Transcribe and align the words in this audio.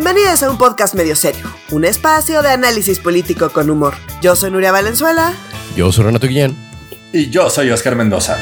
Bienvenidos 0.00 0.44
a 0.44 0.50
un 0.52 0.58
podcast 0.58 0.94
medio 0.94 1.16
serio, 1.16 1.44
un 1.72 1.84
espacio 1.84 2.40
de 2.40 2.50
análisis 2.50 3.00
político 3.00 3.50
con 3.50 3.68
humor. 3.68 3.94
Yo 4.22 4.36
soy 4.36 4.52
Nuria 4.52 4.70
Valenzuela. 4.70 5.34
Yo 5.74 5.90
soy 5.90 6.04
Renato 6.04 6.28
Guillén. 6.28 6.56
Y 7.12 7.30
yo 7.30 7.50
soy 7.50 7.72
Oscar 7.72 7.96
Mendoza. 7.96 8.38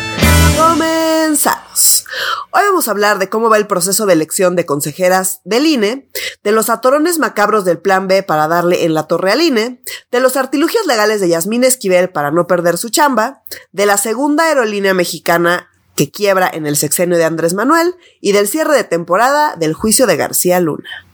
Comenzamos. 0.54 2.04
Hoy 2.50 2.60
vamos 2.62 2.88
a 2.88 2.90
hablar 2.90 3.18
de 3.18 3.30
cómo 3.30 3.48
va 3.48 3.56
el 3.56 3.66
proceso 3.66 4.04
de 4.04 4.12
elección 4.12 4.54
de 4.54 4.66
consejeras 4.66 5.40
del 5.44 5.64
INE, 5.64 6.10
de 6.44 6.52
los 6.52 6.68
atorones 6.68 7.18
macabros 7.18 7.64
del 7.64 7.78
Plan 7.78 8.06
B 8.06 8.22
para 8.22 8.48
darle 8.48 8.84
en 8.84 8.92
la 8.92 9.04
torre 9.04 9.32
al 9.32 9.40
INE, 9.40 9.80
de 10.10 10.20
los 10.20 10.36
artilugios 10.36 10.84
legales 10.84 11.22
de 11.22 11.30
Yasmín 11.30 11.64
Esquivel 11.64 12.10
para 12.10 12.30
no 12.30 12.46
perder 12.46 12.76
su 12.76 12.90
chamba, 12.90 13.44
de 13.72 13.86
la 13.86 13.96
segunda 13.96 14.44
aerolínea 14.44 14.92
mexicana 14.92 15.70
que 15.94 16.10
quiebra 16.10 16.50
en 16.52 16.66
el 16.66 16.76
sexenio 16.76 17.16
de 17.16 17.24
Andrés 17.24 17.54
Manuel 17.54 17.94
y 18.20 18.32
del 18.32 18.46
cierre 18.46 18.76
de 18.76 18.84
temporada 18.84 19.56
del 19.56 19.72
juicio 19.72 20.06
de 20.06 20.16
García 20.16 20.60
Luna. 20.60 21.05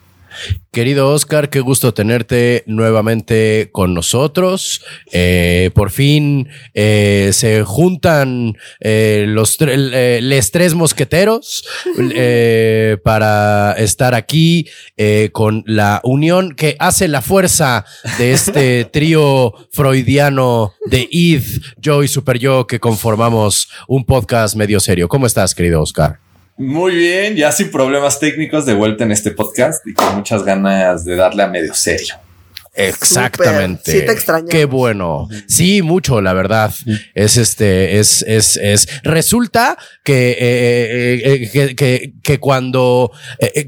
Querido 0.72 1.10
Oscar, 1.10 1.50
qué 1.50 1.60
gusto 1.60 1.92
tenerte 1.92 2.64
nuevamente 2.66 3.68
con 3.72 3.92
nosotros. 3.92 4.82
Eh, 5.12 5.70
por 5.74 5.90
fin 5.90 6.48
eh, 6.72 7.30
se 7.32 7.62
juntan 7.62 8.56
eh, 8.80 9.26
los 9.28 9.60
les 9.60 10.50
tres 10.50 10.74
mosqueteros 10.74 11.64
para 13.04 13.72
estar 13.72 14.14
aquí 14.14 14.66
con 15.32 15.62
la 15.66 16.00
unión 16.04 16.54
que 16.54 16.76
hace 16.78 17.06
la 17.06 17.20
fuerza 17.20 17.84
de 18.16 18.32
este 18.32 18.84
trío 18.92 19.52
freudiano 19.72 20.72
de 20.86 21.06
Id, 21.10 21.42
yo 21.76 22.02
y 22.02 22.08
Super 22.08 22.38
Yo 22.38 22.66
que 22.66 22.80
conformamos 22.80 23.68
un 23.88 24.06
podcast 24.06 24.56
medio 24.56 24.80
serio. 24.80 25.08
¿Cómo 25.08 25.26
estás, 25.26 25.54
querido 25.54 25.82
Oscar? 25.82 26.31
Muy 26.62 26.94
bien, 26.94 27.34
ya 27.34 27.50
sin 27.50 27.72
problemas 27.72 28.20
técnicos 28.20 28.64
de 28.66 28.74
vuelta 28.74 29.02
en 29.02 29.10
este 29.10 29.32
podcast 29.32 29.84
y 29.84 29.94
con 29.94 30.14
muchas 30.14 30.44
ganas 30.44 31.04
de 31.04 31.16
darle 31.16 31.42
a 31.42 31.48
medio 31.48 31.74
serio. 31.74 32.14
Exactamente. 32.74 33.90
Sí 33.90 34.06
te 34.06 34.12
extraño. 34.12 34.46
Qué 34.48 34.64
bueno. 34.64 35.28
Sí, 35.48 35.82
mucho, 35.82 36.20
la 36.20 36.32
verdad. 36.32 36.72
Es 37.14 37.36
este, 37.36 37.98
es, 37.98 38.22
es, 38.22 38.56
es. 38.56 38.86
Resulta 39.02 39.76
que, 40.04 40.30
eh, 40.30 41.20
eh, 41.24 41.50
eh, 41.52 41.74
que, 41.74 42.12
que, 42.22 42.38
cuando, 42.38 43.10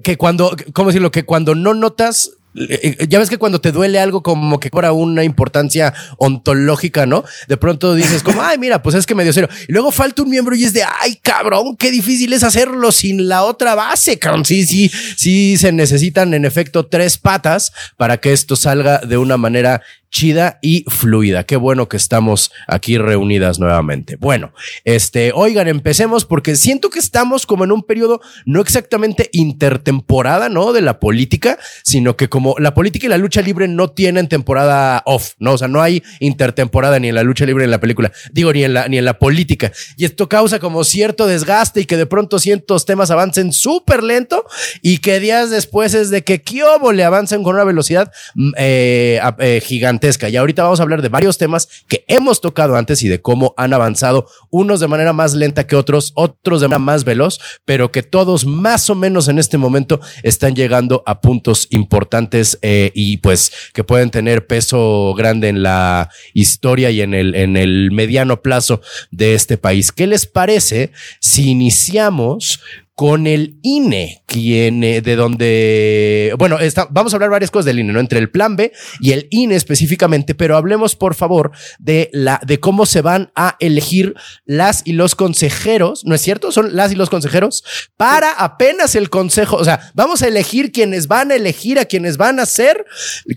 que 0.05 0.16
cuando, 0.16 0.56
¿cómo 0.72 0.90
decirlo? 0.90 1.11
Que 1.11 1.24
cuando 1.24 1.56
no 1.56 1.74
notas 1.74 2.28
eh, 2.28 2.30
eh, 2.30 2.43
ya 2.55 3.19
ves 3.19 3.30
que 3.30 3.38
cuando 3.38 3.60
te 3.60 3.72
duele 3.72 3.98
algo 3.98 4.22
como 4.22 4.60
que 4.60 4.70
cobra 4.70 4.92
una 4.92 5.24
importancia 5.24 5.92
ontológica, 6.19 7.05
¿no? 7.05 7.24
De 7.48 7.56
pronto 7.56 7.94
dices 7.94 8.22
como, 8.22 8.42
ay, 8.42 8.58
mira, 8.58 8.83
pues 8.83 8.94
es 8.94 9.06
que 9.06 9.14
medio 9.14 9.33
serio. 9.33 9.48
Y 9.69 9.72
luego 9.72 9.91
falta 9.91 10.22
un 10.22 10.30
miembro 10.30 10.55
y 10.55 10.64
es 10.64 10.72
de, 10.72 10.84
ay, 11.00 11.16
cabrón, 11.20 11.77
qué 11.77 11.91
difícil 11.91 12.33
es 12.33 12.44
hacerlo 12.44 12.92
sin 12.92 13.28
la 13.28 13.44
otra 13.44 13.74
base, 13.74 14.19
cabrón. 14.19 14.44
Sí, 14.44 14.66
sí, 14.66 14.91
sí 15.16 15.56
se 15.56 15.72
necesitan 15.72 16.33
en 16.34 16.44
efecto 16.44 16.86
tres 16.86 17.19
patas 17.19 17.72
para 17.96 18.19
que 18.19 18.33
esto 18.33 18.56
salga 18.56 18.98
de 18.98 19.16
una 19.16 19.36
manera 19.36 19.83
chida 20.14 20.60
y 20.62 20.84
fluida. 20.86 21.42
Qué 21.42 21.56
bueno 21.56 21.88
que 21.88 21.96
estamos 21.96 22.52
aquí 22.68 22.98
reunidas 22.98 23.58
nuevamente. 23.58 24.14
Bueno, 24.14 24.52
este, 24.84 25.32
oigan, 25.34 25.66
empecemos 25.66 26.24
porque 26.24 26.54
siento 26.54 26.88
que 26.88 27.00
estamos 27.00 27.46
como 27.46 27.64
en 27.64 27.72
un 27.72 27.82
periodo 27.82 28.20
no 28.46 28.60
exactamente 28.60 29.28
intertemporada, 29.32 30.48
¿no? 30.48 30.72
De 30.72 30.82
la 30.82 31.00
política, 31.00 31.58
sino 31.82 32.16
que 32.16 32.28
como 32.28 32.54
la 32.60 32.74
política 32.74 33.06
y 33.06 33.08
la 33.08 33.18
lucha 33.18 33.42
libre 33.42 33.66
no 33.66 33.90
tienen 33.90 34.28
temporada 34.28 35.02
off, 35.04 35.32
¿no? 35.40 35.54
O 35.54 35.58
sea, 35.58 35.66
no 35.66 35.82
hay 35.82 36.00
intertemporada 36.20 37.00
ni 37.00 37.08
en 37.08 37.16
la 37.16 37.24
lucha 37.24 37.44
libre 37.44 37.62
ni 37.62 37.66
en 37.66 37.72
la 37.72 37.80
película, 37.80 38.12
digo, 38.32 38.52
ni 38.52 38.62
en 38.62 38.72
la, 38.72 38.86
ni 38.86 38.98
en 38.98 39.04
la 39.04 39.18
política. 39.18 39.72
Y 39.96 40.04
esto 40.04 40.28
causa 40.28 40.60
como 40.60 40.84
cierto 40.84 41.26
desgaste 41.26 41.80
y 41.80 41.86
que 41.86 41.96
de 41.96 42.06
pronto 42.06 42.38
ciertos 42.38 42.86
temas 42.86 43.10
avancen 43.10 43.52
súper 43.52 44.04
lento 44.04 44.44
y 44.80 44.98
que 44.98 45.18
días 45.18 45.50
después 45.50 45.92
es 45.94 46.10
de 46.10 46.22
que 46.22 46.40
Kiobo 46.40 46.92
le 46.92 47.02
avancen 47.02 47.42
con 47.42 47.56
una 47.56 47.64
velocidad 47.64 48.12
mm, 48.36 48.52
eh, 48.58 49.20
eh, 49.40 49.60
gigante 49.60 50.03
y 50.05 50.36
ahorita 50.36 50.64
vamos 50.64 50.80
a 50.80 50.83
hablar 50.83 51.00
de 51.00 51.08
varios 51.08 51.39
temas 51.39 51.67
que 51.89 52.05
hemos 52.08 52.42
tocado 52.42 52.77
antes 52.77 53.02
y 53.02 53.08
de 53.08 53.23
cómo 53.23 53.55
han 53.56 53.73
avanzado, 53.73 54.27
unos 54.51 54.80
de 54.80 54.86
manera 54.86 55.14
más 55.14 55.33
lenta 55.33 55.67
que 55.67 55.77
otros, 55.77 56.12
otros 56.14 56.61
de 56.61 56.68
manera 56.68 56.78
más 56.78 57.05
veloz, 57.05 57.40
pero 57.64 57.90
que 57.90 58.02
todos 58.02 58.45
más 58.45 58.90
o 58.90 58.95
menos 58.95 59.28
en 59.28 59.39
este 59.39 59.56
momento 59.56 60.01
están 60.23 60.55
llegando 60.55 61.02
a 61.06 61.23
puntos 61.23 61.68
importantes 61.70 62.58
eh, 62.61 62.92
y 62.95 63.17
pues 63.18 63.51
que 63.73 63.83
pueden 63.83 64.11
tener 64.11 64.46
peso 64.46 65.14
grande 65.17 65.48
en 65.48 65.62
la 65.62 66.11
historia 66.34 66.90
y 66.90 67.01
en 67.01 67.14
el, 67.14 67.34
en 67.34 67.57
el 67.57 67.90
mediano 67.90 68.42
plazo 68.42 68.83
de 69.11 69.33
este 69.33 69.57
país. 69.57 69.90
¿Qué 69.90 70.07
les 70.07 70.27
parece 70.27 70.92
si 71.18 71.48
iniciamos 71.48 72.61
con 72.94 73.27
el 73.27 73.58
INE, 73.62 74.22
quien 74.27 74.84
eh, 74.84 75.00
de 75.00 75.16
donde, 75.16 76.34
bueno, 76.38 76.60
está, 76.60 76.86
vamos 76.90 77.12
a 77.12 77.16
hablar 77.16 77.30
varias 77.30 77.50
cosas 77.50 77.66
del 77.66 77.80
INE, 77.80 77.92
¿no? 77.92 77.98
Entre 77.98 78.20
el 78.20 78.30
plan 78.30 78.55
B 78.55 78.72
y 79.00 79.12
el 79.12 79.27
INE 79.30 79.56
específicamente, 79.56 80.34
pero 80.34 80.56
hablemos 80.56 80.94
por 80.94 81.16
favor 81.16 81.50
de 81.80 82.08
la, 82.12 82.40
de 82.46 82.60
cómo 82.60 82.86
se 82.86 83.02
van 83.02 83.33
a 83.34 83.56
elegir 83.58 84.14
las 84.44 84.83
y 84.84 84.92
los 84.92 85.16
consejeros, 85.16 86.04
¿no 86.04 86.14
es 86.14 86.20
cierto? 86.20 86.52
Son 86.52 86.77
las 86.77 86.92
y 86.92 86.94
los 86.94 87.10
consejeros 87.10 87.64
para 87.96 88.30
apenas 88.33 88.94
el 88.94 89.10
consejo, 89.10 89.56
o 89.56 89.64
sea, 89.64 89.90
vamos 89.94 90.22
a 90.22 90.28
elegir 90.28 90.70
quienes 90.70 91.08
van 91.08 91.33
a 91.33 91.34
elegir 91.34 91.80
a 91.80 91.86
quienes 91.86 92.16
van 92.16 92.38
a 92.38 92.46
ser 92.46 92.84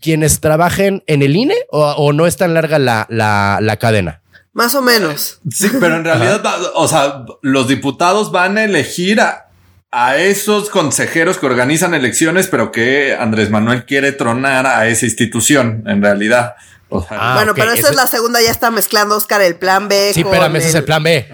quienes 0.02 0.40
trabajen 0.40 1.04
en 1.08 1.24
el 1.24 1.36
INE 1.36 1.56
o, 1.70 1.84
o 1.84 2.14
no 2.14 2.28
es 2.28 2.38
tan 2.38 2.54
larga 2.54 2.78
la, 2.78 3.08
la, 3.10 3.58
la 3.62 3.78
cadena. 3.78 4.22
Más 4.54 4.74
o 4.74 4.82
menos. 4.82 5.40
Sí, 5.52 5.70
pero 5.80 5.98
en 5.98 6.04
realidad, 6.04 6.44
o 6.74 6.88
sea, 6.88 7.26
los 7.44 7.68
diputados 7.68 8.32
van 8.32 8.58
a 8.58 8.64
elegir 8.64 9.22
a, 9.22 9.47
a 9.92 10.18
esos 10.18 10.70
consejeros 10.70 11.38
que 11.38 11.46
organizan 11.46 11.94
elecciones, 11.94 12.48
pero 12.48 12.72
que 12.72 13.16
Andrés 13.16 13.50
Manuel 13.50 13.86
quiere 13.86 14.12
tronar 14.12 14.66
a 14.66 14.88
esa 14.88 15.06
institución, 15.06 15.84
en 15.88 16.02
realidad. 16.02 16.56
Ah, 17.10 17.34
bueno, 17.36 17.54
pero 17.54 17.72
esa 17.72 17.90
es 17.90 17.96
la 17.96 18.08
segunda, 18.08 18.42
ya 18.42 18.52
está 18.52 18.72
mezclando 18.72 19.16
Oscar 19.16 19.42
el 19.42 19.58
plan 19.58 19.88
B. 19.90 20.12
Sí, 20.14 20.22
espérame, 20.22 20.56
ese 20.56 20.70
es 20.70 20.76
el 20.76 20.86
plan 20.86 21.04
B. 21.04 21.28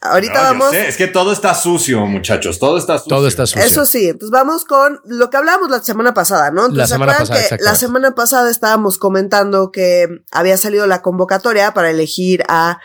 Ahorita 0.00 0.40
vamos. 0.42 0.72
es 0.72 0.96
que 0.96 1.06
todo 1.06 1.32
está 1.32 1.54
sucio, 1.54 2.06
muchachos. 2.06 2.58
Todo 2.58 2.78
está 2.78 2.98
sucio. 2.98 3.16
Todo 3.16 3.28
está 3.28 3.46
sucio. 3.46 3.62
Eso 3.62 3.84
sí. 3.84 4.08
Entonces 4.08 4.30
vamos 4.30 4.64
con 4.64 5.00
lo 5.04 5.30
que 5.30 5.36
hablamos 5.36 5.70
la 5.70 5.82
semana 5.82 6.14
pasada, 6.14 6.50
¿no? 6.50 6.68
la 6.68 6.86
semana 6.86 7.18
pasada. 7.18 7.56
Que 7.56 7.62
la 7.62 7.74
semana 7.74 8.14
pasada 8.14 8.50
estábamos 8.50 8.98
comentando 8.98 9.70
que 9.70 10.22
había 10.30 10.56
salido 10.56 10.86
la 10.86 11.02
convocatoria 11.02 11.74
para 11.74 11.90
elegir 11.90 12.44
a, 12.48 12.78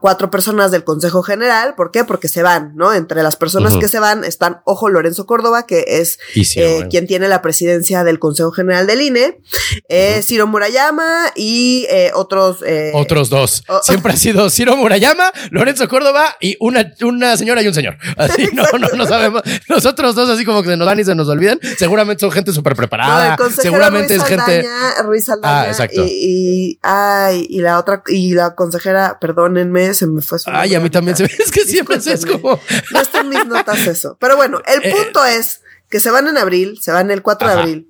cuatro 0.00 0.30
personas 0.30 0.70
del 0.70 0.84
Consejo 0.84 1.22
General. 1.22 1.74
¿Por 1.74 1.90
qué? 1.90 2.04
Porque 2.04 2.28
se 2.28 2.42
van, 2.42 2.72
¿no? 2.74 2.92
Entre 2.92 3.22
las 3.22 3.36
personas 3.36 3.76
que 3.76 3.88
se 3.88 3.98
van 3.98 4.24
están, 4.24 4.60
ojo, 4.64 4.88
Lorenzo 4.88 5.26
Córdoba, 5.26 5.66
que 5.66 5.84
es 5.86 6.18
eh, 6.56 6.86
quien 6.90 7.06
tiene 7.06 7.28
la 7.28 7.42
presidencia 7.42 8.04
del 8.04 8.18
Consejo 8.18 8.52
General 8.52 8.86
del 8.86 9.00
INE, 9.00 9.40
eh, 9.88 10.20
Ciro 10.22 10.46
Murayama 10.46 11.32
y 11.34 11.45
y 11.46 11.86
eh, 11.88 12.10
otros. 12.12 12.58
Eh, 12.66 12.90
otros 12.92 13.30
dos. 13.30 13.62
Siempre 13.82 14.12
ha 14.12 14.16
sido 14.16 14.50
Ciro 14.50 14.76
Murayama, 14.76 15.30
Lorenzo 15.50 15.88
Córdoba 15.88 16.36
y 16.40 16.56
una, 16.58 16.92
una 17.02 17.36
señora 17.36 17.62
y 17.62 17.68
un 17.68 17.74
señor. 17.74 17.96
Así 18.16 18.48
no, 18.52 18.64
no, 18.78 18.88
no 18.88 19.06
sabemos. 19.06 19.42
Los 19.68 19.84
dos, 19.84 20.28
así 20.28 20.44
como 20.44 20.64
que 20.64 20.70
se 20.70 20.76
nos 20.76 20.86
dan 20.86 20.98
y 20.98 21.04
se 21.04 21.14
nos 21.14 21.28
olvidan. 21.28 21.60
Seguramente 21.78 22.20
son 22.20 22.32
gente 22.32 22.52
súper 22.52 22.74
preparada. 22.74 23.36
Seguramente 23.50 24.16
es 24.16 24.24
gente. 24.24 24.66
Ruiz 25.04 25.26
ah, 25.44 25.66
exacto. 25.68 26.02
Y, 26.04 26.80
ay, 26.82 27.46
y 27.48 27.60
la 27.60 27.78
otra, 27.78 28.02
y 28.08 28.34
la 28.34 28.56
consejera, 28.56 29.18
perdónenme, 29.20 29.94
se 29.94 30.08
me 30.08 30.22
fue 30.22 30.40
su. 30.40 30.50
Ay, 30.50 30.74
a 30.74 30.80
mí 30.80 30.90
también 30.90 31.16
se 31.16 31.22
me. 31.22 31.30
Es 31.38 31.52
que 31.52 31.60
siempre 31.60 31.96
es 31.96 32.26
como. 32.26 32.58
No 32.90 33.00
están 33.00 33.28
mis 33.28 33.46
notas 33.46 33.86
eso. 33.86 34.16
Pero 34.18 34.34
bueno, 34.34 34.60
el 34.66 34.84
eh, 34.90 34.92
punto 34.92 35.24
es 35.24 35.60
que 35.88 36.00
se 36.00 36.10
van 36.10 36.26
en 36.26 36.38
abril, 36.38 36.78
se 36.82 36.90
van 36.90 37.12
el 37.12 37.22
4 37.22 37.48
de 37.48 37.54
abril 37.54 37.88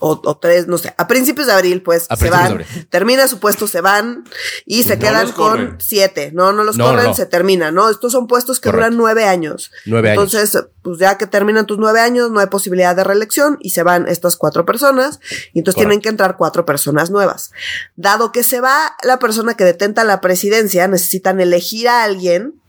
o, 0.00 0.36
tres, 0.38 0.66
no 0.66 0.78
sé, 0.78 0.94
a 0.96 1.06
principios 1.06 1.46
de 1.46 1.52
abril, 1.52 1.82
pues 1.82 2.06
se 2.18 2.30
van, 2.30 2.64
termina 2.88 3.28
su 3.28 3.38
puesto, 3.38 3.66
se 3.66 3.80
van 3.80 4.24
y 4.66 4.82
se 4.82 4.98
quedan 4.98 5.30
con 5.32 5.76
siete. 5.78 6.32
No, 6.34 6.52
no 6.52 6.64
los 6.64 6.76
corren, 6.76 7.14
se 7.14 7.26
termina, 7.26 7.70
¿no? 7.70 7.88
Estos 7.90 8.12
son 8.12 8.26
puestos 8.26 8.60
que 8.60 8.70
duran 8.70 8.96
nueve 8.96 9.24
años. 9.24 9.70
Nueve 9.86 10.10
Entonces, 10.10 10.58
pues 10.82 10.98
ya 10.98 11.18
que 11.18 11.26
terminan 11.26 11.66
tus 11.66 11.78
nueve 11.78 12.00
años, 12.00 12.30
no 12.30 12.40
hay 12.40 12.46
posibilidad 12.46 12.96
de 12.96 13.04
reelección 13.04 13.58
y 13.60 13.70
se 13.70 13.82
van 13.82 14.08
estas 14.08 14.36
cuatro 14.36 14.64
personas 14.64 15.20
y 15.52 15.58
entonces 15.60 15.78
tienen 15.78 16.00
que 16.00 16.08
entrar 16.08 16.36
cuatro 16.36 16.64
personas 16.64 17.10
nuevas. 17.10 17.52
Dado 17.96 18.32
que 18.32 18.42
se 18.42 18.60
va 18.60 18.96
la 19.02 19.18
persona 19.18 19.54
que 19.54 19.64
detenta 19.64 20.04
la 20.04 20.20
presidencia, 20.20 20.88
necesitan 20.88 21.40
elegir 21.40 21.88
a 21.88 22.04
alguien 22.04 22.59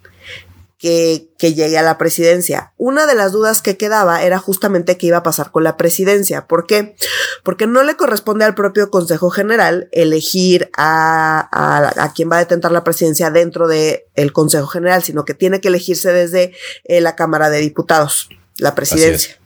que, 0.81 1.29
que, 1.37 1.53
llegue 1.53 1.77
a 1.77 1.83
la 1.83 1.99
presidencia. 1.99 2.73
Una 2.77 3.05
de 3.05 3.13
las 3.13 3.31
dudas 3.31 3.61
que 3.61 3.77
quedaba 3.77 4.23
era 4.23 4.39
justamente 4.39 4.97
qué 4.97 5.07
iba 5.07 5.17
a 5.17 5.23
pasar 5.23 5.51
con 5.51 5.63
la 5.63 5.77
presidencia. 5.77 6.47
¿Por 6.47 6.65
qué? 6.65 6.95
Porque 7.43 7.67
no 7.67 7.83
le 7.83 7.95
corresponde 7.95 8.45
al 8.45 8.55
propio 8.55 8.89
Consejo 8.89 9.29
General 9.29 9.89
elegir 9.91 10.71
a, 10.75 11.47
a, 11.51 12.03
a 12.03 12.13
quien 12.13 12.31
va 12.31 12.37
a 12.37 12.39
detentar 12.39 12.71
la 12.71 12.83
presidencia 12.83 13.29
dentro 13.29 13.67
del 13.67 14.01
el 14.15 14.33
Consejo 14.33 14.65
General, 14.65 15.03
sino 15.03 15.23
que 15.23 15.35
tiene 15.35 15.61
que 15.61 15.67
elegirse 15.67 16.11
desde 16.11 16.53
eh, 16.85 16.99
la 16.99 17.15
Cámara 17.15 17.51
de 17.51 17.59
Diputados, 17.59 18.29
la 18.57 18.73
presidencia. 18.73 19.40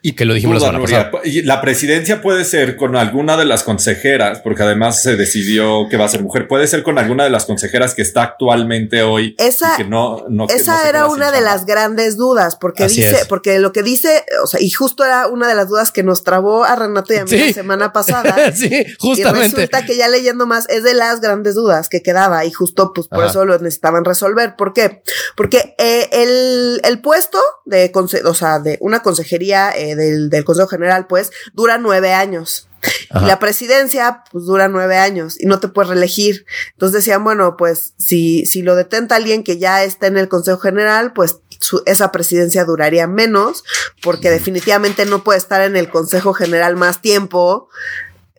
Y 0.00 0.12
que 0.12 0.24
lo 0.24 0.32
dijimos 0.32 0.62
la 0.62 0.72
semana 0.72 1.10
La 1.44 1.60
presidencia 1.60 2.22
puede 2.22 2.44
ser 2.44 2.76
con 2.76 2.96
alguna 2.96 3.36
de 3.36 3.44
las 3.44 3.62
consejeras, 3.62 4.40
porque 4.40 4.62
además 4.62 5.02
se 5.02 5.16
decidió 5.16 5.86
que 5.90 5.98
va 5.98 6.06
a 6.06 6.08
ser 6.08 6.22
mujer. 6.22 6.48
Puede 6.48 6.66
ser 6.66 6.82
con 6.82 6.98
alguna 6.98 7.24
de 7.24 7.30
las 7.30 7.44
consejeras 7.44 7.94
que 7.94 8.00
está 8.00 8.22
actualmente 8.22 9.02
hoy. 9.02 9.34
Esa, 9.38 9.76
que 9.76 9.84
no, 9.84 10.24
esa 10.48 10.88
era 10.88 11.08
una 11.08 11.30
de 11.30 11.42
las 11.42 11.66
grandes 11.66 12.16
dudas, 12.16 12.56
porque 12.56 12.86
dice, 12.86 13.26
porque 13.28 13.58
lo 13.58 13.72
que 13.72 13.82
dice, 13.82 14.24
o 14.42 14.46
sea, 14.46 14.60
y 14.62 14.70
justo 14.70 15.04
era 15.04 15.26
una 15.26 15.46
de 15.46 15.54
las 15.54 15.68
dudas 15.68 15.92
que 15.92 16.02
nos 16.02 16.24
trabó 16.24 16.64
a 16.64 16.74
Renato 16.76 17.12
y 17.12 17.18
a 17.18 17.24
mí 17.26 17.36
la 17.36 17.52
semana 17.52 17.92
pasada. 17.92 18.52
sí, 18.52 18.86
justamente. 18.98 19.40
Y 19.40 19.42
resulta 19.42 19.84
que 19.84 19.96
ya 19.96 20.08
leyendo 20.08 20.46
más 20.46 20.68
es 20.70 20.84
de 20.84 20.94
las 20.94 21.20
grandes 21.20 21.54
dudas 21.54 21.90
que 21.90 22.02
quedaba 22.02 22.46
y 22.46 22.50
justo 22.50 22.92
pues 22.94 23.08
por 23.08 23.26
eso 23.26 23.44
lo 23.44 23.58
necesitaban 23.58 24.06
resolver. 24.06 24.56
¿Por 24.56 24.72
qué? 24.72 25.02
Porque 25.36 25.74
eh, 25.76 26.08
el, 26.12 26.80
el 26.82 27.02
puesto 27.02 27.38
de, 27.66 27.92
o 28.24 28.34
sea, 28.34 28.58
de 28.58 28.78
una 28.80 29.02
consejería 29.02 29.49
eh, 29.50 29.94
del, 29.96 30.30
del 30.30 30.44
Consejo 30.44 30.68
General, 30.68 31.06
pues, 31.06 31.30
dura 31.52 31.78
nueve 31.78 32.12
años. 32.12 32.68
Y 33.14 33.26
la 33.26 33.38
presidencia, 33.38 34.24
pues 34.32 34.46
dura 34.46 34.68
nueve 34.68 34.96
años 34.96 35.38
y 35.38 35.46
no 35.46 35.60
te 35.60 35.68
puedes 35.68 35.90
reelegir. 35.90 36.46
Entonces 36.72 37.04
decían, 37.04 37.22
bueno, 37.24 37.56
pues 37.58 37.92
si, 37.98 38.46
si 38.46 38.62
lo 38.62 38.74
detenta 38.74 39.16
alguien 39.16 39.44
que 39.44 39.58
ya 39.58 39.84
está 39.84 40.06
en 40.06 40.16
el 40.16 40.28
Consejo 40.28 40.58
General, 40.58 41.12
pues 41.12 41.40
esa 41.84 42.10
presidencia 42.10 42.64
duraría 42.64 43.06
menos, 43.06 43.64
porque 44.02 44.30
definitivamente 44.30 45.04
no 45.04 45.22
puede 45.22 45.38
estar 45.38 45.60
en 45.60 45.76
el 45.76 45.90
Consejo 45.90 46.32
General 46.32 46.76
más 46.76 47.02
tiempo 47.02 47.68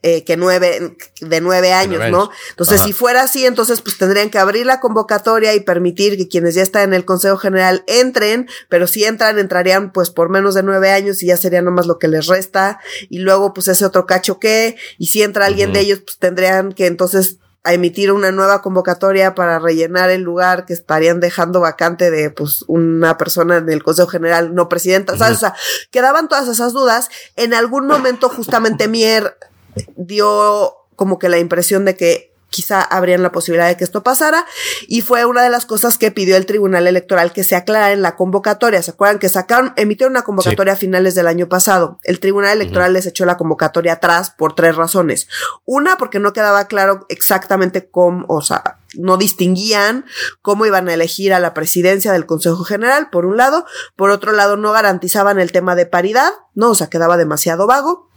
eh, 0.03 0.23
que 0.23 0.35
nueve, 0.35 0.95
de 1.19 1.41
nueve 1.41 1.73
años, 1.73 2.09
¿no? 2.09 2.31
Entonces, 2.49 2.81
si 2.81 2.91
fuera 2.91 3.21
así, 3.21 3.45
entonces 3.45 3.81
pues 3.81 3.97
tendrían 3.99 4.31
que 4.31 4.39
abrir 4.39 4.65
la 4.65 4.79
convocatoria 4.79 5.53
y 5.53 5.59
permitir 5.59 6.17
que 6.17 6.27
quienes 6.27 6.55
ya 6.55 6.63
están 6.63 6.83
en 6.83 6.93
el 6.93 7.05
Consejo 7.05 7.37
General 7.37 7.83
entren, 7.85 8.49
pero 8.67 8.87
si 8.87 9.03
entran, 9.03 9.37
entrarían 9.37 9.91
pues 9.91 10.09
por 10.09 10.29
menos 10.29 10.55
de 10.55 10.63
nueve 10.63 10.91
años 10.91 11.21
y 11.21 11.27
ya 11.27 11.37
sería 11.37 11.61
nomás 11.61 11.85
lo 11.85 11.99
que 11.99 12.07
les 12.07 12.25
resta, 12.25 12.79
y 13.09 13.19
luego 13.19 13.53
pues 13.53 13.67
ese 13.67 13.85
otro 13.85 14.05
cacho 14.07 14.39
que, 14.39 14.75
y 14.97 15.07
si 15.07 15.21
entra 15.21 15.45
alguien 15.45 15.71
de 15.71 15.81
ellos, 15.81 15.99
pues 15.99 16.17
tendrían 16.17 16.71
que 16.71 16.87
entonces 16.87 17.37
a 17.63 17.73
emitir 17.73 18.11
una 18.11 18.31
nueva 18.31 18.61
convocatoria 18.63 19.35
para 19.35 19.59
rellenar 19.59 20.09
el 20.09 20.21
lugar 20.21 20.65
que 20.65 20.73
estarían 20.73 21.19
dejando 21.19 21.59
vacante 21.59 22.09
de 22.09 22.31
pues 22.31 22.65
una 22.67 23.19
persona 23.19 23.57
en 23.57 23.69
el 23.69 23.83
Consejo 23.83 24.07
General 24.07 24.55
no 24.55 24.67
presidenta, 24.67 25.13
O 25.13 25.17
sea, 25.17 25.53
quedaban 25.91 26.27
todas 26.27 26.47
esas 26.47 26.73
dudas. 26.73 27.09
En 27.35 27.53
algún 27.53 27.85
momento 27.85 28.29
justamente 28.29 28.87
Mier 28.87 29.37
dio 29.95 30.75
como 30.95 31.19
que 31.19 31.29
la 31.29 31.39
impresión 31.39 31.85
de 31.85 31.95
que 31.95 32.31
quizá 32.51 32.81
habrían 32.81 33.23
la 33.23 33.31
posibilidad 33.31 33.67
de 33.67 33.77
que 33.77 33.83
esto 33.83 34.03
pasara 34.03 34.45
y 34.87 35.01
fue 35.01 35.25
una 35.25 35.41
de 35.41 35.49
las 35.49 35.65
cosas 35.65 35.97
que 35.97 36.11
pidió 36.11 36.35
el 36.35 36.45
Tribunal 36.45 36.85
Electoral 36.85 37.31
que 37.31 37.43
se 37.43 37.55
aclara 37.55 37.93
en 37.93 38.01
la 38.03 38.15
convocatoria. 38.15 38.83
¿Se 38.83 38.91
acuerdan 38.91 39.17
que 39.17 39.29
sacaron, 39.29 39.73
emitieron 39.77 40.11
una 40.11 40.23
convocatoria 40.23 40.73
a 40.73 40.77
finales 40.77 41.15
del 41.15 41.27
año 41.27 41.47
pasado? 41.47 41.97
El 42.03 42.19
Tribunal 42.19 42.51
Electoral 42.51 42.93
les 42.93 43.07
echó 43.07 43.25
la 43.25 43.37
convocatoria 43.37 43.93
atrás 43.93 44.31
por 44.31 44.53
tres 44.53 44.75
razones. 44.75 45.27
Una, 45.65 45.97
porque 45.97 46.19
no 46.19 46.33
quedaba 46.33 46.67
claro 46.67 47.05
exactamente 47.09 47.89
cómo, 47.89 48.25
o 48.27 48.41
sea, 48.41 48.79
no 48.95 49.15
distinguían 49.15 50.05
cómo 50.41 50.65
iban 50.65 50.89
a 50.89 50.93
elegir 50.93 51.33
a 51.33 51.39
la 51.39 51.53
presidencia 51.53 52.11
del 52.11 52.25
Consejo 52.25 52.65
General, 52.65 53.09
por 53.09 53.25
un 53.25 53.37
lado. 53.37 53.65
Por 53.95 54.09
otro 54.09 54.33
lado, 54.33 54.57
no 54.57 54.73
garantizaban 54.73 55.39
el 55.39 55.53
tema 55.53 55.75
de 55.75 55.85
paridad, 55.85 56.33
¿no? 56.53 56.71
O 56.71 56.75
sea, 56.75 56.89
quedaba 56.89 57.15
demasiado 57.15 57.65
vago. 57.65 58.10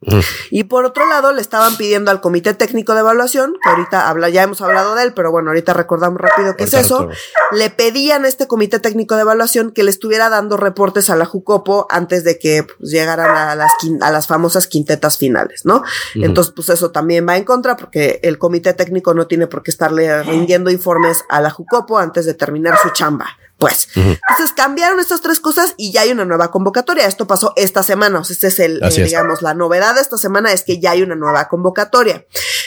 Y 0.50 0.64
por 0.64 0.84
otro 0.84 1.08
lado, 1.08 1.32
le 1.32 1.40
estaban 1.40 1.76
pidiendo 1.76 2.10
al 2.10 2.20
Comité 2.20 2.54
Técnico 2.54 2.94
de 2.94 3.00
Evaluación, 3.00 3.54
que 3.62 3.68
ahorita 3.68 4.08
habla, 4.08 4.28
ya 4.28 4.42
hemos 4.42 4.60
hablado 4.60 4.94
de 4.94 5.04
él, 5.04 5.12
pero 5.14 5.30
bueno, 5.30 5.50
ahorita 5.50 5.74
recordamos 5.74 6.20
rápido 6.20 6.56
qué 6.56 6.64
es 6.64 6.74
eso. 6.74 7.08
Le 7.52 7.70
pedían 7.70 8.24
a 8.24 8.28
este 8.28 8.46
Comité 8.46 8.78
Técnico 8.80 9.14
de 9.16 9.22
Evaluación 9.22 9.72
que 9.72 9.82
le 9.82 9.90
estuviera 9.90 10.28
dando 10.28 10.56
reportes 10.56 11.10
a 11.10 11.16
la 11.16 11.24
Jucopo 11.24 11.86
antes 11.90 12.24
de 12.24 12.38
que 12.38 12.64
pues, 12.64 12.90
llegaran 12.90 13.36
a 13.36 13.54
las, 13.54 13.72
a 14.00 14.10
las 14.10 14.26
famosas 14.26 14.66
quintetas 14.66 15.18
finales, 15.18 15.64
¿no? 15.64 15.82
Entonces, 16.14 16.52
pues 16.54 16.68
eso 16.68 16.90
también 16.90 17.26
va 17.28 17.36
en 17.36 17.44
contra 17.44 17.76
porque 17.76 18.20
el 18.22 18.38
Comité 18.38 18.72
Técnico 18.74 19.14
no 19.14 19.26
tiene 19.26 19.46
por 19.46 19.62
qué 19.62 19.70
estarle 19.70 20.22
rindiendo 20.22 20.70
informes 20.70 21.24
a 21.28 21.40
la 21.40 21.50
Jucopo 21.50 21.98
antes 21.98 22.26
de 22.26 22.34
terminar 22.34 22.78
su 22.82 22.90
chamba. 22.90 23.26
Pues, 23.58 23.88
entonces 23.96 24.52
cambiaron 24.54 25.00
estas 25.00 25.20
tres 25.20 25.40
cosas 25.40 25.74
y 25.76 25.90
ya 25.90 26.02
hay 26.02 26.12
una 26.12 26.24
nueva 26.24 26.52
convocatoria. 26.52 27.06
Esto 27.06 27.26
pasó 27.26 27.52
esta 27.56 27.82
semana. 27.82 28.20
O 28.20 28.24
sea, 28.24 28.34
este 28.34 28.46
es 28.46 28.60
el, 28.60 28.80
eh, 28.82 29.04
digamos, 29.04 29.42
la 29.42 29.52
novedad 29.52 29.96
de 29.96 30.00
esta 30.00 30.16
semana 30.16 30.52
es 30.52 30.62
que 30.62 30.78
ya 30.78 30.92
hay 30.92 31.02
una 31.02 31.16
nueva 31.16 31.48
convocatoria. 31.48 32.24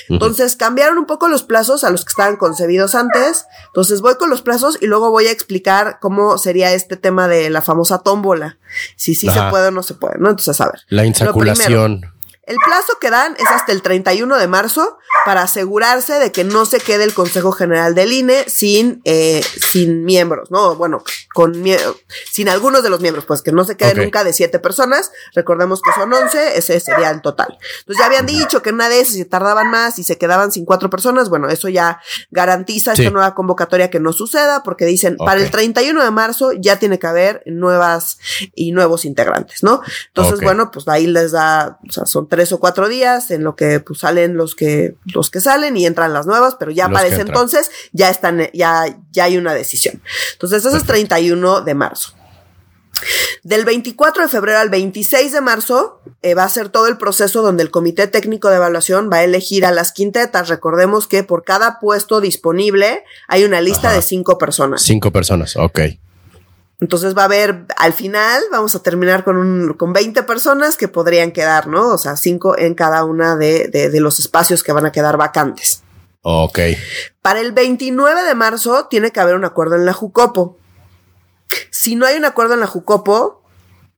Entonces 0.09 0.57
cambiaron 0.57 0.97
un 0.97 1.05
poco 1.05 1.29
los 1.29 1.43
plazos 1.43 1.85
a 1.85 1.89
los 1.91 2.03
que 2.03 2.09
estaban 2.09 2.35
concebidos 2.35 2.93
antes. 2.95 3.45
Entonces 3.67 4.01
voy 4.01 4.15
con 4.15 4.29
los 4.29 4.41
plazos 4.41 4.77
y 4.81 4.87
luego 4.87 5.11
voy 5.11 5.27
a 5.27 5.31
explicar 5.31 5.99
cómo 6.01 6.37
sería 6.37 6.73
este 6.73 6.97
tema 6.97 7.29
de 7.29 7.49
la 7.49 7.61
famosa 7.61 7.99
tómbola. 7.99 8.57
Si 8.97 9.15
sí 9.15 9.29
se 9.29 9.41
puede 9.49 9.69
o 9.69 9.71
no 9.71 9.83
se 9.83 9.93
puede, 9.93 10.17
¿no? 10.19 10.29
Entonces, 10.29 10.59
a 10.59 10.65
ver. 10.65 10.81
La 10.89 11.05
insaculación. 11.05 12.01
El 12.51 12.57
plazo 12.65 12.99
que 12.99 13.09
dan 13.09 13.33
es 13.39 13.47
hasta 13.47 13.71
el 13.71 13.81
31 13.81 14.37
de 14.37 14.47
marzo 14.49 14.97
para 15.25 15.43
asegurarse 15.43 16.15
de 16.15 16.33
que 16.33 16.43
no 16.43 16.65
se 16.65 16.81
quede 16.81 17.05
el 17.05 17.13
Consejo 17.13 17.53
General 17.53 17.95
del 17.95 18.11
INE 18.11 18.43
sin, 18.49 19.01
eh, 19.05 19.41
sin 19.71 20.03
miembros, 20.03 20.51
¿no? 20.51 20.75
Bueno, 20.75 21.01
con 21.33 21.53
sin 22.29 22.49
algunos 22.49 22.83
de 22.83 22.89
los 22.89 22.99
miembros, 22.99 23.23
pues 23.23 23.41
que 23.41 23.53
no 23.53 23.63
se 23.63 23.77
quede 23.77 23.95
nunca 23.95 24.25
de 24.25 24.33
siete 24.33 24.59
personas. 24.59 25.13
Recordemos 25.33 25.81
que 25.81 25.93
son 25.93 26.11
11, 26.11 26.57
ese 26.57 26.77
sería 26.81 27.09
el 27.11 27.21
total. 27.21 27.57
Entonces 27.79 27.99
ya 27.99 28.05
habían 28.07 28.25
dicho 28.25 28.61
que 28.61 28.69
en 28.69 28.75
una 28.75 28.89
de 28.89 28.99
esas 28.99 29.15
se 29.15 29.23
tardaban 29.23 29.71
más 29.71 29.97
y 29.97 30.03
se 30.03 30.17
quedaban 30.17 30.51
sin 30.51 30.65
cuatro 30.65 30.89
personas. 30.89 31.29
Bueno, 31.29 31.47
eso 31.47 31.69
ya 31.69 32.01
garantiza 32.31 32.91
esta 32.91 33.11
nueva 33.11 33.33
convocatoria 33.33 33.89
que 33.89 34.01
no 34.01 34.11
suceda 34.11 34.61
porque 34.63 34.85
dicen 34.85 35.15
para 35.15 35.39
el 35.39 35.51
31 35.51 36.03
de 36.03 36.11
marzo 36.11 36.51
ya 36.51 36.79
tiene 36.79 36.99
que 36.99 37.07
haber 37.07 37.43
nuevas 37.45 38.17
y 38.55 38.73
nuevos 38.73 39.05
integrantes, 39.05 39.63
¿no? 39.63 39.81
Entonces, 40.07 40.41
bueno, 40.41 40.69
pues 40.69 40.85
ahí 40.89 41.07
les 41.07 41.31
da, 41.31 41.79
o 41.87 41.91
sea, 41.93 42.05
son 42.05 42.27
tres 42.27 42.40
o 42.51 42.59
cuatro 42.59 42.87
días 42.87 43.29
en 43.31 43.43
lo 43.43 43.55
que 43.55 43.79
pues 43.79 43.99
salen 43.99 44.35
los 44.35 44.55
que 44.55 44.95
los 45.13 45.29
que 45.29 45.41
salen 45.41 45.77
y 45.77 45.85
entran 45.85 46.13
las 46.13 46.25
nuevas, 46.25 46.55
pero 46.57 46.71
ya 46.71 46.89
para 46.89 47.07
ese 47.07 47.21
entonces 47.21 47.69
ya 47.91 48.09
están, 48.09 48.47
ya, 48.53 48.85
ya 49.11 49.25
hay 49.25 49.37
una 49.37 49.53
decisión. 49.53 50.01
Entonces, 50.33 50.65
eso 50.65 50.75
es 50.75 50.83
31 50.83 51.61
de 51.61 51.73
marzo. 51.73 52.13
Del 53.43 53.65
24 53.65 54.23
de 54.23 54.29
febrero 54.29 54.59
al 54.59 54.69
26 54.69 55.31
de 55.31 55.41
marzo 55.41 56.01
eh, 56.21 56.35
va 56.35 56.43
a 56.43 56.49
ser 56.49 56.69
todo 56.69 56.87
el 56.87 56.97
proceso 56.97 57.41
donde 57.41 57.63
el 57.63 57.71
Comité 57.71 58.07
Técnico 58.07 58.49
de 58.49 58.57
Evaluación 58.57 59.09
va 59.11 59.17
a 59.17 59.23
elegir 59.23 59.65
a 59.65 59.71
las 59.71 59.91
quintetas. 59.91 60.49
Recordemos 60.49 61.07
que 61.07 61.23
por 61.23 61.43
cada 61.43 61.79
puesto 61.79 62.21
disponible 62.21 63.03
hay 63.27 63.43
una 63.43 63.61
lista 63.61 63.91
de 63.91 64.01
cinco 64.01 64.37
personas. 64.37 64.83
Cinco 64.83 65.11
personas, 65.11 65.55
ok. 65.55 65.79
Entonces 66.81 67.15
va 67.15 67.21
a 67.21 67.25
haber, 67.25 67.65
al 67.77 67.93
final, 67.93 68.41
vamos 68.51 68.73
a 68.73 68.81
terminar 68.81 69.23
con, 69.23 69.37
un, 69.37 69.73
con 69.75 69.93
20 69.93 70.23
personas 70.23 70.77
que 70.77 70.87
podrían 70.87 71.31
quedar, 71.31 71.67
¿no? 71.67 71.89
O 71.89 71.97
sea, 71.99 72.17
cinco 72.17 72.57
en 72.57 72.73
cada 72.73 73.05
una 73.05 73.35
de, 73.35 73.67
de, 73.67 73.99
los 73.99 74.19
espacios 74.19 74.63
que 74.63 74.73
van 74.73 74.87
a 74.87 74.91
quedar 74.91 75.15
vacantes. 75.15 75.83
Ok. 76.23 76.59
Para 77.21 77.39
el 77.39 77.51
29 77.51 78.23
de 78.23 78.33
marzo 78.33 78.87
tiene 78.87 79.11
que 79.11 79.19
haber 79.19 79.35
un 79.35 79.45
acuerdo 79.45 79.75
en 79.75 79.85
la 79.85 79.93
Jucopo. 79.93 80.57
Si 81.69 81.95
no 81.95 82.07
hay 82.07 82.17
un 82.17 82.25
acuerdo 82.25 82.55
en 82.55 82.61
la 82.61 82.67
Jucopo, 82.67 83.43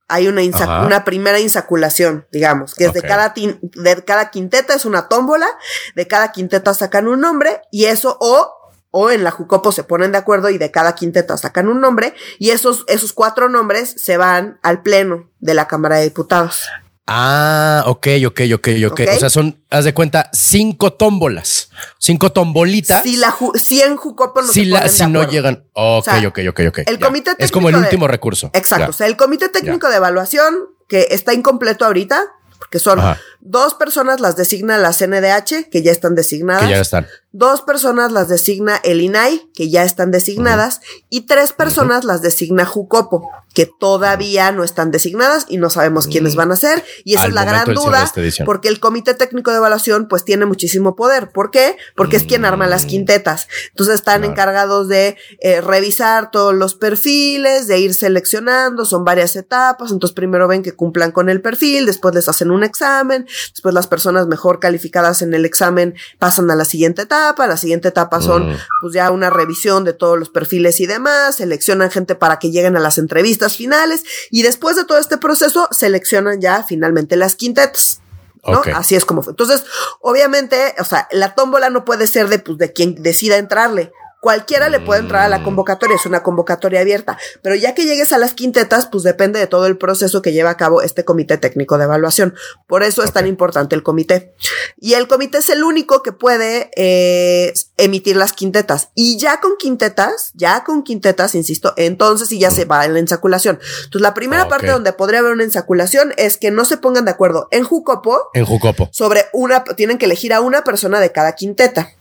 hay 0.09 0.27
una, 0.27 0.41
una 0.85 1.06
primera 1.06 1.40
insaculación, 1.40 2.28
digamos, 2.33 2.75
que 2.75 2.85
es 2.85 2.94
de 2.94 3.02
cada, 3.02 3.33
de 3.33 4.04
cada 4.04 4.30
quinteta, 4.30 4.73
es 4.73 4.83
una 4.83 5.07
tómbola, 5.07 5.47
de 5.95 6.06
cada 6.07 6.33
quinteta 6.33 6.73
sacan 6.73 7.07
un 7.07 7.21
nombre 7.21 7.61
y 7.71 7.85
eso 7.85 8.18
o 8.19 8.63
o 8.95 9.09
en 9.09 9.23
la 9.23 9.31
Jucopo 9.31 9.71
se 9.71 9.83
ponen 9.83 10.12
de 10.12 10.19
acuerdo 10.19 10.52
y 10.52 10.59
de 10.59 10.69
cada 10.69 10.94
quinteta 10.94 11.35
sacan 11.35 11.68
un 11.68 11.81
nombre 11.81 12.14
y 12.38 12.52
esos, 12.52 12.85
esos 12.88 13.12
cuatro 13.12 13.50
nombres 13.50 13.95
se 13.97 14.18
van 14.18 14.59
al 14.62 14.83
pleno 14.83 15.31
de 15.40 15.56
la 15.56 15.68
Cámara 15.68 15.97
de 15.97 16.04
Diputados. 16.04 16.68
Ah, 17.07 17.83
ok, 17.88 18.07
ok, 18.28 18.42
ok, 18.54 18.68
ok. 18.92 19.02
O 19.16 19.19
sea, 19.19 19.30
son, 19.31 19.59
haz 19.71 19.83
de 19.85 19.95
cuenta, 19.95 20.30
cinco 20.31 20.94
tómbolas, 20.94 21.69
cinco 21.97 22.31
tombolitas. 22.31 23.02
Si 23.02 23.18
la 23.18 23.35
si 23.56 23.81
en 23.81 23.97
Jucopo 23.97 24.44
no 24.44 24.47
si, 24.47 24.66
la, 24.66 24.88
si 24.88 25.07
no 25.07 25.28
llegan. 25.28 25.66
Ok, 25.73 26.07
ok, 26.28 26.40
ok, 26.50 26.59
ok. 26.69 26.80
El 26.85 27.00
comité 27.00 27.31
técnico 27.31 27.44
es 27.44 27.52
como 27.52 27.69
el 27.69 27.76
último 27.76 28.07
recurso. 28.07 28.52
Exacto. 28.54 28.92
O 28.92 28.94
sea, 28.94 29.07
el 29.07 29.18
comité 29.18 29.50
técnico 29.50 29.90
de 29.90 29.95
evaluación 29.95 30.56
que 30.88 31.07
está 31.09 31.33
incompleto 31.33 31.83
ahorita, 31.83 32.21
porque 32.59 32.78
son 32.78 33.02
dos 33.45 33.73
personas 33.73 34.21
las 34.21 34.38
designa 34.38 34.78
la 34.78 34.94
CNDH, 34.94 35.69
que 35.69 35.81
ya 35.83 35.92
están 35.92 36.16
designadas. 36.16 36.64
Que 36.64 36.69
ya 36.69 36.81
están. 36.81 37.07
Dos 37.35 37.62
personas 37.64 38.12
las 38.12 38.30
designa 38.30 38.80
el 38.83 39.02
INAI, 39.02 39.50
que 39.56 39.69
ya 39.71 39.83
están 39.83 40.12
designadas, 40.12 40.81
y 41.09 41.21
tres 41.21 41.52
personas 41.52 42.04
las 42.04 42.21
designa 42.21 42.64
Jucopo, 42.64 43.28
que 43.56 43.66
todavía 43.66 44.52
no 44.52 44.64
están 44.64 44.92
designadas 44.92 45.47
y 45.50 45.57
no 45.57 45.71
sabemos 45.71 46.06
quiénes 46.06 46.35
van 46.35 46.52
a 46.52 46.56
ser. 46.56 46.83
Y 47.04 47.16
esa 47.16 47.26
es 47.26 47.33
la 47.33 47.44
gran 47.44 47.73
duda, 47.73 48.12
porque 48.45 48.68
el 48.68 48.80
Comité 48.80 49.16
Técnico 49.16 49.50
de 49.50 49.57
Evaluación 49.57 50.07
pues 50.07 50.26
tiene 50.26 50.45
muchísimo 50.45 50.95
poder. 50.95 51.31
¿Por 51.31 51.50
qué? 51.50 51.76
Porque 51.95 52.18
es 52.18 52.23
quien 52.23 52.45
arma 52.45 52.68
las 52.68 52.85
mm. 52.85 52.88
quintetas. 52.88 53.47
Entonces 53.69 53.95
están 53.95 54.23
encargados 54.23 54.88
de 54.88 55.18
eh, 55.42 55.59
revisar 55.59 56.30
todos 56.30 56.54
los 56.54 56.76
perfiles, 56.76 57.68
de 57.68 57.80
ir 57.80 57.95
seleccionando, 57.95 58.85
son 58.85 59.04
varias 59.04 59.35
etapas. 59.35 59.92
Entonces 59.92 60.14
primero 60.14 60.47
ven 60.47 60.62
que 60.62 60.73
cumplan 60.73 61.12
con 61.12 61.30
el 61.30 61.42
perfil, 61.42 61.88
después 61.88 62.14
les 62.14 62.30
hacen 62.30 62.52
un 62.52 62.64
examen, 62.64 63.26
después 63.52 63.73
las 63.73 63.87
personas 63.87 64.28
mejor 64.28 64.59
calificadas 64.59 65.21
en 65.21 65.33
el 65.33 65.45
examen 65.45 65.95
pasan 66.19 66.49
a 66.52 66.56
la 66.56 66.66
siguiente 66.66 67.04
etapa, 67.04 67.47
la 67.47 67.57
siguiente 67.57 67.90
etapa 67.90 68.21
son 68.21 68.52
mm. 68.52 68.57
pues 68.81 68.94
ya 68.94 69.11
una 69.11 69.30
revisión 69.30 69.83
de 69.83 69.94
todos 69.94 70.18
los 70.18 70.30
perfiles 70.30 70.80
y 70.80 70.85
demás, 70.85 71.35
seleccionan 71.35 71.92
gente 71.92 72.16
para 72.16 72.40
que 72.40 72.52
lleguen 72.52 72.75
a 72.78 72.80
las 72.80 72.97
entrevistas 72.97 73.57
finales 73.57 74.04
y 74.31 74.44
después 74.44 74.75
de 74.75 74.85
todo 74.85 74.97
este 74.97 75.18
proceso 75.18 75.68
seleccionan 75.71 76.42
ya 76.42 76.63
finalmente 76.63 77.16
las 77.16 77.35
quintetas. 77.35 77.99
¿no? 78.45 78.61
Así 78.75 78.95
es 78.95 79.06
como 79.06 79.21
fue. 79.21 79.31
Entonces, 79.31 79.63
obviamente, 80.02 80.75
o 80.80 80.83
sea, 80.83 81.07
la 81.11 81.33
tómbola 81.33 81.69
no 81.69 81.85
puede 81.85 82.07
ser 82.07 82.28
de, 82.28 82.40
pues, 82.40 82.57
de 82.57 82.73
quien 82.73 83.02
decida 83.02 83.37
entrarle. 83.37 83.92
Cualquiera 84.23 84.69
le 84.69 84.80
puede 84.80 85.01
entrar 85.01 85.23
a 85.23 85.27
la 85.27 85.39
mm. 85.39 85.44
convocatoria, 85.44 85.97
es 85.97 86.06
una 86.06 86.23
convocatoria 86.23 86.80
abierta, 86.80 87.18
pero 87.42 87.56
ya 87.56 87.75
que 87.75 87.83
llegues 87.83 88.13
a 88.13 88.18
las 88.18 88.33
quintetas, 88.33 88.85
pues 88.85 89.03
depende 89.03 89.37
de 89.37 89.47
todo 89.47 89.68
el 89.68 89.77
proceso 89.77 90.21
que 90.21 90.31
lleva 90.31 90.51
a 90.51 90.56
cabo 90.56 90.81
este 90.81 91.03
comité 91.03 91.37
técnico 91.37 91.77
de 91.77 91.83
evaluación. 91.83 92.33
Por 92.65 92.83
eso 92.83 93.03
es 93.03 93.11
tan 93.11 93.27
importante 93.27 93.75
el 93.75 93.83
comité. 93.83 94.33
Y 94.80 94.94
el 94.94 95.09
comité 95.09 95.39
es 95.39 95.49
el 95.49 95.65
único 95.65 96.01
que 96.03 96.13
puede 96.13 96.71
eh, 96.77 97.53
emitir 97.75 98.15
las 98.15 98.31
quintetas. 98.31 98.92
Y 98.95 99.18
ya 99.18 99.42
con 99.42 99.57
quintetas, 99.57 100.31
ya 100.35 100.63
con 100.63 100.83
quintetas, 100.83 101.35
insisto, 101.35 101.73
entonces 101.75 102.30
sí 102.30 102.39
ya 102.39 102.49
se 102.49 102.63
va 102.63 102.85
en 102.85 102.94
la 102.94 102.99
ensaculación. 102.99 103.59
Entonces 103.83 104.01
la 104.03 104.13
primera 104.13 104.47
parte 104.47 104.68
donde 104.68 104.94
podría 104.94 105.19
haber 105.19 105.33
una 105.33 105.44
ensaculación 105.44 106.13
es 106.15 106.37
que 106.37 106.49
no 106.49 106.63
se 106.63 106.77
pongan 106.77 107.03
de 107.03 107.11
acuerdo 107.11 107.49
en 107.51 107.65
Jucopo. 107.65 108.30
En 108.33 108.45
Jucopo. 108.45 108.87
Sobre 108.94 109.25
una, 109.33 109.65
tienen 109.65 109.97
que 109.97 110.06
elegir 110.06 110.31
a 110.31 110.39
una 110.39 110.63
persona 110.63 111.01
de 111.01 111.11
cada 111.11 111.33
quinteta. 111.35 111.92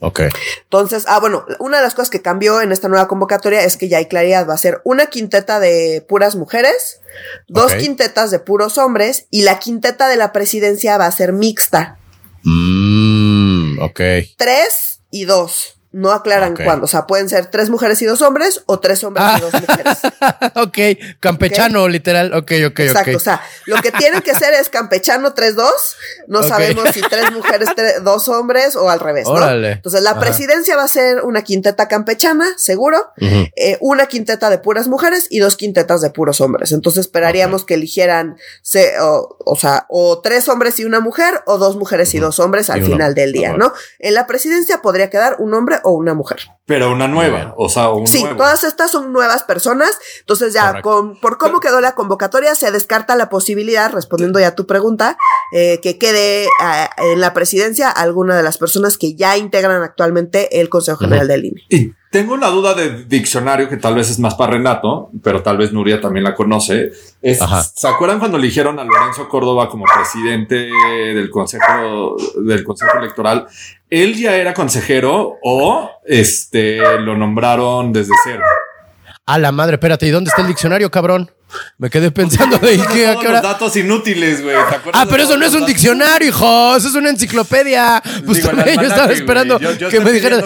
Ok. 0.00 0.20
Entonces, 0.62 1.04
ah, 1.08 1.18
bueno, 1.18 1.44
una 1.58 1.78
de 1.78 1.82
las 1.82 1.94
cosas 1.94 2.10
que 2.10 2.22
cambió 2.22 2.60
en 2.60 2.72
esta 2.72 2.88
nueva 2.88 3.08
convocatoria 3.08 3.64
es 3.64 3.76
que 3.76 3.88
ya 3.88 3.98
hay 3.98 4.06
claridad. 4.06 4.48
Va 4.48 4.54
a 4.54 4.58
ser 4.58 4.80
una 4.84 5.06
quinteta 5.06 5.58
de 5.60 6.04
puras 6.08 6.36
mujeres, 6.36 7.00
dos 7.48 7.74
quintetas 7.74 8.30
de 8.30 8.38
puros 8.38 8.78
hombres 8.78 9.26
y 9.30 9.42
la 9.42 9.58
quinteta 9.58 10.08
de 10.08 10.16
la 10.16 10.32
presidencia 10.32 10.98
va 10.98 11.06
a 11.06 11.12
ser 11.12 11.32
mixta. 11.32 11.98
Mm, 12.44 13.80
ok. 13.80 14.00
Tres 14.36 15.00
y 15.10 15.24
dos. 15.24 15.77
No 15.90 16.12
aclaran 16.12 16.54
cuándo. 16.54 16.84
O 16.84 16.88
sea, 16.88 17.06
pueden 17.06 17.30
ser 17.30 17.46
tres 17.46 17.70
mujeres 17.70 18.02
y 18.02 18.04
dos 18.04 18.20
hombres 18.20 18.62
o 18.66 18.78
tres 18.78 19.02
hombres 19.04 19.24
y 19.38 19.40
dos 19.40 19.52
mujeres. 19.54 19.98
ok, 20.54 21.18
campechano, 21.18 21.88
literal. 21.88 22.34
Ok, 22.34 22.52
ok, 22.66 22.80
Exacto. 22.80 23.16
O 23.16 23.20
sea, 23.20 23.40
lo 23.64 23.76
que 23.80 23.90
tienen 23.92 24.20
que 24.20 24.34
ser 24.34 24.52
es 24.52 24.68
campechano 24.68 25.34
3-2. 25.34 25.64
No 26.26 26.42
sabemos 26.48 26.90
si 26.92 27.00
tres 27.00 27.32
mujeres, 27.32 27.70
dos 28.02 28.28
hombres 28.28 28.76
o 28.76 28.90
al 28.90 29.00
revés. 29.00 29.26
¿no? 29.26 29.50
Entonces, 29.50 30.02
la 30.02 30.20
presidencia 30.20 30.76
va 30.76 30.84
a 30.84 30.88
ser 30.88 31.22
una 31.24 31.42
quinteta 31.42 31.88
campechana, 31.88 32.46
seguro. 32.58 33.12
Eh, 33.56 33.78
una 33.80 34.06
quinteta 34.06 34.50
de 34.50 34.58
puras 34.58 34.88
mujeres 34.88 35.26
y 35.30 35.38
dos 35.38 35.56
quintetas 35.56 36.02
de 36.02 36.10
puros 36.10 36.42
hombres. 36.42 36.72
Entonces, 36.72 37.06
esperaríamos 37.06 37.64
que 37.64 37.74
eligieran, 37.74 38.36
o, 39.00 39.56
sea, 39.56 39.86
o 39.88 40.20
tres 40.20 40.50
hombres 40.50 40.78
y 40.80 40.84
una 40.84 41.00
mujer 41.00 41.42
o 41.46 41.56
dos 41.56 41.76
mujeres 41.76 42.14
y 42.14 42.18
dos 42.18 42.40
hombres 42.40 42.68
al 42.68 42.82
final 42.82 43.14
del 43.14 43.32
día, 43.32 43.54
¿no? 43.54 43.72
En 43.98 44.12
la 44.12 44.26
presidencia 44.26 44.82
podría 44.82 45.08
quedar 45.08 45.36
un 45.38 45.54
hombre 45.54 45.78
o 45.88 45.92
una 45.92 46.14
mujer. 46.14 46.38
Pero 46.66 46.92
una 46.92 47.08
nueva, 47.08 47.54
o 47.56 47.68
sea, 47.68 47.90
un 47.90 48.06
Sí, 48.06 48.24
todas 48.36 48.64
estas 48.64 48.90
son 48.90 49.12
nuevas 49.12 49.42
personas. 49.42 49.98
Entonces 50.20 50.52
ya 50.52 50.82
con, 50.82 51.18
por 51.20 51.38
cómo 51.38 51.60
quedó 51.60 51.80
la 51.80 51.94
convocatoria 51.94 52.54
se 52.54 52.70
descarta 52.70 53.16
la 53.16 53.28
posibilidad, 53.28 53.90
respondiendo 53.90 54.38
ya 54.38 54.48
a 54.48 54.54
tu 54.54 54.66
pregunta, 54.66 55.16
eh, 55.52 55.80
que 55.82 55.98
quede 55.98 56.44
eh, 56.44 56.48
en 56.98 57.20
la 57.20 57.32
presidencia 57.32 57.90
alguna 57.90 58.36
de 58.36 58.42
las 58.42 58.58
personas 58.58 58.98
que 58.98 59.14
ya 59.14 59.36
integran 59.36 59.82
actualmente 59.82 60.60
el 60.60 60.68
Consejo 60.68 60.98
General 60.98 61.26
del 61.28 61.46
INE. 61.46 61.94
Tengo 62.10 62.38
la 62.38 62.48
duda 62.48 62.72
de 62.72 63.04
diccionario 63.04 63.68
que 63.68 63.76
tal 63.76 63.94
vez 63.94 64.10
es 64.10 64.18
más 64.18 64.34
para 64.34 64.52
Renato, 64.52 65.10
pero 65.22 65.42
tal 65.42 65.58
vez 65.58 65.72
Nuria 65.72 66.00
también 66.00 66.24
la 66.24 66.34
conoce. 66.34 66.90
¿Se 67.22 67.88
acuerdan 67.88 68.18
cuando 68.18 68.38
eligieron 68.38 68.78
a 68.78 68.84
Lorenzo 68.84 69.28
Córdoba 69.28 69.68
como 69.68 69.84
presidente 69.84 70.70
del 71.14 71.28
Consejo 71.28 72.16
del 72.42 72.64
Consejo 72.64 72.98
Electoral? 72.98 73.46
¿Él 73.90 74.14
ya 74.16 74.36
era 74.36 74.54
consejero 74.54 75.36
o 75.42 75.90
este 76.06 76.78
lo 77.00 77.16
nombraron 77.16 77.92
desde 77.92 78.14
cero? 78.24 78.44
A 79.26 79.38
la 79.38 79.52
madre, 79.52 79.74
espérate, 79.74 80.06
¿y 80.06 80.10
dónde 80.10 80.30
está 80.30 80.40
el 80.40 80.48
diccionario, 80.48 80.90
cabrón? 80.90 81.30
Me 81.78 81.90
quedé 81.90 82.10
pensando 82.10 82.58
de 82.62 82.76
qué, 82.76 83.16
qué 83.20 83.28
hora? 83.28 83.40
datos 83.40 83.76
inútiles, 83.76 84.42
güey. 84.42 84.56
Ah, 84.92 85.06
pero 85.08 85.22
eso 85.22 85.36
no 85.36 85.46
es 85.46 85.54
un 85.54 85.64
diccionario, 85.64 86.28
hijo. 86.28 86.76
Eso 86.76 86.88
es 86.88 86.94
una 86.94 87.10
enciclopedia. 87.10 88.02
Pues 88.26 88.42
yo 88.42 88.50
estaba 88.50 89.12
esperando 89.12 89.58
que 89.58 90.00
me 90.00 90.12
dijeras. 90.12 90.44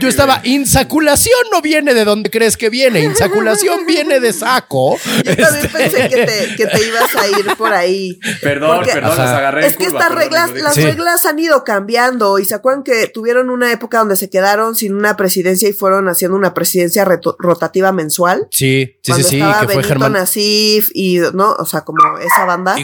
Yo, 0.00 0.08
estaba, 0.08 0.40
insaculación 0.44 1.38
no 1.50 1.60
viene 1.62 1.94
de 1.94 2.04
donde 2.04 2.30
crees 2.30 2.56
que 2.56 2.70
viene. 2.70 3.00
Insaculación 3.00 3.86
viene 3.86 4.20
de 4.20 4.32
saco. 4.32 4.96
Yo 5.24 5.36
también 5.36 5.66
este. 5.66 5.78
pensé 5.78 6.08
que 6.08 6.26
te, 6.26 6.56
que 6.56 6.66
te, 6.66 6.86
ibas 6.86 7.14
a 7.16 7.26
ir 7.28 7.56
por 7.56 7.72
ahí. 7.72 8.18
Perdón, 8.42 8.84
perdón, 8.84 9.16
las 9.16 9.18
agarré. 9.18 9.66
Es 9.66 9.76
que 9.76 9.86
estas 9.86 10.14
reglas, 10.14 10.52
las 10.52 10.76
reglas 10.76 11.24
han 11.26 11.38
ido 11.38 11.64
cambiando. 11.64 12.38
Y 12.38 12.44
se 12.44 12.54
acuerdan 12.54 12.82
que 12.82 13.08
tuvieron 13.08 13.50
una 13.50 13.72
época 13.72 13.98
donde 13.98 14.16
se 14.16 14.30
quedaron 14.30 14.74
sin 14.74 14.94
una 14.94 15.16
presidencia 15.16 15.68
y 15.68 15.72
fueron 15.72 16.08
haciendo 16.08 16.36
una 16.36 16.54
presidencia 16.54 17.04
rotativa 17.38 17.92
mensual. 17.92 18.46
Sí, 18.50 18.96
sí, 19.02 19.12
sí, 19.14 19.22
sí. 19.22 19.40
Que 19.40 19.72
fue 19.72 19.82
Germán. 19.82 20.16
Así 20.16 20.43
y, 20.94 21.18
¿no? 21.32 21.52
O 21.54 21.64
sea, 21.64 21.82
como 21.82 22.18
esa 22.18 22.44
banda. 22.44 22.76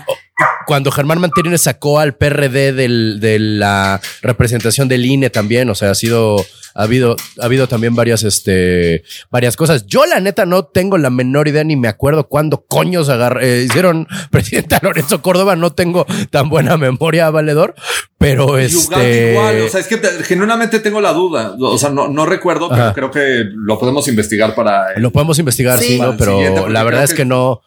Cuando 0.66 0.90
Germán 0.90 1.20
Mantiene 1.20 1.58
sacó 1.58 1.98
al 1.98 2.14
PRD 2.14 2.72
de 2.72 3.38
la 3.38 4.00
representación 4.22 4.88
del 4.88 5.04
INE 5.04 5.30
también, 5.30 5.68
o 5.70 5.74
sea, 5.74 5.90
ha 5.90 5.94
sido, 5.94 6.44
ha 6.74 6.82
habido, 6.82 7.16
ha 7.40 7.44
habido 7.44 7.66
también 7.66 7.94
varias, 7.94 8.22
este, 8.22 9.02
varias 9.30 9.56
cosas. 9.56 9.86
Yo 9.86 10.06
la 10.06 10.20
neta 10.20 10.46
no 10.46 10.64
tengo 10.64 10.98
la 10.98 11.10
menor 11.10 11.48
idea 11.48 11.64
ni 11.64 11.76
me 11.76 11.88
acuerdo 11.88 12.28
cuándo 12.28 12.64
coños 12.68 13.08
eh, 13.40 13.66
hicieron 13.68 14.06
presidente 14.30 14.76
a 14.76 14.80
Lorenzo 14.82 15.22
Córdoba, 15.22 15.56
no 15.56 15.72
tengo 15.72 16.06
tan 16.30 16.48
buena 16.48 16.76
memoria, 16.76 17.30
valedor, 17.30 17.74
pero 18.18 18.58
este... 18.58 19.32
Igual, 19.32 19.62
o 19.62 19.68
sea, 19.68 19.80
es 19.80 19.86
que 19.86 19.98
genuinamente 20.24 20.80
tengo 20.80 21.00
la 21.00 21.12
duda, 21.12 21.56
o 21.58 21.78
sea, 21.78 21.90
no, 21.90 22.08
no 22.08 22.26
recuerdo, 22.26 22.68
pero 22.68 22.92
creo 22.92 23.10
que 23.10 23.50
lo 23.54 23.78
podemos 23.78 24.06
investigar 24.08 24.54
para... 24.54 24.98
Lo 24.98 25.10
podemos 25.10 25.38
investigar, 25.38 25.78
sí, 25.78 26.00
pero 26.18 26.68
la 26.68 26.82
verdad 26.84 27.04
es 27.04 27.14
que 27.14 27.24
no... 27.24 27.62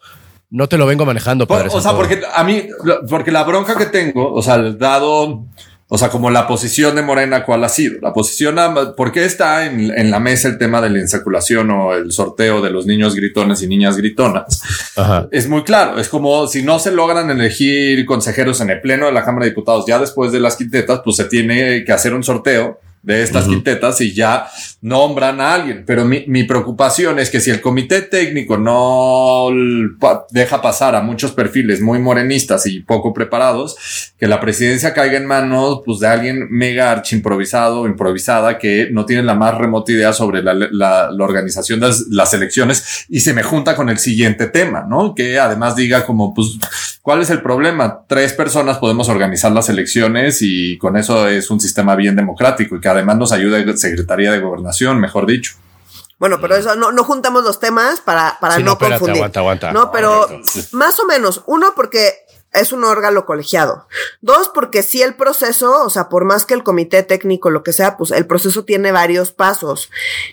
No 0.54 0.68
te 0.68 0.78
lo 0.78 0.86
vengo 0.86 1.04
manejando, 1.04 1.48
padre. 1.48 1.68
O, 1.72 1.80
sea, 1.80 1.94
porque 1.94 2.22
a 2.32 2.44
mí, 2.44 2.68
porque 3.10 3.32
la 3.32 3.42
bronca 3.42 3.74
que 3.76 3.86
tengo, 3.86 4.32
o 4.32 4.40
sea, 4.40 4.56
dado, 4.58 5.46
o 5.88 5.98
sea, 5.98 6.10
como 6.10 6.30
la 6.30 6.46
posición 6.46 6.94
de 6.94 7.02
Morena, 7.02 7.44
¿cuál 7.44 7.64
ha 7.64 7.68
sido? 7.68 7.98
La 8.00 8.12
posición, 8.12 8.56
¿por 8.96 9.10
qué 9.10 9.24
está 9.24 9.66
en, 9.66 10.12
la 10.12 10.20
mesa 10.20 10.46
el 10.46 10.56
tema 10.56 10.80
de 10.80 10.90
la 10.90 11.00
insaculación 11.00 11.72
o 11.72 11.94
el 11.94 12.12
sorteo 12.12 12.62
de 12.62 12.70
los 12.70 12.86
niños 12.86 13.16
gritones 13.16 13.62
y 13.62 13.66
niñas 13.66 13.96
gritonas? 13.96 14.62
Es 15.32 15.48
muy 15.48 15.64
claro. 15.64 15.98
Es 15.98 16.08
como 16.08 16.46
si 16.46 16.62
no 16.62 16.78
se 16.78 16.92
logran 16.92 17.28
elegir 17.32 18.06
consejeros 18.06 18.60
en 18.60 18.70
el 18.70 18.80
pleno 18.80 19.06
de 19.06 19.12
la 19.12 19.24
Cámara 19.24 19.46
de 19.46 19.50
Diputados 19.50 19.86
ya 19.88 19.98
después 19.98 20.30
de 20.30 20.38
las 20.38 20.54
quintetas, 20.54 21.00
pues 21.02 21.16
se 21.16 21.24
tiene 21.24 21.82
que 21.84 21.92
hacer 21.92 22.14
un 22.14 22.22
sorteo 22.22 22.78
de 23.04 23.22
estas 23.22 23.44
quintetas 23.46 24.00
y 24.00 24.14
ya 24.14 24.46
nombran 24.80 25.40
a 25.40 25.54
alguien. 25.54 25.84
Pero 25.86 26.04
mi, 26.04 26.24
mi, 26.26 26.44
preocupación 26.44 27.18
es 27.18 27.30
que 27.30 27.40
si 27.40 27.50
el 27.50 27.60
comité 27.60 28.02
técnico 28.02 28.56
no 28.56 29.48
deja 30.30 30.62
pasar 30.62 30.94
a 30.94 31.02
muchos 31.02 31.32
perfiles 31.32 31.80
muy 31.80 31.98
morenistas 31.98 32.66
y 32.66 32.80
poco 32.80 33.12
preparados, 33.12 34.12
que 34.18 34.26
la 34.26 34.40
presidencia 34.40 34.94
caiga 34.94 35.16
en 35.16 35.26
manos 35.26 35.82
pues, 35.84 36.00
de 36.00 36.08
alguien 36.08 36.48
mega 36.50 36.90
archi 36.90 37.16
improvisado 37.16 37.82
o 37.82 37.86
improvisada 37.86 38.58
que 38.58 38.88
no 38.90 39.04
tiene 39.04 39.22
la 39.22 39.34
más 39.34 39.56
remota 39.56 39.92
idea 39.92 40.12
sobre 40.12 40.42
la, 40.42 40.54
la, 40.54 41.10
la 41.10 41.24
organización 41.24 41.80
de 41.80 41.88
las, 41.88 42.06
las, 42.10 42.34
elecciones 42.34 43.06
y 43.08 43.20
se 43.20 43.34
me 43.34 43.42
junta 43.42 43.76
con 43.76 43.88
el 43.88 43.98
siguiente 43.98 44.46
tema, 44.46 44.86
¿no? 44.88 45.14
Que 45.14 45.38
además 45.38 45.76
diga 45.76 46.04
como, 46.06 46.34
pues, 46.34 46.58
¿cuál 47.02 47.20
es 47.20 47.30
el 47.30 47.42
problema? 47.42 48.04
Tres 48.08 48.32
personas 48.32 48.78
podemos 48.78 49.08
organizar 49.08 49.52
las 49.52 49.68
elecciones 49.68 50.38
y 50.40 50.78
con 50.78 50.96
eso 50.96 51.28
es 51.28 51.50
un 51.50 51.60
sistema 51.60 51.96
bien 51.96 52.16
democrático 52.16 52.76
y 52.76 52.80
que 52.80 52.88
además 52.94 53.16
nos 53.16 53.32
ayuda 53.32 53.58
la 53.58 53.76
Secretaría 53.76 54.32
de 54.32 54.40
Gobernación, 54.40 55.00
mejor 55.00 55.26
dicho. 55.26 55.54
Bueno, 56.18 56.38
pero 56.40 56.54
eso 56.56 56.76
no, 56.76 56.92
no 56.92 57.04
juntamos 57.04 57.44
los 57.44 57.60
temas 57.60 58.00
para, 58.00 58.38
para 58.40 58.58
no, 58.58 58.78
confundir. 58.78 59.16
Aguanta, 59.16 59.40
aguanta. 59.40 59.72
No, 59.72 59.90
pero 59.90 60.28
más 60.72 60.98
o 61.00 61.06
menos. 61.06 61.42
Uno, 61.46 61.74
porque 61.74 62.23
es 62.54 62.72
un 62.72 62.84
órgano 62.84 63.26
colegiado. 63.26 63.86
Dos, 64.20 64.50
porque 64.54 64.82
si 64.82 65.02
el 65.02 65.14
proceso, 65.14 65.84
o 65.84 65.90
sea, 65.90 66.08
por 66.08 66.24
más 66.24 66.46
que 66.46 66.54
el 66.54 66.62
comité 66.62 67.02
técnico, 67.02 67.50
lo 67.50 67.62
que 67.62 67.72
sea, 67.72 67.96
pues 67.96 68.10
el 68.12 68.26
proceso 68.26 68.64
tiene 68.64 68.92
varios 68.92 69.32
pasos 69.32 69.90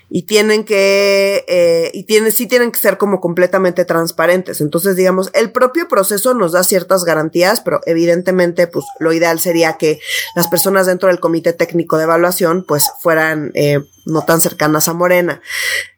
y 0.09 0.23
tienen 0.23 0.63
que, 0.63 1.43
eh, 1.47 1.91
y 1.93 2.03
tiene, 2.03 2.31
sí 2.31 2.47
tienen 2.47 2.71
que 2.71 2.79
ser 2.79 2.97
como 2.97 3.19
completamente 3.19 3.85
transparentes. 3.85 4.61
Entonces, 4.61 4.95
digamos, 4.95 5.29
el 5.33 5.51
propio 5.51 5.87
proceso 5.87 6.33
nos 6.33 6.51
da 6.51 6.63
ciertas 6.63 7.03
garantías, 7.03 7.61
pero 7.61 7.81
evidentemente, 7.85 8.67
pues 8.67 8.85
lo 8.99 9.11
ideal 9.13 9.39
sería 9.39 9.77
que 9.77 9.99
las 10.35 10.47
personas 10.47 10.85
dentro 10.85 11.09
del 11.09 11.19
comité 11.19 11.53
técnico 11.53 11.97
de 11.97 12.03
evaluación, 12.03 12.63
pues 12.63 12.91
fueran, 13.01 13.51
eh, 13.55 13.79
no 14.05 14.23
tan 14.23 14.41
cercanas 14.41 14.87
a 14.87 14.93
Morena. 14.93 15.41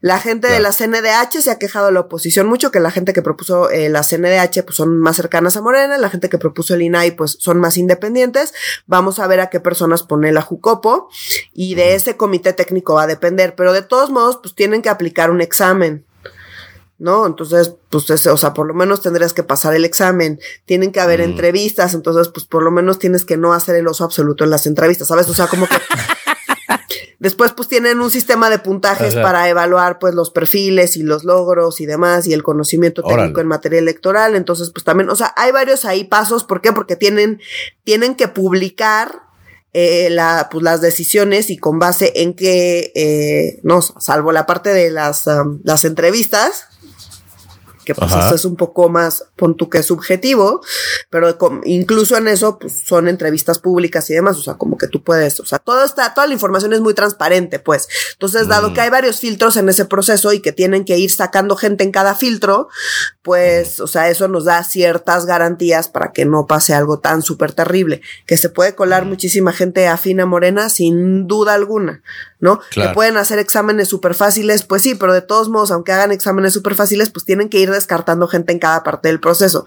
La 0.01 0.19
gente 0.19 0.48
de 0.48 0.60
la 0.60 0.72
CNDH 0.72 1.41
se 1.41 1.51
ha 1.51 1.60
quejado 1.60 1.88
de 1.88 1.93
la 1.93 2.01
oposición 2.01 2.48
mucho, 2.48 2.72
que 2.72 2.79
la 2.79 2.91
gente 2.91 3.13
que 3.13 3.22
propuso 3.22 3.69
eh, 3.69 3.89
la 3.89 4.03
CNDH 4.03 4.63
pues 4.63 4.75
son 4.75 4.98
más 4.98 5.15
cercanas 5.15 5.57
a 5.57 5.62
Morena, 5.62 5.98
la 5.98 6.10
gente 6.10 6.29
que 6.29 6.38
propuso 6.38 6.74
el 6.74 6.81
INAI 6.81 7.12
pues 7.12 7.38
son 7.39 7.60
más 7.60 7.77
independientes. 7.77 8.53
Vamos 8.86 9.19
a 9.19 9.27
ver 9.27 9.39
a 9.39 9.50
qué 9.50 9.60
personas 9.60 10.03
pone 10.03 10.31
la 10.31 10.41
Jucopo 10.41 11.10
y 11.53 11.75
de 11.75 11.95
ese 11.95 12.17
comité 12.17 12.53
técnico 12.53 12.95
va 12.95 13.03
a 13.03 13.07
depender, 13.07 13.55
pero 13.55 13.74
de 13.74 13.81
todos 13.81 14.10
modos 14.10 14.38
pues 14.41 14.55
tienen 14.55 14.81
que 14.81 14.89
aplicar 14.89 15.31
un 15.31 15.41
examen. 15.41 16.05
¿no? 17.00 17.25
Entonces, 17.25 17.75
pues, 17.89 18.25
o 18.27 18.38
sea, 18.38 18.53
por 18.53 18.65
lo 18.65 18.74
menos 18.74 19.01
tendrías 19.01 19.33
que 19.33 19.43
pasar 19.43 19.75
el 19.75 19.83
examen, 19.83 20.39
tienen 20.63 20.93
que 20.93 21.01
haber 21.01 21.19
entrevistas, 21.19 21.93
entonces, 21.95 22.29
pues, 22.29 22.45
por 22.45 22.63
lo 22.63 22.72
menos 22.72 22.98
tienes 22.98 23.25
que 23.25 23.36
no 23.36 23.51
hacer 23.51 23.75
el 23.75 23.88
oso 23.88 24.05
absoluto 24.05 24.45
en 24.45 24.50
las 24.50 24.67
entrevistas, 24.67 25.10
¿sabes? 25.10 25.27
O 25.27 25.33
sea, 25.33 25.48
como 25.48 25.67
que... 25.67 25.75
Después, 27.24 27.53
pues 27.53 27.70
tienen 27.70 28.01
un 28.01 28.12
sistema 28.12 28.50
de 28.50 28.60
puntajes 28.60 29.15
para 29.15 29.48
evaluar, 29.48 29.98
pues, 29.98 30.13
los 30.13 30.30
perfiles 30.30 30.98
y 30.98 31.03
los 31.03 31.24
logros 31.24 31.80
y 31.80 31.86
demás, 31.86 32.27
y 32.27 32.34
el 32.34 32.44
conocimiento 32.44 33.01
técnico 33.01 33.39
en 33.39 33.48
materia 33.48 33.80
electoral. 33.80 34.36
Entonces, 34.36 34.72
pues 34.72 34.84
también, 34.84 35.10
o 35.10 35.15
sea, 35.15 35.34
hay 35.38 35.53
varios 35.53 35.86
ahí 35.86 36.03
pasos. 36.03 36.44
¿Por 36.44 36.60
qué? 36.60 36.74
Porque 36.74 36.98
tienen, 36.98 37.39
tienen 37.86 38.15
que 38.15 38.27
publicar 38.27 39.22
eh, 39.72 40.10
la, 40.10 40.50
pues, 40.51 40.65
las 40.65 40.82
decisiones 40.82 41.50
y 41.50 41.56
con 41.56 41.80
base 41.80 42.12
en 42.13 42.34
que, 42.34 42.92
eh, 42.94 43.62
no, 43.63 43.82
salvo 43.82 44.34
la 44.34 44.46
parte 44.46 44.74
de 44.74 44.92
las, 44.92 45.25
um, 45.25 45.62
las 45.63 45.86
entrevistas, 45.86 46.68
que 47.83 47.95
pues 47.95 48.11
esto 48.11 48.35
es 48.35 48.45
un 48.45 48.55
poco 48.55 48.89
más, 48.89 49.25
pon 49.35 49.55
tú 49.55 49.69
que 49.69 49.83
subjetivo, 49.83 50.61
pero 51.09 51.37
incluso 51.65 52.17
en 52.17 52.27
eso 52.27 52.57
pues 52.59 52.83
son 52.85 53.07
entrevistas 53.07 53.59
públicas 53.59 54.09
y 54.09 54.13
demás, 54.13 54.37
o 54.37 54.41
sea, 54.41 54.55
como 54.55 54.77
que 54.77 54.87
tú 54.87 55.03
puedes, 55.03 55.39
o 55.39 55.45
sea, 55.45 55.59
todo 55.59 55.83
está, 55.83 56.13
toda 56.13 56.27
la 56.27 56.33
información 56.33 56.73
es 56.73 56.81
muy 56.81 56.93
transparente, 56.93 57.59
pues. 57.59 57.87
Entonces, 58.13 58.47
dado 58.47 58.69
mm. 58.69 58.73
que 58.73 58.81
hay 58.81 58.89
varios 58.89 59.19
filtros 59.19 59.57
en 59.57 59.69
ese 59.69 59.85
proceso 59.85 60.33
y 60.33 60.41
que 60.41 60.51
tienen 60.51 60.85
que 60.85 60.97
ir 60.97 61.11
sacando 61.11 61.55
gente 61.55 61.83
en 61.83 61.91
cada 61.91 62.15
filtro, 62.15 62.69
pues, 63.21 63.79
o 63.79 63.87
sea, 63.87 64.09
eso 64.09 64.27
nos 64.27 64.45
da 64.45 64.63
ciertas 64.63 65.25
garantías 65.25 65.87
para 65.87 66.11
que 66.11 66.25
no 66.25 66.47
pase 66.47 66.73
algo 66.73 66.99
tan 66.99 67.21
súper 67.21 67.53
terrible, 67.53 68.01
que 68.25 68.37
se 68.37 68.49
puede 68.49 68.75
colar 68.75 69.05
mm. 69.05 69.09
muchísima 69.09 69.51
gente 69.51 69.87
afina 69.87 70.25
morena 70.25 70.69
sin 70.69 71.27
duda 71.27 71.53
alguna, 71.53 72.01
¿no? 72.43 72.59
Que 72.71 72.89
pueden 72.89 73.15
hacer 73.15 73.39
exámenes 73.39 73.88
súper 73.88 74.15
fáciles, 74.15 74.63
pues 74.63 74.81
sí, 74.81 74.95
pero 74.95 75.13
de 75.13 75.21
todos 75.21 75.47
modos, 75.47 75.71
aunque 75.71 75.93
hagan 75.93 76.12
exámenes 76.12 76.51
súper 76.51 76.75
fáciles, 76.75 77.09
pues 77.09 77.23
tienen 77.23 77.47
que 77.47 77.57
ir 77.57 77.71
descartando 77.71 78.27
gente 78.27 78.51
en 78.51 78.59
cada 78.59 78.83
parte 78.83 79.07
del 79.07 79.21
proceso. 79.21 79.65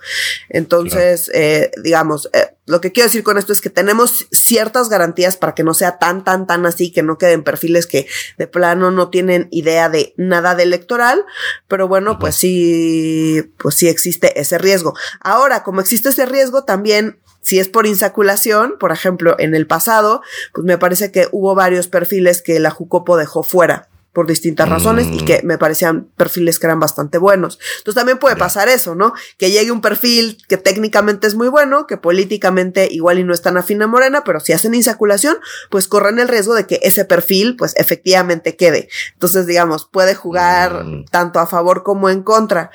Entonces, 0.50 1.30
eh, 1.32 1.70
digamos, 1.82 2.28
eh, 2.34 2.54
lo 2.66 2.82
que 2.82 2.92
quiero 2.92 3.06
decir 3.06 3.22
con 3.22 3.38
esto 3.38 3.54
es 3.54 3.62
que 3.62 3.70
tenemos 3.70 4.26
ciertas 4.30 4.90
garantías 4.90 5.38
para 5.38 5.54
que 5.54 5.64
no 5.64 5.72
sea 5.72 5.98
tan, 5.98 6.22
tan, 6.22 6.46
tan 6.46 6.66
así, 6.66 6.92
que 6.92 7.02
no 7.02 7.16
queden 7.16 7.44
perfiles 7.44 7.86
que 7.86 8.08
de 8.36 8.46
plano 8.46 8.90
no 8.90 9.08
tienen 9.08 9.48
idea 9.52 9.88
de 9.88 10.12
nada 10.18 10.54
de 10.54 10.64
electoral, 10.64 11.24
pero 11.68 11.88
bueno, 11.88 12.18
pues 12.18 12.34
sí, 12.34 13.42
pues 13.56 13.76
sí 13.76 13.88
existe 13.88 14.38
ese 14.38 14.58
riesgo. 14.58 14.92
Ahora, 15.20 15.62
como 15.62 15.80
existe 15.80 16.10
ese 16.10 16.26
riesgo, 16.26 16.64
también 16.64 17.20
si 17.46 17.60
es 17.60 17.68
por 17.68 17.86
insaculación, 17.86 18.74
por 18.80 18.90
ejemplo, 18.90 19.36
en 19.38 19.54
el 19.54 19.68
pasado, 19.68 20.20
pues 20.52 20.64
me 20.64 20.78
parece 20.78 21.12
que 21.12 21.28
hubo 21.30 21.54
varios 21.54 21.86
perfiles 21.86 22.42
que 22.42 22.58
la 22.58 22.72
Jucopo 22.72 23.16
dejó 23.16 23.44
fuera 23.44 23.88
por 24.16 24.26
distintas 24.26 24.66
razones 24.66 25.08
y 25.12 25.26
que 25.26 25.42
mm. 25.42 25.46
me 25.46 25.58
parecían 25.58 26.08
perfiles 26.16 26.58
que 26.58 26.66
eran 26.66 26.80
bastante 26.80 27.18
buenos. 27.18 27.58
Entonces 27.76 27.96
también 27.96 28.16
puede 28.16 28.34
pasar 28.34 28.66
eso, 28.66 28.94
¿no? 28.94 29.12
Que 29.36 29.50
llegue 29.50 29.70
un 29.70 29.82
perfil 29.82 30.38
que 30.48 30.56
técnicamente 30.56 31.26
es 31.26 31.34
muy 31.34 31.48
bueno, 31.48 31.86
que 31.86 31.98
políticamente 31.98 32.88
igual 32.90 33.18
y 33.18 33.24
no 33.24 33.34
es 33.34 33.42
tan 33.42 33.58
afín 33.58 33.82
a 33.82 33.86
Morena, 33.86 34.24
pero 34.24 34.40
si 34.40 34.54
hacen 34.54 34.74
insaculación, 34.74 35.36
pues 35.68 35.86
corren 35.86 36.18
el 36.18 36.28
riesgo 36.28 36.54
de 36.54 36.66
que 36.66 36.80
ese 36.82 37.04
perfil 37.04 37.56
pues 37.56 37.74
efectivamente 37.76 38.56
quede. 38.56 38.88
Entonces, 39.12 39.46
digamos, 39.46 39.84
puede 39.84 40.14
jugar 40.14 40.84
mm. 40.84 41.04
tanto 41.10 41.38
a 41.38 41.46
favor 41.46 41.82
como 41.82 42.08
en 42.08 42.22
contra. 42.22 42.70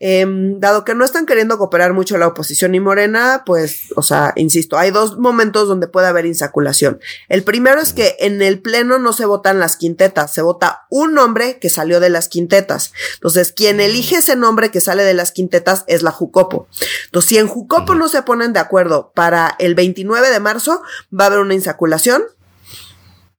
Em, 0.00 0.58
dado 0.58 0.84
que 0.84 0.96
no 0.96 1.04
están 1.04 1.24
queriendo 1.24 1.56
cooperar 1.56 1.92
mucho 1.92 2.18
la 2.18 2.26
oposición 2.26 2.74
y 2.74 2.80
Morena, 2.80 3.44
pues, 3.46 3.92
o 3.94 4.02
sea, 4.02 4.32
insisto, 4.34 4.76
hay 4.76 4.90
dos 4.90 5.18
momentos 5.18 5.68
donde 5.68 5.86
puede 5.86 6.08
haber 6.08 6.26
insaculación. 6.26 6.98
El 7.28 7.44
primero 7.44 7.80
es 7.80 7.92
que 7.92 8.16
en 8.18 8.42
el 8.42 8.58
pleno 8.60 8.98
no 8.98 9.12
se 9.12 9.24
votan 9.24 9.60
las 9.60 9.76
quintetas, 9.76 10.34
se 10.34 10.42
vota 10.42 10.79
un 10.88 11.14
nombre 11.14 11.58
que 11.58 11.70
salió 11.70 12.00
de 12.00 12.10
las 12.10 12.28
quintetas. 12.28 12.92
Entonces, 13.14 13.52
quien 13.52 13.80
elige 13.80 14.16
ese 14.16 14.36
nombre 14.36 14.70
que 14.70 14.80
sale 14.80 15.02
de 15.04 15.14
las 15.14 15.32
quintetas 15.32 15.84
es 15.86 16.02
la 16.02 16.10
Jucopo. 16.10 16.68
Entonces, 17.06 17.28
si 17.28 17.38
en 17.38 17.48
Jucopo 17.48 17.94
no 17.94 18.08
se 18.08 18.22
ponen 18.22 18.52
de 18.52 18.60
acuerdo 18.60 19.12
para 19.14 19.54
el 19.58 19.74
29 19.74 20.30
de 20.30 20.40
marzo, 20.40 20.82
va 21.12 21.24
a 21.24 21.26
haber 21.28 21.40
una 21.40 21.54
insaculación 21.54 22.22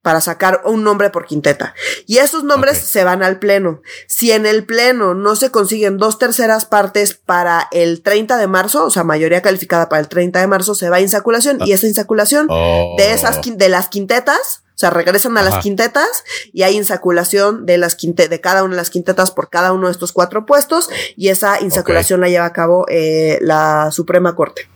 para 0.01 0.19
sacar 0.19 0.61
un 0.65 0.83
nombre 0.83 1.09
por 1.09 1.25
quinteta. 1.25 1.75
Y 2.07 2.17
esos 2.17 2.43
nombres 2.43 2.77
se 2.77 3.03
van 3.03 3.21
al 3.21 3.39
pleno. 3.39 3.81
Si 4.07 4.31
en 4.31 4.45
el 4.45 4.65
pleno 4.65 5.13
no 5.13 5.35
se 5.35 5.51
consiguen 5.51 5.97
dos 5.97 6.17
terceras 6.17 6.65
partes 6.65 7.13
para 7.13 7.67
el 7.71 8.01
30 8.01 8.37
de 8.37 8.47
marzo, 8.47 8.85
o 8.85 8.89
sea, 8.89 9.03
mayoría 9.03 9.41
calificada 9.41 9.89
para 9.89 9.99
el 9.99 10.07
30 10.07 10.39
de 10.39 10.47
marzo, 10.47 10.73
se 10.73 10.89
va 10.89 10.97
a 10.97 11.01
insaculación 11.01 11.59
y 11.65 11.73
esa 11.73 11.87
insaculación 11.87 12.47
de 12.47 13.13
esas 13.13 13.37
oh. 13.37 13.51
de 13.53 13.69
las 13.69 13.89
quintetas 13.89 14.60
o 14.75 14.79
sea, 14.81 14.89
regresan 14.89 15.37
a 15.37 15.43
las 15.43 15.59
quintetas 15.59 16.23
y 16.53 16.63
hay 16.63 16.75
insaculación 16.75 17.65
de 17.65 17.77
las 17.77 17.95
quinte 17.95 18.27
de 18.27 18.41
cada 18.41 18.63
una 18.63 18.71
de 18.71 18.81
las 18.81 18.89
quintetas 18.89 19.31
por 19.31 19.49
cada 19.49 19.73
uno 19.73 19.87
de 19.87 19.91
estos 19.91 20.11
cuatro 20.11 20.45
puestos 20.45 20.89
y 21.15 21.29
esa 21.29 21.61
insaculación 21.61 22.21
la 22.21 22.29
lleva 22.29 22.45
a 22.45 22.53
cabo 22.53 22.85
eh, 22.89 23.37
la 23.41 23.89
Suprema 23.91 24.35
Corte. 24.35 24.67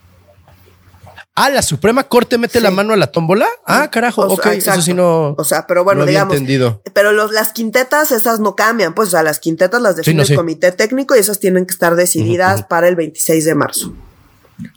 Ah, 1.37 1.49
la 1.49 1.61
Suprema 1.61 2.05
Corte 2.05 2.37
mete 2.37 2.61
la 2.61 2.71
mano 2.71 2.93
a 2.93 2.97
la 2.97 3.07
tómbola. 3.07 3.47
Ah, 3.65 3.89
carajo, 3.91 4.21
ok, 4.21 4.45
eso 4.45 4.81
sí 4.81 4.93
no. 4.93 5.35
O 5.37 5.43
sea, 5.43 5.67
pero 5.67 5.83
bueno, 5.83 6.05
digamos. 6.05 6.33
Entendido. 6.33 6.81
Pero 6.93 7.11
los, 7.11 7.33
las 7.33 7.51
quintetas, 7.51 8.13
esas 8.13 8.39
no 8.39 8.55
cambian, 8.55 8.93
pues, 8.93 9.09
o 9.09 9.11
sea, 9.11 9.23
las 9.23 9.39
quintetas 9.39 9.81
las 9.81 9.97
define 9.97 10.23
el 10.23 10.33
comité 10.33 10.71
técnico 10.71 11.13
y 11.13 11.19
esas 11.19 11.39
tienen 11.39 11.65
que 11.65 11.73
estar 11.73 11.95
decididas 11.95 12.63
para 12.63 12.87
el 12.87 12.95
26 12.95 13.43
de 13.43 13.55
marzo. 13.55 13.93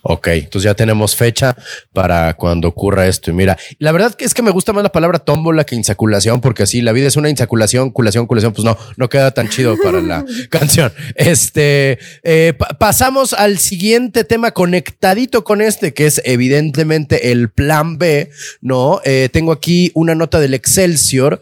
Ok, 0.02 0.28
entonces 0.28 0.64
ya 0.64 0.74
tenemos 0.74 1.14
fecha 1.14 1.56
para 1.92 2.34
cuando 2.34 2.68
ocurra 2.68 3.06
esto. 3.06 3.30
Y 3.30 3.34
mira, 3.34 3.56
la 3.78 3.92
verdad 3.92 4.14
que 4.14 4.24
es 4.24 4.34
que 4.34 4.42
me 4.42 4.50
gusta 4.50 4.72
más 4.72 4.82
la 4.82 4.92
palabra 4.92 5.18
tómbola 5.18 5.64
que 5.64 5.76
insaculación, 5.76 6.40
porque 6.40 6.64
así 6.64 6.80
la 6.80 6.92
vida 6.92 7.06
es 7.06 7.16
una 7.16 7.30
insaculación, 7.30 7.90
culación, 7.90 8.26
culación, 8.26 8.52
pues 8.52 8.64
no, 8.64 8.76
no 8.96 9.08
queda 9.08 9.30
tan 9.30 9.48
chido 9.48 9.76
para 9.82 10.00
la 10.00 10.24
canción. 10.50 10.92
Este, 11.14 11.98
eh, 12.22 12.54
pasamos 12.78 13.32
al 13.32 13.58
siguiente 13.58 14.24
tema 14.24 14.50
conectadito 14.50 15.44
con 15.44 15.60
este, 15.60 15.94
que 15.94 16.06
es 16.06 16.20
evidentemente 16.24 17.30
el 17.30 17.50
plan 17.50 17.98
B, 17.98 18.30
¿no? 18.60 19.00
Eh, 19.04 19.28
tengo 19.32 19.52
aquí 19.52 19.92
una 19.94 20.14
nota 20.14 20.40
del 20.40 20.54
Excelsior 20.54 21.40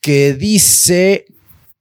que 0.00 0.34
dice 0.34 1.26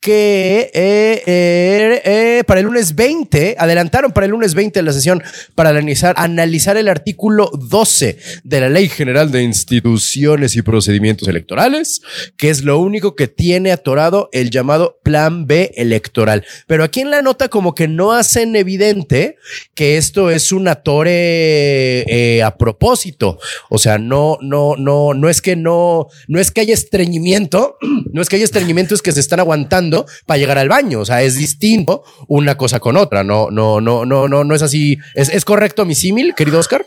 que 0.01 0.71
eh, 0.73 1.23
eh, 1.27 2.01
eh, 2.03 2.43
para 2.47 2.59
el 2.59 2.65
lunes 2.65 2.95
20, 2.95 3.55
adelantaron 3.59 4.11
para 4.11 4.25
el 4.25 4.31
lunes 4.31 4.55
20 4.55 4.81
la 4.81 4.93
sesión 4.93 5.21
para 5.53 5.69
analizar, 5.69 6.77
el 6.77 6.89
artículo 6.89 7.51
12 7.53 8.17
de 8.43 8.61
la 8.61 8.69
Ley 8.69 8.89
General 8.89 9.29
de 9.29 9.43
Instituciones 9.43 10.55
y 10.55 10.63
Procedimientos 10.63 11.27
Electorales, 11.27 12.01
que 12.35 12.49
es 12.49 12.63
lo 12.63 12.79
único 12.79 13.15
que 13.15 13.27
tiene 13.27 13.71
atorado 13.71 14.29
el 14.31 14.49
llamado 14.49 14.97
Plan 15.03 15.45
B 15.45 15.71
electoral. 15.75 16.45
Pero 16.65 16.83
aquí 16.83 17.01
en 17.01 17.11
la 17.11 17.21
nota 17.21 17.49
como 17.49 17.75
que 17.75 17.87
no 17.87 18.11
hacen 18.11 18.55
evidente 18.55 19.35
que 19.75 19.97
esto 19.97 20.31
es 20.31 20.51
un 20.51 20.67
atore 20.67 22.41
a 22.43 22.57
propósito. 22.57 23.37
O 23.69 23.77
sea, 23.77 23.99
no, 23.99 24.39
no, 24.41 24.75
no, 24.77 25.13
no 25.13 25.29
es 25.29 25.43
que 25.43 25.55
no, 25.55 26.07
no 26.27 26.39
es 26.39 26.49
que 26.49 26.61
haya 26.61 26.73
estreñimiento, 26.73 27.77
no 28.11 28.21
es 28.23 28.29
que 28.29 28.37
haya 28.37 28.45
estreñimiento, 28.45 28.95
es 28.95 29.03
que 29.03 29.11
se 29.11 29.19
están 29.19 29.39
aguantando 29.39 29.90
para 30.25 30.37
llegar 30.37 30.57
al 30.57 30.69
baño. 30.69 30.99
O 30.99 31.05
sea, 31.05 31.21
es 31.21 31.35
distinto 31.35 32.03
una 32.27 32.57
cosa 32.57 32.79
con 32.79 32.97
otra. 32.97 33.23
No, 33.23 33.49
no, 33.51 33.81
no, 33.81 34.05
no, 34.05 34.27
no, 34.27 34.43
no 34.43 34.55
es 34.55 34.61
así. 34.61 34.99
¿Es, 35.13 35.29
es 35.29 35.45
correcto 35.45 35.85
mi 35.85 35.95
símil, 35.95 36.33
querido 36.35 36.59
Oscar? 36.59 36.85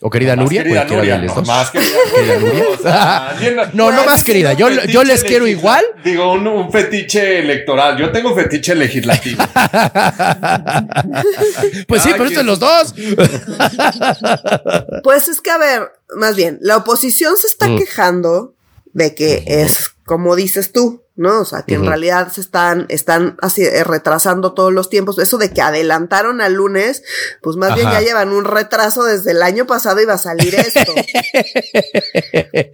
O 0.00 0.10
querida 0.10 0.36
Nuria, 0.36 0.62
querida 0.62 0.84
Nuria, 0.84 1.18
no, 1.18 1.42
más 1.42 1.72
querida, 1.72 1.90
Nuria. 2.38 3.70
no, 3.72 3.90
no 3.90 4.04
más 4.04 4.22
querida. 4.22 4.52
Yo, 4.52 4.68
yo 4.84 5.02
les 5.02 5.24
quiero 5.24 5.48
igual. 5.48 5.84
Digo, 6.04 6.34
un, 6.34 6.46
un, 6.46 6.70
fetiche 6.70 7.40
electoral. 7.40 7.98
Yo 7.98 8.12
tengo 8.12 8.32
fetiche 8.32 8.76
legislativo. 8.76 9.42
pues 11.88 12.02
sí, 12.02 12.10
pero 12.12 12.26
esto 12.26 12.40
es 12.40 12.46
los 12.46 12.60
dos. 12.60 12.94
pues 15.02 15.26
es 15.26 15.40
que, 15.40 15.50
a 15.50 15.58
ver, 15.58 15.90
más 16.16 16.36
bien, 16.36 16.58
la 16.60 16.76
oposición 16.76 17.36
se 17.36 17.48
está 17.48 17.66
mm. 17.66 17.78
quejando 17.78 18.54
de 18.92 19.16
que 19.16 19.42
es 19.46 19.96
como 20.08 20.36
dices 20.36 20.72
tú, 20.72 21.02
¿no? 21.18 21.40
O 21.40 21.44
sea, 21.44 21.62
que 21.62 21.74
en 21.74 21.84
realidad 21.84 22.30
se 22.32 22.40
están, 22.40 22.86
están 22.88 23.36
así 23.42 23.62
eh, 23.62 23.82
retrasando 23.82 24.54
todos 24.54 24.72
los 24.72 24.88
tiempos. 24.88 25.18
Eso 25.18 25.36
de 25.36 25.52
que 25.52 25.60
adelantaron 25.60 26.40
al 26.40 26.54
lunes, 26.54 27.02
pues 27.42 27.56
más 27.56 27.74
bien 27.74 27.90
ya 27.90 28.00
llevan 28.00 28.30
un 28.30 28.44
retraso 28.44 29.02
desde 29.02 29.32
el 29.32 29.42
año 29.42 29.66
pasado 29.66 30.00
iba 30.00 30.14
a 30.14 30.18
salir 30.18 30.54
esto. 30.54 30.94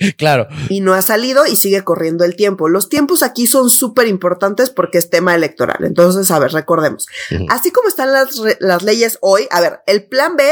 claro. 0.19 0.47
Y 0.69 0.83
no 0.83 0.93
ha 0.93 1.01
salido 1.01 1.47
y 1.47 1.57
sigue 1.57 1.83
corriendo 1.85 2.25
el 2.25 2.37
tiempo. 2.37 2.69
Los 2.69 2.91
tiempos 2.91 3.23
aquí 3.23 3.47
son 3.47 3.71
súper 3.71 4.09
importantes 4.09 4.69
porque 4.69 4.99
es 4.99 5.09
tema 5.09 5.35
electoral. 5.35 5.79
Entonces, 5.83 6.31
a 6.31 6.39
ver, 6.39 6.53
recordemos. 6.53 7.07
Así 7.49 7.71
como 7.71 7.89
están 7.89 8.13
las, 8.13 8.39
las 8.61 8.83
leyes 8.83 9.17
hoy, 9.23 9.49
a 9.51 9.63
ver, 9.63 9.81
el 9.87 10.05
plan 10.05 10.37
B, 10.37 10.45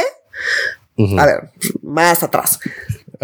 a 1.18 1.26
ver, 1.26 1.50
más 1.82 2.22
atrás. 2.22 2.58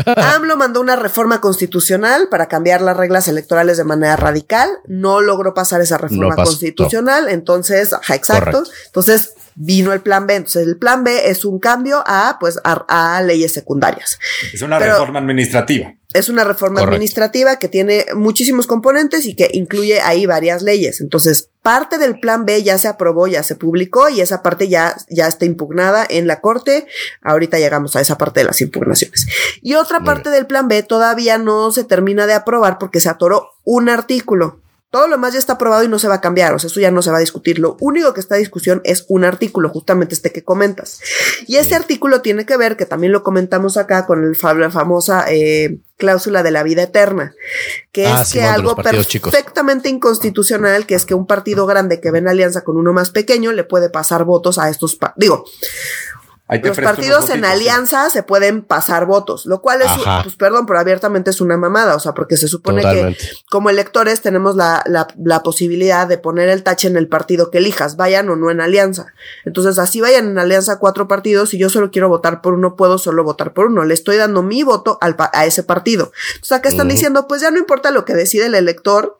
AMLO 0.07 0.57
mandó 0.57 0.81
una 0.81 0.97
reforma 0.97 1.41
constitucional 1.41 2.29
para 2.31 2.49
cambiar 2.49 2.81
las 2.83 2.97
reglas 2.97 3.29
electorales 3.29 3.77
de 3.77 3.85
manera 3.85 4.17
radical. 4.17 4.69
No 4.87 5.21
logró 5.21 5.55
pasar 5.55 5.81
esa 5.81 5.99
reforma 5.99 6.37
constitucional. 6.37 7.29
Entonces, 7.29 7.93
ajá, 7.93 8.15
exacto. 8.15 8.63
Entonces 8.87 9.35
vino 9.59 9.93
el 9.93 10.01
plan 10.01 10.27
B. 10.27 10.37
Entonces, 10.37 10.67
el 10.67 10.77
plan 10.77 11.05
B 11.05 11.31
es 11.31 11.45
un 11.45 11.59
cambio 11.59 12.03
a, 12.07 12.39
pues, 12.41 12.59
a, 12.65 13.23
leyes 13.23 13.53
secundarias. 13.53 14.19
Es 14.53 14.63
una 14.63 14.79
reforma 14.79 15.19
administrativa. 15.19 15.95
Es 16.15 16.29
una 16.29 16.45
reforma 16.45 16.81
administrativa 16.81 17.59
que 17.59 17.69
tiene 17.69 18.07
muchísimos 18.15 18.67
componentes 18.67 19.27
y 19.27 19.35
que 19.35 19.51
incluye 19.53 20.01
ahí 20.01 20.25
varias 20.25 20.63
leyes. 20.63 21.01
Entonces, 21.01 21.51
parte 21.69 21.99
del 21.99 22.19
plan 22.19 22.47
B 22.47 22.63
ya 22.63 22.79
se 22.79 22.89
aprobó, 22.89 23.27
ya 23.27 23.43
se 23.43 23.55
publicó 23.55 24.09
y 24.09 24.23
esa 24.23 24.43
parte 24.43 24.69
ya, 24.69 24.97
ya 25.11 25.27
está 25.27 25.45
impugnada 25.45 26.07
en 26.09 26.27
la 26.27 26.41
corte. 26.41 26.87
Ahorita 27.21 27.59
llegamos 27.59 27.95
a 27.95 28.01
esa 28.01 28.17
parte 28.17 28.41
de 28.41 28.47
las 28.47 28.63
impugnaciones. 28.63 29.27
Y 29.61 29.75
otra 29.75 30.01
parte 30.01 30.31
del 30.31 30.47
plan 30.47 30.67
B 30.67 30.83
todavía 30.83 31.37
no 31.37 31.71
se 31.71 31.85
termina 31.85 32.27
de 32.27 32.33
aprobar 32.33 32.79
porque 32.79 33.01
se 33.01 33.11
atoró 33.11 33.51
un 33.65 33.91
artículo. 33.91 34.61
Todo 34.91 35.07
lo 35.07 35.17
demás 35.17 35.35
ya 35.35 35.39
está 35.39 35.55
aprobado 35.55 35.85
y 35.85 35.89
no 35.89 35.99
se 35.99 36.09
va 36.09 36.15
a 36.15 36.21
cambiar, 36.21 36.55
o 36.55 36.59
sea, 36.59 36.69
eso 36.69 36.81
ya 36.81 36.91
no 36.91 37.03
se 37.03 37.11
va 37.11 37.19
a 37.19 37.21
discutir. 37.21 37.59
Lo 37.59 37.77
único 37.81 38.15
que 38.15 38.21
está 38.21 38.37
en 38.37 38.43
discusión 38.43 38.81
es 38.85 39.05
un 39.09 39.25
artículo, 39.25 39.69
justamente 39.69 40.15
este 40.15 40.33
que 40.33 40.45
comentas. 40.45 41.01
Y 41.47 41.57
este 41.57 41.75
artículo 41.75 42.23
tiene 42.23 42.47
que 42.47 42.57
ver, 42.57 42.77
que 42.77 42.87
también 42.87 43.13
lo 43.13 43.23
comentamos 43.23 43.77
acá 43.77 44.07
con 44.07 44.25
el, 44.25 44.37
la 44.61 44.71
famosa 44.71 45.27
eh, 45.29 45.79
cláusula 45.99 46.43
de 46.43 46.53
la 46.53 46.63
vida 46.63 46.85
eterna, 46.85 47.35
que 47.93 48.07
ah, 48.07 48.23
es 48.23 48.33
que 48.33 48.43
algo 48.43 48.77
perfectamente 48.77 49.91
inconstitucional, 49.91 50.87
que 50.87 50.95
es 50.95 51.05
que 51.05 51.15
un 51.15 51.27
partido 51.27 51.67
grande 51.67 52.01
que 52.01 52.11
ve 52.11 52.21
en 52.21 52.29
alianza 52.29 52.63
con 52.63 52.79
uno 52.79 52.93
más 52.93 53.11
pequeño 53.11 53.53
le 53.53 53.65
puede 53.65 53.91
pasar 53.91 54.25
votos 54.25 54.59
a 54.59 54.71
estos, 54.71 54.97
digo, 55.17 55.45
los 56.49 56.79
partidos 56.79 57.29
en 57.31 57.45
alianza 57.45 58.09
se 58.11 58.23
pueden 58.23 58.63
pasar 58.63 59.05
votos, 59.05 59.45
lo 59.45 59.61
cual 59.61 59.83
es, 59.83 59.91
pues 60.23 60.35
perdón, 60.37 60.65
pero 60.67 60.79
abiertamente 60.79 61.31
es 61.31 61.41
una 61.41 61.57
mamada, 61.59 61.95
o 61.95 62.01
sea, 62.01 62.15
porque 62.15 62.37
se 62.37 62.49
supone 62.49 62.83
que 62.83 63.17
como 63.51 63.69
electores 63.69 64.23
tenemos 64.23 64.57
la, 64.57 64.83
la, 64.87 65.09
la, 65.23 65.43
posibilidad 65.43 66.07
de 66.07 66.17
poner 66.17 66.49
el 66.49 66.63
tache 66.63 66.89
en 66.89 66.97
el 66.97 67.09
partido 67.09 67.51
que 67.51 67.59
elijas, 67.59 67.97
vayan 67.97 68.29
o 68.31 68.37
no 68.37 68.51
en 68.51 68.61
alianza. 68.61 69.13
Entonces, 69.45 69.79
así 69.79 70.01
vayan 70.01 70.27
en 70.27 70.39
alianza 70.39 70.79
cuatro 70.79 71.07
partidos 71.07 71.53
y 71.53 71.59
yo 71.59 71.69
solo 71.69 71.91
quiero 71.91 72.09
votar 72.09 72.41
por 72.41 72.55
uno, 72.55 72.77
puedo 72.77 72.99
solo 72.99 73.25
votar 73.25 73.53
por 73.53 73.67
uno. 73.67 73.85
Le 73.85 73.95
estoy 73.95 74.17
dando 74.17 74.43
mi 74.43 74.63
voto 74.63 74.99
al, 75.01 75.17
a 75.19 75.47
ese 75.47 75.63
partido. 75.63 76.13
O 76.41 76.45
sea, 76.45 76.63
que 76.63 76.69
están 76.69 76.89
diciendo, 76.89 77.29
pues 77.29 77.43
ya 77.43 77.51
no 77.51 77.59
importa 77.59 77.91
lo 77.91 78.05
que 78.05 78.15
decide 78.15 78.47
el 78.47 78.55
elector, 78.55 79.19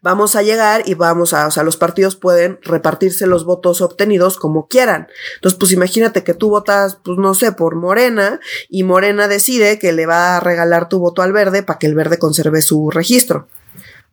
Vamos 0.00 0.36
a 0.36 0.42
llegar 0.42 0.82
y 0.86 0.94
vamos 0.94 1.34
a, 1.34 1.46
o 1.46 1.50
sea, 1.50 1.62
los 1.62 1.76
partidos 1.76 2.16
pueden 2.16 2.58
repartirse 2.62 3.26
los 3.26 3.44
votos 3.44 3.80
obtenidos 3.80 4.38
como 4.38 4.66
quieran. 4.68 5.08
Entonces, 5.34 5.58
pues 5.58 5.72
imagínate 5.72 6.24
que 6.24 6.34
tú 6.34 6.48
votas, 6.48 6.98
pues 7.04 7.18
no 7.18 7.34
sé, 7.34 7.52
por 7.52 7.76
Morena 7.76 8.40
y 8.68 8.82
Morena 8.82 9.28
decide 9.28 9.78
que 9.78 9.92
le 9.92 10.06
va 10.06 10.36
a 10.36 10.40
regalar 10.40 10.88
tu 10.88 10.98
voto 10.98 11.22
al 11.22 11.32
verde 11.32 11.62
para 11.62 11.78
que 11.78 11.86
el 11.86 11.94
verde 11.94 12.18
conserve 12.18 12.62
su 12.62 12.90
registro. 12.90 13.48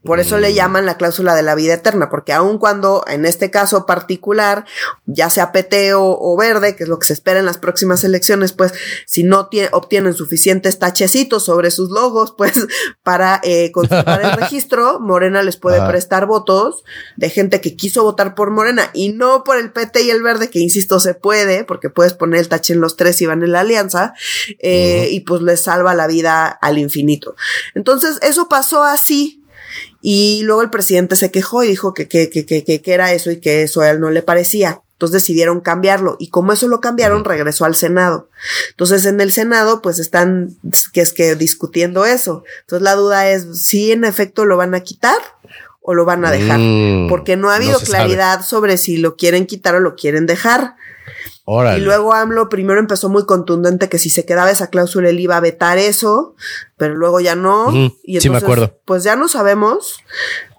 Por 0.03 0.19
eso 0.19 0.37
le 0.37 0.53
llaman 0.53 0.85
la 0.85 0.95
cláusula 0.95 1.35
de 1.35 1.41
la 1.41 1.55
vida 1.55 1.73
eterna, 1.73 2.09
porque 2.09 2.31
aun 2.31 2.59
cuando 2.59 3.03
en 3.07 3.25
este 3.25 3.49
caso 3.49 3.85
particular, 3.85 4.65
ya 5.05 5.29
sea 5.29 5.51
PT 5.51 5.95
o, 5.95 6.37
verde, 6.37 6.75
que 6.75 6.83
es 6.83 6.89
lo 6.89 6.99
que 6.99 7.07
se 7.07 7.13
espera 7.13 7.39
en 7.39 7.45
las 7.45 7.57
próximas 7.57 8.03
elecciones, 8.03 8.53
pues 8.53 8.73
si 9.05 9.23
no 9.23 9.49
obtienen 9.71 10.13
suficientes 10.13 10.77
tachecitos 10.77 11.43
sobre 11.45 11.71
sus 11.71 11.89
logos, 11.89 12.31
pues 12.37 12.53
para 13.03 13.41
eh, 13.43 13.71
conservar 13.71 14.23
el 14.23 14.31
registro, 14.39 14.99
Morena 14.99 15.41
les 15.41 15.57
puede 15.57 15.85
prestar 15.87 16.27
votos 16.27 16.83
de 17.15 17.29
gente 17.29 17.59
que 17.59 17.75
quiso 17.75 18.03
votar 18.03 18.35
por 18.35 18.51
Morena 18.51 18.91
y 18.93 19.09
no 19.09 19.43
por 19.43 19.57
el 19.57 19.71
PT 19.71 20.03
y 20.03 20.11
el 20.11 20.21
verde, 20.21 20.49
que 20.49 20.59
insisto 20.59 20.99
se 20.99 21.15
puede, 21.15 21.63
porque 21.63 21.89
puedes 21.89 22.13
poner 22.13 22.39
el 22.39 22.49
tache 22.49 22.73
en 22.73 22.81
los 22.81 22.97
tres 22.97 23.19
y 23.21 23.25
van 23.25 23.43
en 23.43 23.51
la 23.51 23.61
alianza, 23.61 24.13
eh, 24.59 25.09
y 25.11 25.21
pues 25.21 25.41
les 25.41 25.63
salva 25.63 25.95
la 25.95 26.07
vida 26.07 26.47
al 26.47 26.77
infinito. 26.77 27.35
Entonces, 27.73 28.19
eso 28.21 28.47
pasó 28.47 28.83
así 28.83 29.43
y 30.01 30.41
luego 30.43 30.61
el 30.61 30.69
presidente 30.69 31.15
se 31.15 31.31
quejó 31.31 31.63
y 31.63 31.67
dijo 31.67 31.93
que, 31.93 32.07
que, 32.07 32.29
que, 32.29 32.45
que, 32.45 32.63
que 32.63 32.93
era 32.93 33.13
eso 33.13 33.31
y 33.31 33.39
que 33.39 33.63
eso 33.63 33.81
a 33.81 33.89
él 33.89 33.99
no 33.99 34.09
le 34.09 34.21
parecía. 34.21 34.81
Entonces 34.97 35.21
decidieron 35.21 35.61
cambiarlo 35.61 36.15
y 36.19 36.29
como 36.29 36.53
eso 36.53 36.67
lo 36.67 36.81
cambiaron, 36.81 37.23
regresó 37.23 37.65
al 37.65 37.75
Senado. 37.75 38.29
Entonces 38.71 39.05
en 39.05 39.21
el 39.21 39.31
Senado 39.31 39.83
pues 39.83 39.99
están 39.99 40.57
que 40.91 41.01
es 41.01 41.13
que 41.13 41.35
discutiendo 41.35 42.07
eso. 42.07 42.43
Entonces 42.61 42.83
la 42.83 42.95
duda 42.95 43.29
es 43.29 43.61
si 43.61 43.91
en 43.91 44.05
efecto 44.05 44.45
lo 44.45 44.57
van 44.57 44.73
a 44.73 44.79
quitar 44.79 45.17
o 45.81 45.93
lo 45.93 46.03
van 46.03 46.25
a 46.25 46.31
dejar, 46.31 46.59
mm, 46.59 47.09
porque 47.09 47.37
no 47.37 47.51
ha 47.51 47.55
habido 47.55 47.79
claridad 47.79 48.41
sobre 48.43 48.77
si 48.77 48.97
lo 48.97 49.15
quieren 49.15 49.45
quitar 49.45 49.75
o 49.75 49.79
lo 49.79 49.95
quieren 49.95 50.25
dejar. 50.25 50.75
Y 51.77 51.79
luego 51.79 52.13
AMLO 52.13 52.49
primero 52.49 52.79
empezó 52.79 53.07
muy 53.07 53.25
contundente 53.25 53.87
que 53.87 53.99
si 53.99 54.09
se 54.09 54.25
quedaba 54.25 54.51
esa 54.51 54.67
cláusula 54.69 55.09
él 55.09 55.19
iba 55.19 55.37
a 55.37 55.39
vetar 55.39 55.77
eso, 55.77 56.35
pero 56.75 56.93
luego 56.93 57.21
ya 57.21 57.35
no. 57.35 57.71
y 57.71 58.17
entonces, 58.17 58.23
sí, 58.23 58.29
me 58.29 58.37
acuerdo. 58.37 58.77
Pues 58.83 59.03
ya 59.03 59.15
no 59.15 59.29
sabemos 59.29 60.03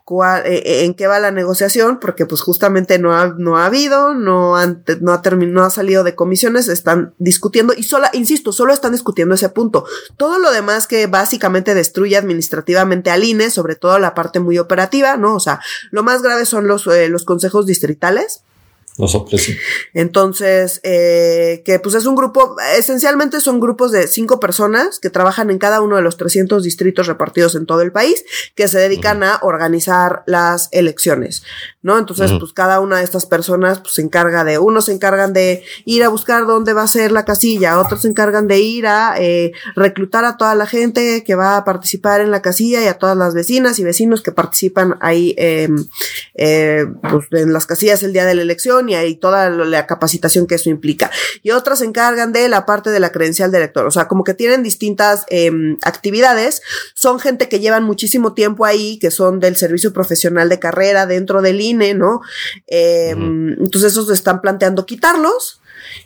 cuál, 0.06 0.46
eh, 0.46 0.62
eh, 0.64 0.84
en 0.86 0.94
qué 0.94 1.06
va 1.06 1.18
la 1.18 1.30
negociación, 1.30 2.00
porque 2.00 2.24
pues 2.24 2.40
justamente 2.40 2.98
no 2.98 3.14
ha, 3.14 3.34
no 3.36 3.58
ha 3.58 3.66
habido, 3.66 4.14
no, 4.14 4.56
han, 4.56 4.82
no 5.02 5.12
ha 5.12 5.20
terminado, 5.20 5.60
no 5.60 5.64
ha 5.66 5.68
salido 5.68 6.04
de 6.04 6.14
comisiones, 6.14 6.68
están 6.68 7.12
discutiendo 7.18 7.74
y 7.76 7.82
solo, 7.82 8.06
insisto, 8.14 8.52
solo 8.52 8.72
están 8.72 8.92
discutiendo 8.92 9.34
ese 9.34 9.50
punto. 9.50 9.84
Todo 10.16 10.38
lo 10.38 10.50
demás 10.52 10.86
que 10.86 11.06
básicamente 11.06 11.74
destruye 11.74 12.16
administrativamente 12.16 13.10
al 13.10 13.24
INE, 13.24 13.50
sobre 13.50 13.76
todo 13.76 13.98
la 13.98 14.14
parte 14.14 14.40
muy 14.40 14.58
operativa, 14.58 15.18
¿no? 15.18 15.34
O 15.34 15.40
sea, 15.40 15.60
lo 15.90 16.02
más 16.02 16.22
grave 16.22 16.46
son 16.46 16.66
los, 16.66 16.86
eh, 16.86 17.10
los 17.10 17.26
consejos 17.26 17.66
distritales 17.66 18.44
los. 18.98 19.48
Entonces, 19.94 20.80
eh, 20.82 21.62
que 21.64 21.78
pues 21.78 21.94
es 21.94 22.06
un 22.06 22.16
grupo, 22.16 22.56
esencialmente 22.76 23.40
son 23.40 23.60
grupos 23.60 23.92
de 23.92 24.06
cinco 24.06 24.40
personas 24.40 24.98
que 24.98 25.08
trabajan 25.08 25.50
en 25.50 25.58
cada 25.58 25.80
uno 25.80 25.96
de 25.96 26.02
los 26.02 26.16
300 26.16 26.62
distritos 26.62 27.06
repartidos 27.06 27.54
en 27.54 27.66
todo 27.66 27.82
el 27.82 27.92
país, 27.92 28.24
que 28.54 28.68
se 28.68 28.78
dedican 28.78 29.22
a 29.22 29.38
organizar 29.42 30.22
las 30.26 30.68
elecciones, 30.72 31.44
¿no? 31.82 31.98
Entonces, 31.98 32.32
pues 32.38 32.52
cada 32.52 32.80
una 32.80 32.98
de 32.98 33.04
estas 33.04 33.26
personas 33.26 33.80
pues 33.80 33.94
se 33.94 34.02
encarga 34.02 34.44
de, 34.44 34.58
unos 34.58 34.86
se 34.86 34.92
encargan 34.92 35.32
de 35.32 35.62
ir 35.84 36.02
a 36.02 36.08
buscar 36.08 36.46
dónde 36.46 36.72
va 36.72 36.82
a 36.82 36.88
ser 36.88 37.12
la 37.12 37.24
casilla, 37.24 37.78
otros 37.78 38.02
se 38.02 38.08
encargan 38.08 38.48
de 38.48 38.58
ir 38.58 38.86
a 38.86 39.14
eh, 39.18 39.52
reclutar 39.76 40.24
a 40.24 40.36
toda 40.36 40.54
la 40.54 40.66
gente 40.66 41.24
que 41.24 41.34
va 41.34 41.56
a 41.56 41.64
participar 41.64 42.20
en 42.20 42.30
la 42.30 42.42
casilla 42.42 42.82
y 42.82 42.86
a 42.86 42.98
todas 42.98 43.16
las 43.16 43.34
vecinas 43.34 43.78
y 43.78 43.84
vecinos 43.84 44.22
que 44.22 44.32
participan 44.32 44.96
ahí 45.00 45.34
em, 45.38 45.86
eh, 46.34 46.86
pues 47.10 47.26
en 47.32 47.52
las 47.52 47.66
casillas 47.66 48.02
el 48.02 48.12
día 48.12 48.24
de 48.24 48.34
la 48.34 48.42
elección 48.42 48.87
y 48.88 49.16
toda 49.16 49.50
la 49.50 49.86
capacitación 49.86 50.46
que 50.46 50.56
eso 50.56 50.70
implica. 50.70 51.10
Y 51.42 51.50
otras 51.50 51.80
se 51.80 51.84
encargan 51.84 52.32
de 52.32 52.48
la 52.48 52.66
parte 52.66 52.90
de 52.90 53.00
la 53.00 53.12
credencial 53.12 53.50
de 53.50 53.58
elector. 53.58 53.86
O 53.86 53.90
sea, 53.90 54.08
como 54.08 54.24
que 54.24 54.34
tienen 54.34 54.62
distintas 54.62 55.24
em, 55.28 55.76
actividades. 55.82 56.62
Son 56.94 57.20
gente 57.20 57.48
que 57.48 57.60
llevan 57.60 57.84
muchísimo 57.84 58.34
tiempo 58.34 58.64
ahí, 58.64 58.98
que 58.98 59.10
son 59.10 59.40
del 59.40 59.56
servicio 59.56 59.92
profesional 59.92 60.48
de 60.48 60.58
carrera 60.58 61.06
dentro 61.06 61.42
del 61.42 61.60
INE, 61.60 61.94
¿no? 61.94 62.20
Em, 62.66 63.52
entonces 63.60 63.92
esos 63.92 64.10
están 64.10 64.40
planteando 64.40 64.86
quitarlos 64.86 65.57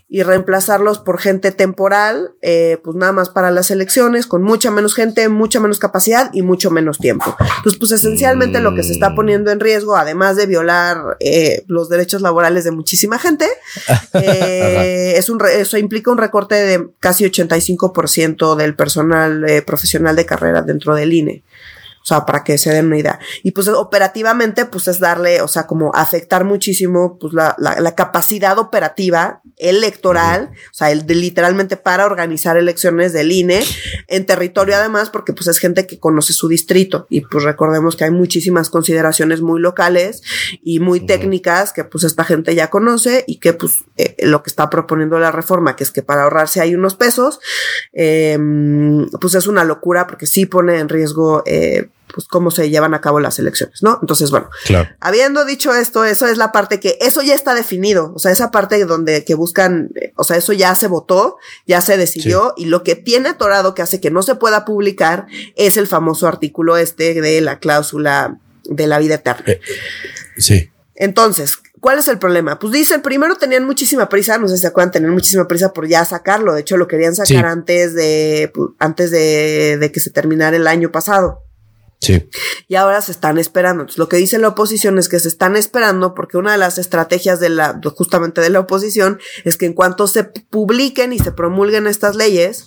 y 0.08 0.22
reemplazarlos 0.22 0.98
por 0.98 1.18
gente 1.18 1.52
temporal, 1.52 2.32
eh, 2.42 2.78
pues 2.84 2.96
nada 2.96 3.12
más 3.12 3.30
para 3.30 3.50
las 3.50 3.70
elecciones, 3.70 4.26
con 4.26 4.42
mucha 4.42 4.70
menos 4.70 4.94
gente, 4.94 5.28
mucha 5.28 5.58
menos 5.58 5.78
capacidad 5.78 6.30
y 6.32 6.42
mucho 6.42 6.70
menos 6.70 6.98
tiempo. 6.98 7.34
Entonces, 7.56 7.78
pues 7.78 7.92
esencialmente 7.92 8.60
lo 8.60 8.74
que 8.74 8.82
se 8.82 8.92
está 8.92 9.14
poniendo 9.14 9.50
en 9.50 9.60
riesgo, 9.60 9.96
además 9.96 10.36
de 10.36 10.46
violar 10.46 11.16
eh, 11.20 11.64
los 11.66 11.88
derechos 11.88 12.20
laborales 12.20 12.64
de 12.64 12.72
muchísima 12.72 13.18
gente, 13.18 13.46
eh, 14.14 15.14
es 15.16 15.30
un 15.30 15.40
eso 15.46 15.78
implica 15.78 16.10
un 16.10 16.18
recorte 16.18 16.54
de 16.54 16.88
casi 17.00 17.24
85% 17.24 18.54
del 18.56 18.74
personal 18.74 19.46
profesional 19.66 20.14
de 20.14 20.26
carrera 20.26 20.62
dentro 20.62 20.94
del 20.94 21.12
INE. 21.12 21.42
O 22.02 22.04
sea, 22.04 22.26
para 22.26 22.42
que 22.42 22.58
se 22.58 22.72
den 22.72 22.86
una 22.86 22.98
idea. 22.98 23.20
Y 23.42 23.52
pues 23.52 23.68
operativamente, 23.68 24.66
pues 24.66 24.88
es 24.88 24.98
darle, 24.98 25.40
o 25.40 25.48
sea, 25.48 25.66
como 25.66 25.92
afectar 25.94 26.44
muchísimo, 26.44 27.16
pues 27.18 27.32
la, 27.32 27.54
la, 27.58 27.80
la 27.80 27.94
capacidad 27.94 28.58
operativa 28.58 29.40
electoral, 29.56 30.50
o 30.70 30.74
sea, 30.74 30.90
el 30.90 31.06
de, 31.06 31.14
literalmente 31.14 31.76
para 31.76 32.04
organizar 32.04 32.56
elecciones 32.56 33.12
del 33.12 33.30
INE 33.30 33.62
en 34.08 34.26
territorio 34.26 34.76
además, 34.76 35.10
porque 35.10 35.32
pues 35.32 35.46
es 35.46 35.58
gente 35.58 35.86
que 35.86 35.98
conoce 35.98 36.32
su 36.32 36.48
distrito. 36.48 37.06
Y 37.08 37.20
pues 37.22 37.44
recordemos 37.44 37.96
que 37.96 38.04
hay 38.04 38.10
muchísimas 38.10 38.70
consideraciones 38.70 39.40
muy 39.40 39.60
locales 39.60 40.22
y 40.62 40.80
muy 40.80 41.06
técnicas 41.06 41.72
que 41.72 41.84
pues 41.84 42.04
esta 42.04 42.24
gente 42.24 42.54
ya 42.54 42.70
conoce 42.70 43.24
y 43.26 43.38
que 43.38 43.52
pues 43.52 43.84
eh, 43.96 44.16
lo 44.22 44.42
que 44.42 44.50
está 44.50 44.68
proponiendo 44.70 45.18
la 45.18 45.30
reforma, 45.30 45.76
que 45.76 45.84
es 45.84 45.90
que 45.90 46.02
para 46.02 46.24
ahorrarse 46.24 46.60
hay 46.60 46.74
unos 46.74 46.96
pesos, 46.96 47.40
eh, 47.92 48.38
pues 49.20 49.34
es 49.34 49.46
una 49.46 49.64
locura 49.64 50.06
porque 50.06 50.26
sí 50.26 50.46
pone 50.46 50.78
en 50.78 50.88
riesgo 50.88 51.42
eh, 51.46 51.88
pues 52.12 52.26
cómo 52.28 52.50
se 52.50 52.70
llevan 52.70 52.94
a 52.94 53.00
cabo 53.00 53.20
las 53.20 53.38
elecciones, 53.38 53.82
¿no? 53.82 53.98
Entonces, 54.00 54.30
bueno, 54.30 54.48
habiendo 55.00 55.44
dicho 55.44 55.74
esto, 55.74 56.04
eso 56.04 56.26
es 56.26 56.38
la 56.38 56.52
parte 56.52 56.80
que, 56.80 56.98
eso 57.00 57.22
ya 57.22 57.34
está 57.34 57.54
definido, 57.54 58.12
o 58.14 58.18
sea, 58.18 58.30
esa 58.30 58.50
parte 58.50 58.84
donde 58.84 59.24
que 59.24 59.34
buscan, 59.34 59.90
eh, 59.94 60.12
o 60.16 60.24
sea, 60.24 60.36
eso 60.36 60.52
ya 60.52 60.74
se 60.74 60.88
votó, 60.88 61.36
ya 61.66 61.80
se 61.80 61.96
decidió, 61.96 62.54
y 62.56 62.66
lo 62.66 62.82
que 62.82 62.94
tiene 62.94 63.30
atorado 63.30 63.74
que 63.74 63.82
hace 63.82 64.00
que 64.00 64.10
no 64.10 64.22
se 64.22 64.34
pueda 64.34 64.64
publicar 64.64 65.26
es 65.56 65.76
el 65.76 65.86
famoso 65.86 66.26
artículo 66.26 66.76
este 66.76 67.20
de 67.20 67.40
la 67.40 67.58
cláusula 67.58 68.38
de 68.64 68.86
la 68.86 68.98
vida 68.98 69.16
eterna. 69.16 69.44
Eh, 69.46 69.60
sí. 70.36 70.70
Entonces, 70.94 71.58
¿Cuál 71.82 71.98
es 71.98 72.06
el 72.06 72.20
problema? 72.20 72.60
Pues 72.60 72.72
dicen, 72.72 73.02
primero 73.02 73.34
tenían 73.34 73.64
muchísima 73.64 74.08
prisa, 74.08 74.38
no 74.38 74.46
sé 74.46 74.54
si 74.54 74.60
se 74.60 74.68
acuerdan, 74.68 74.92
tenían 74.92 75.14
muchísima 75.14 75.48
prisa 75.48 75.72
por 75.72 75.88
ya 75.88 76.04
sacarlo. 76.04 76.54
De 76.54 76.60
hecho, 76.60 76.76
lo 76.76 76.86
querían 76.86 77.16
sacar 77.16 77.44
antes 77.44 77.92
de, 77.92 78.52
antes 78.78 79.10
de, 79.10 79.78
de, 79.78 79.90
que 79.90 79.98
se 79.98 80.10
terminara 80.10 80.56
el 80.56 80.68
año 80.68 80.92
pasado. 80.92 81.42
Sí. 82.02 82.28
Y 82.66 82.74
ahora 82.74 83.00
se 83.00 83.12
están 83.12 83.38
esperando. 83.38 83.82
Entonces, 83.82 83.98
lo 83.98 84.08
que 84.08 84.16
dice 84.16 84.38
la 84.38 84.48
oposición 84.48 84.98
es 84.98 85.08
que 85.08 85.20
se 85.20 85.28
están 85.28 85.54
esperando 85.54 86.14
porque 86.14 86.36
una 86.36 86.50
de 86.50 86.58
las 86.58 86.76
estrategias 86.78 87.38
de 87.38 87.48
la, 87.48 87.80
justamente 87.96 88.40
de 88.40 88.50
la 88.50 88.58
oposición 88.58 89.20
es 89.44 89.56
que 89.56 89.66
en 89.66 89.72
cuanto 89.72 90.08
se 90.08 90.24
publiquen 90.24 91.12
y 91.12 91.20
se 91.20 91.30
promulguen 91.30 91.86
estas 91.86 92.16
leyes, 92.16 92.66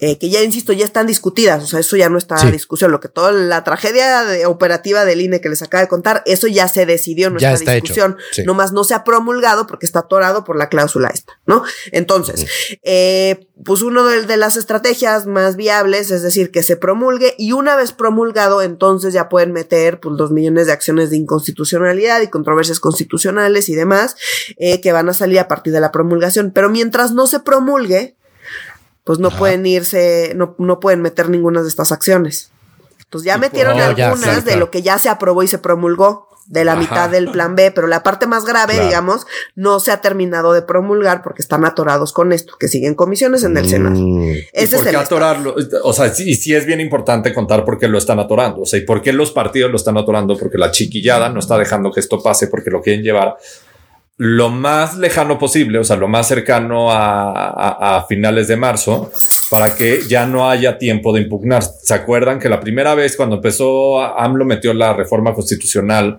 eh, 0.00 0.18
que 0.18 0.30
ya 0.30 0.42
insisto, 0.42 0.72
ya 0.72 0.84
están 0.84 1.06
discutidas, 1.06 1.62
o 1.64 1.66
sea, 1.66 1.80
eso 1.80 1.96
ya 1.96 2.08
no 2.08 2.18
está 2.18 2.40
en 2.40 2.52
discusión, 2.52 2.92
lo 2.92 3.00
que 3.00 3.08
toda 3.08 3.32
la 3.32 3.64
tragedia 3.64 4.24
operativa 4.46 5.04
del 5.04 5.20
INE 5.20 5.40
que 5.40 5.48
les 5.48 5.62
acaba 5.62 5.82
de 5.82 5.88
contar, 5.88 6.22
eso 6.24 6.46
ya 6.46 6.68
se 6.68 6.86
decidió, 6.86 7.30
no 7.30 7.38
está, 7.38 7.72
discusión, 7.72 8.16
nomás 8.44 8.72
no 8.72 8.84
se 8.84 8.94
ha 8.94 9.02
promulgado 9.02 9.66
porque 9.66 9.86
está 9.86 10.00
atorado 10.00 10.44
por 10.44 10.56
la 10.56 10.68
cláusula 10.68 11.08
esta, 11.08 11.40
¿no? 11.46 11.64
Entonces, 11.90 12.46
eh, 12.82 13.48
pues 13.64 13.82
uno 13.82 14.04
de, 14.06 14.36
las 14.36 14.56
estrategias 14.56 15.26
más 15.26 15.56
viables 15.56 16.10
es 16.10 16.22
decir, 16.22 16.50
que 16.50 16.62
se 16.62 16.76
promulgue 16.76 17.34
y 17.36 17.52
una 17.52 17.74
vez 17.74 17.92
promulgado, 17.92 18.62
entonces 18.62 19.12
ya 19.12 19.28
pueden 19.28 19.52
meter 19.52 19.98
pues 20.00 20.16
dos 20.16 20.30
millones 20.30 20.66
de 20.66 20.72
acciones 20.72 21.10
de 21.10 21.16
inconstitucionalidad 21.16 22.20
y 22.22 22.28
controversias 22.28 22.78
constitucionales 22.78 23.68
y 23.68 23.74
demás, 23.74 24.16
eh, 24.58 24.80
que 24.80 24.92
van 24.92 25.08
a 25.08 25.14
salir 25.14 25.40
a 25.40 25.48
partir 25.48 25.72
de 25.72 25.80
la 25.80 25.90
promulgación, 25.90 26.52
pero 26.54 26.68
mientras 26.68 27.12
no 27.12 27.26
se 27.26 27.40
promulgue, 27.40 28.16
pues 29.08 29.20
no 29.20 29.30
pueden 29.30 29.64
irse, 29.64 30.34
no, 30.36 30.54
no 30.58 30.80
pueden 30.80 31.00
meter 31.00 31.30
ninguna 31.30 31.62
de 31.62 31.68
estas 31.68 31.92
acciones. 31.92 32.50
Entonces 32.98 33.24
ya 33.24 33.38
metieron 33.38 33.80
algunas 33.80 34.44
de 34.44 34.56
lo 34.56 34.70
que 34.70 34.82
ya 34.82 34.98
se 34.98 35.08
aprobó 35.08 35.42
y 35.42 35.48
se 35.48 35.56
promulgó 35.56 36.28
de 36.44 36.66
la 36.66 36.76
mitad 36.76 37.08
del 37.08 37.30
plan 37.30 37.54
B, 37.54 37.70
pero 37.70 37.86
la 37.86 38.02
parte 38.02 38.26
más 38.26 38.44
grave, 38.44 38.78
digamos, 38.78 39.26
no 39.54 39.80
se 39.80 39.92
ha 39.92 40.02
terminado 40.02 40.52
de 40.52 40.60
promulgar 40.60 41.22
porque 41.22 41.40
están 41.40 41.64
atorados 41.64 42.12
con 42.12 42.34
esto, 42.34 42.56
que 42.60 42.68
siguen 42.68 42.94
comisiones 42.94 43.44
en 43.44 43.56
el 43.56 43.64
mm. 43.64 43.68
Senado. 43.70 43.96
Ese 44.52 44.76
¿Y 44.76 44.78
por 44.78 44.90
qué 44.90 44.96
atorarlo? 44.98 45.56
O 45.84 45.94
sea, 45.94 46.12
sí, 46.12 46.34
sí 46.34 46.54
es 46.54 46.66
bien 46.66 46.82
importante 46.82 47.32
contar 47.32 47.64
por 47.64 47.78
qué 47.78 47.88
lo 47.88 47.96
están 47.96 48.18
atorando. 48.18 48.60
O 48.60 48.66
sea, 48.66 48.78
y 48.78 48.82
por 48.82 49.00
qué 49.00 49.14
los 49.14 49.30
partidos 49.30 49.70
lo 49.70 49.78
están 49.78 49.96
atorando, 49.96 50.36
porque 50.36 50.58
la 50.58 50.70
chiquillada 50.70 51.30
no 51.30 51.40
está 51.40 51.56
dejando 51.56 51.90
que 51.92 52.00
esto 52.00 52.22
pase 52.22 52.48
porque 52.48 52.68
lo 52.68 52.82
quieren 52.82 53.02
llevar 53.02 53.38
lo 54.18 54.50
más 54.50 54.98
lejano 54.98 55.38
posible, 55.38 55.78
o 55.78 55.84
sea, 55.84 55.96
lo 55.96 56.08
más 56.08 56.26
cercano 56.26 56.88
a, 56.90 58.04
finales 58.08 58.48
de 58.48 58.56
marzo, 58.56 59.12
para 59.48 59.76
que 59.76 60.00
ya 60.08 60.26
no 60.26 60.50
haya 60.50 60.76
tiempo 60.76 61.12
de 61.12 61.22
impugnar. 61.22 61.62
¿Se 61.62 61.94
acuerdan 61.94 62.40
que 62.40 62.48
la 62.48 62.58
primera 62.58 62.94
vez 62.94 63.16
cuando 63.16 63.36
empezó 63.36 64.00
AMLO 64.00 64.44
metió 64.44 64.74
la 64.74 64.92
reforma 64.92 65.34
constitucional 65.34 66.18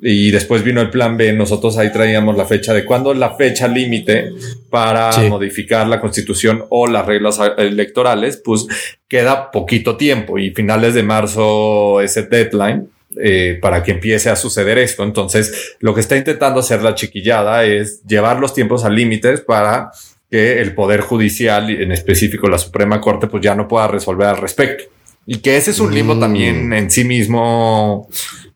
y 0.00 0.32
después 0.32 0.64
vino 0.64 0.80
el 0.80 0.90
plan 0.90 1.16
B, 1.16 1.32
nosotros 1.32 1.78
ahí 1.78 1.92
traíamos 1.92 2.36
la 2.36 2.44
fecha 2.44 2.74
de 2.74 2.84
cuándo 2.84 3.12
es 3.12 3.18
la 3.18 3.36
fecha 3.36 3.68
límite 3.68 4.30
para 4.68 5.10
modificar 5.28 5.86
la 5.86 6.00
constitución 6.00 6.64
o 6.70 6.88
las 6.88 7.06
reglas 7.06 7.38
electorales, 7.56 8.40
pues 8.44 8.66
queda 9.06 9.52
poquito 9.52 9.96
tiempo 9.96 10.38
y 10.38 10.50
finales 10.50 10.94
de 10.94 11.04
marzo 11.04 12.00
ese 12.00 12.24
deadline 12.24 12.88
eh, 13.16 13.58
para 13.60 13.82
que 13.82 13.92
empiece 13.92 14.30
a 14.30 14.36
suceder 14.36 14.78
esto. 14.78 15.02
Entonces, 15.02 15.76
lo 15.80 15.94
que 15.94 16.00
está 16.00 16.16
intentando 16.16 16.60
hacer 16.60 16.82
la 16.82 16.94
chiquillada 16.94 17.64
es 17.64 18.02
llevar 18.04 18.38
los 18.38 18.54
tiempos 18.54 18.84
a 18.84 18.90
límites 18.90 19.40
para 19.40 19.90
que 20.30 20.60
el 20.60 20.74
Poder 20.74 21.00
Judicial, 21.00 21.70
en 21.70 21.92
específico 21.92 22.48
la 22.48 22.58
Suprema 22.58 23.00
Corte, 23.00 23.26
pues 23.26 23.42
ya 23.42 23.54
no 23.54 23.66
pueda 23.66 23.88
resolver 23.88 24.26
al 24.26 24.36
respecto. 24.36 24.84
Y 25.26 25.38
que 25.38 25.56
ese 25.56 25.70
es 25.72 25.80
un 25.80 25.94
limbo 25.94 26.14
mm. 26.14 26.20
también 26.20 26.72
en 26.72 26.90
sí 26.90 27.04
mismo 27.04 28.08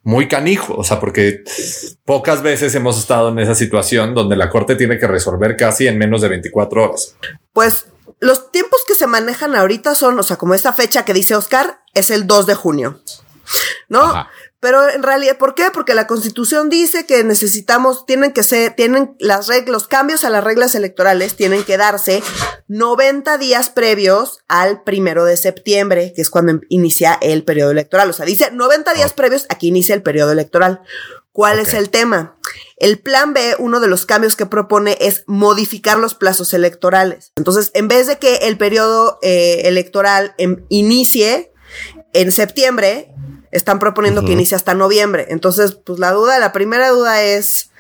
muy 0.04 0.26
canijo, 0.26 0.74
o 0.74 0.84
sea, 0.84 0.98
porque 0.98 1.44
pocas 2.04 2.42
veces 2.42 2.74
hemos 2.74 2.98
estado 2.98 3.28
en 3.28 3.38
esa 3.38 3.54
situación 3.54 4.14
donde 4.14 4.36
la 4.36 4.50
Corte 4.50 4.74
tiene 4.74 4.98
que 4.98 5.06
resolver 5.06 5.56
casi 5.56 5.86
en 5.86 5.98
menos 5.98 6.22
de 6.22 6.28
24 6.28 6.84
horas. 6.84 7.16
Pues 7.52 7.86
los 8.20 8.50
tiempos 8.50 8.80
que 8.86 8.94
se 8.94 9.06
manejan 9.06 9.54
ahorita 9.54 9.94
son, 9.94 10.18
o 10.18 10.22
sea, 10.22 10.36
como 10.36 10.54
esta 10.54 10.72
fecha 10.72 11.04
que 11.04 11.14
dice 11.14 11.34
Oscar, 11.34 11.80
es 11.94 12.10
el 12.10 12.26
2 12.26 12.46
de 12.46 12.54
junio. 12.54 13.00
¿No? 13.88 14.26
Pero 14.62 14.88
en 14.88 15.02
realidad, 15.02 15.38
¿por 15.38 15.56
qué? 15.56 15.72
Porque 15.74 15.92
la 15.92 16.06
constitución 16.06 16.70
dice 16.70 17.04
que 17.04 17.24
necesitamos, 17.24 18.06
tienen 18.06 18.30
que 18.30 18.44
ser, 18.44 18.76
tienen 18.76 19.16
las 19.18 19.48
reglas, 19.48 19.72
los 19.72 19.88
cambios 19.88 20.22
a 20.22 20.30
las 20.30 20.44
reglas 20.44 20.76
electorales 20.76 21.34
tienen 21.34 21.64
que 21.64 21.76
darse 21.76 22.22
90 22.68 23.38
días 23.38 23.70
previos 23.70 24.38
al 24.46 24.84
primero 24.84 25.24
de 25.24 25.36
septiembre, 25.36 26.12
que 26.14 26.22
es 26.22 26.30
cuando 26.30 26.60
inicia 26.68 27.18
el 27.20 27.42
periodo 27.42 27.72
electoral. 27.72 28.08
O 28.08 28.12
sea, 28.12 28.24
dice 28.24 28.52
90 28.52 28.94
días 28.94 29.12
previos 29.12 29.46
a 29.48 29.58
que 29.58 29.66
inicia 29.66 29.96
el 29.96 30.02
periodo 30.04 30.30
electoral. 30.30 30.82
¿Cuál 31.32 31.58
es 31.58 31.74
el 31.74 31.90
tema? 31.90 32.38
El 32.76 33.00
plan 33.00 33.32
B, 33.32 33.56
uno 33.58 33.80
de 33.80 33.88
los 33.88 34.06
cambios 34.06 34.36
que 34.36 34.46
propone 34.46 34.96
es 35.00 35.24
modificar 35.26 35.98
los 35.98 36.14
plazos 36.14 36.54
electorales. 36.54 37.32
Entonces, 37.34 37.72
en 37.74 37.88
vez 37.88 38.06
de 38.06 38.18
que 38.18 38.36
el 38.36 38.56
periodo 38.56 39.18
eh, 39.22 39.62
electoral 39.64 40.36
em, 40.38 40.64
inicie 40.68 41.52
en 42.12 42.30
septiembre, 42.30 43.12
están 43.52 43.78
proponiendo 43.78 44.24
que 44.24 44.32
inicie 44.32 44.56
hasta 44.56 44.74
noviembre. 44.74 45.26
Entonces, 45.28 45.72
pues 45.84 45.98
la 45.98 46.10
duda, 46.10 46.38
la 46.38 46.52
primera 46.52 46.88
duda 46.88 47.22
es 47.22 47.70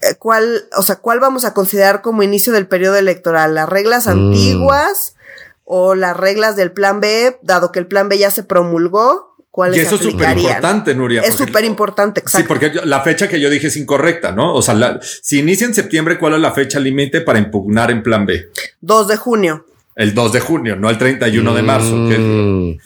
eh, 0.00 0.14
cuál, 0.18 0.68
o 0.76 0.82
sea, 0.82 0.96
cuál 0.96 1.20
vamos 1.20 1.44
a 1.44 1.52
considerar 1.52 2.00
como 2.00 2.22
inicio 2.22 2.52
del 2.52 2.68
periodo 2.68 2.96
electoral, 2.96 3.54
las 3.54 3.68
reglas 3.68 4.06
mm. 4.06 4.10
antiguas 4.10 5.16
o 5.64 5.96
las 5.96 6.16
reglas 6.16 6.54
del 6.54 6.70
plan 6.70 7.00
B, 7.00 7.36
dado 7.42 7.72
que 7.72 7.80
el 7.80 7.86
plan 7.86 8.08
B 8.08 8.16
ya 8.16 8.30
se 8.30 8.44
promulgó. 8.44 9.34
¿Cuáles 9.50 9.78
y 9.78 9.80
eso 9.80 9.94
es 9.94 10.02
súper 10.02 10.36
importante, 10.36 10.94
Nuria. 10.94 11.22
Es 11.22 11.34
súper 11.34 11.64
importante, 11.64 12.20
exacto. 12.20 12.42
Sí, 12.42 12.46
porque 12.46 12.72
la 12.84 13.00
fecha 13.00 13.26
que 13.26 13.40
yo 13.40 13.48
dije 13.48 13.68
es 13.68 13.76
incorrecta, 13.78 14.30
¿no? 14.30 14.54
O 14.54 14.60
sea, 14.60 15.00
si 15.00 15.38
inicia 15.38 15.66
en 15.66 15.72
septiembre, 15.72 16.18
¿cuál 16.18 16.34
es 16.34 16.40
la 16.40 16.52
fecha 16.52 16.78
límite 16.78 17.22
para 17.22 17.38
impugnar 17.38 17.90
en 17.90 18.02
plan 18.02 18.26
B? 18.26 18.50
2 18.82 19.08
de 19.08 19.16
junio. 19.16 19.64
El 19.94 20.12
2 20.12 20.32
de 20.34 20.40
junio, 20.40 20.76
no 20.76 20.90
el 20.90 20.98
31 20.98 21.54
de 21.54 21.62
marzo. 21.62 21.90
Que 22.06 22.18
mm. 22.18 22.78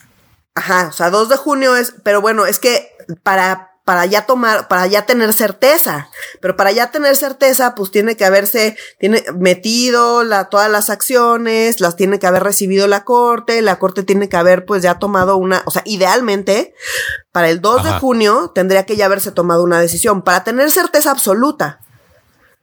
Ajá, 0.55 0.89
o 0.89 0.93
sea, 0.93 1.11
2 1.11 1.29
de 1.29 1.37
junio 1.37 1.77
es, 1.77 1.95
pero 2.03 2.21
bueno, 2.21 2.47
es 2.47 2.59
que 2.59 2.91
para 3.23 3.71
para 3.91 4.07
ya 4.07 4.25
tomar, 4.25 4.69
para 4.69 4.87
ya 4.87 5.05
tener 5.05 5.33
certeza. 5.33 6.11
Pero 6.41 6.55
para 6.55 6.71
ya 6.71 6.93
tener 6.93 7.17
certeza, 7.17 7.75
pues 7.75 7.91
tiene 7.91 8.17
que 8.17 8.25
haberse, 8.25 8.77
tiene 9.01 9.25
metido 9.37 10.23
la, 10.23 10.45
todas 10.45 10.71
las 10.71 10.91
acciones, 10.91 11.81
las 11.81 11.97
tiene 11.97 12.21
que 12.21 12.29
haber 12.29 12.45
recibido 12.45 12.87
la 12.87 13.03
corte, 13.03 13.61
la 13.63 13.81
corte 13.81 14.05
tiene 14.05 14.29
que 14.29 14.37
haber 14.37 14.65
pues 14.65 14.85
ya 14.85 15.01
tomado 15.01 15.37
una, 15.37 15.65
o 15.67 15.73
sea, 15.73 15.83
idealmente, 15.87 16.73
para 17.33 17.51
el 17.51 17.61
2 17.61 17.83
de 17.83 17.91
junio 17.95 18.53
tendría 18.55 18.87
que 18.87 18.95
ya 18.95 19.07
haberse 19.07 19.33
tomado 19.33 19.65
una 19.65 19.81
decisión, 19.81 20.23
para 20.23 20.45
tener 20.45 20.71
certeza 20.71 21.11
absoluta. 21.11 21.81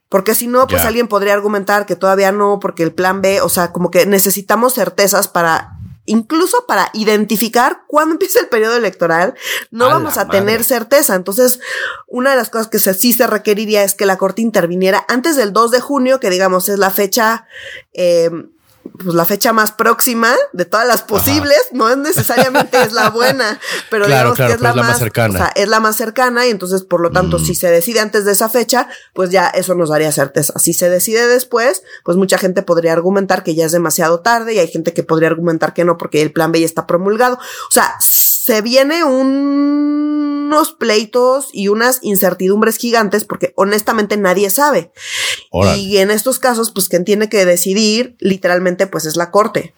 Porque 0.08 0.34
si 0.34 0.46
no, 0.46 0.66
pues 0.66 0.86
alguien 0.86 1.08
podría 1.08 1.34
argumentar 1.34 1.84
que 1.84 1.94
todavía 1.94 2.32
no, 2.32 2.58
porque 2.58 2.84
el 2.84 2.94
plan 2.94 3.20
B, 3.20 3.42
o 3.42 3.50
sea, 3.50 3.72
como 3.72 3.90
que 3.90 4.06
necesitamos 4.06 4.72
certezas 4.72 5.28
para 5.28 5.77
incluso 6.08 6.66
para 6.66 6.90
identificar 6.94 7.82
cuándo 7.86 8.14
empieza 8.14 8.40
el 8.40 8.48
periodo 8.48 8.76
electoral, 8.76 9.34
no 9.70 9.88
vamos 9.88 10.16
a 10.18 10.28
tener 10.28 10.64
certeza. 10.64 11.14
Entonces, 11.14 11.60
una 12.06 12.30
de 12.30 12.36
las 12.36 12.50
cosas 12.50 12.68
que 12.68 12.78
sí 12.78 13.12
se 13.12 13.26
requeriría 13.26 13.84
es 13.84 13.94
que 13.94 14.06
la 14.06 14.18
Corte 14.18 14.42
interviniera 14.42 15.04
antes 15.08 15.36
del 15.36 15.52
2 15.52 15.70
de 15.70 15.80
junio, 15.80 16.20
que 16.20 16.30
digamos 16.30 16.68
es 16.68 16.78
la 16.78 16.90
fecha 16.90 17.46
eh, 17.92 18.30
pues 18.92 19.14
la 19.14 19.24
fecha 19.24 19.52
más 19.52 19.72
próxima 19.72 20.34
de 20.52 20.64
todas 20.64 20.86
las 20.86 21.02
posibles, 21.02 21.58
no 21.72 21.88
es 21.88 21.96
necesariamente 21.96 22.80
es 22.82 22.92
la 22.92 23.10
buena, 23.10 23.58
pero 23.90 24.06
digamos 24.06 24.36
que 24.36 24.46
es, 24.46 24.60
la, 24.60 24.74
más, 24.74 24.98
cercana. 24.98 25.34
O 25.34 25.36
sea, 25.38 25.52
es 25.54 25.68
la 25.68 25.80
más 25.80 25.96
cercana 25.96 26.46
y 26.46 26.50
entonces, 26.50 26.82
por 26.82 27.00
lo 27.00 27.10
tanto, 27.10 27.38
si 27.38 27.52
mm. 27.52 27.56
se 27.56 27.70
decide 27.70 28.00
antes 28.00 28.24
de 28.24 28.32
esa 28.32 28.48
fecha, 28.48 28.88
pues 29.14 29.30
ya 29.30 29.48
eso 29.48 29.74
nos 29.74 29.90
daría 29.90 30.12
certeza. 30.12 30.58
Si 30.58 30.72
se 30.72 30.88
decide 30.90 31.26
después, 31.26 31.82
pues 32.04 32.16
mucha 32.16 32.38
gente 32.38 32.62
podría 32.62 32.92
argumentar 32.92 33.42
que 33.42 33.54
ya 33.54 33.66
es 33.66 33.72
demasiado 33.72 34.20
tarde 34.20 34.54
y 34.54 34.58
hay 34.58 34.68
gente 34.68 34.92
que 34.92 35.02
podría 35.02 35.28
argumentar 35.28 35.74
que 35.74 35.84
no 35.84 35.96
porque 35.96 36.22
el 36.22 36.32
plan 36.32 36.52
B 36.52 36.60
ya 36.60 36.66
está 36.66 36.86
promulgado. 36.86 37.36
O 37.36 37.72
sea, 37.72 37.96
se 38.00 38.62
viene 38.62 39.04
unos 40.48 40.72
pleitos 40.72 41.50
y 41.52 41.68
unas 41.68 41.98
incertidumbres 42.02 42.78
gigantes 42.78 43.24
porque 43.24 43.52
honestamente 43.54 44.16
nadie 44.16 44.50
sabe. 44.50 44.90
Y 45.76 45.98
en 45.98 46.10
estos 46.10 46.38
casos, 46.38 46.70
pues 46.70 46.88
quien 46.88 47.04
tiene 47.04 47.28
que 47.28 47.44
decidir 47.44 48.16
literalmente 48.18 48.86
pues 48.86 49.04
es 49.04 49.16
la 49.16 49.30
corte. 49.30 49.74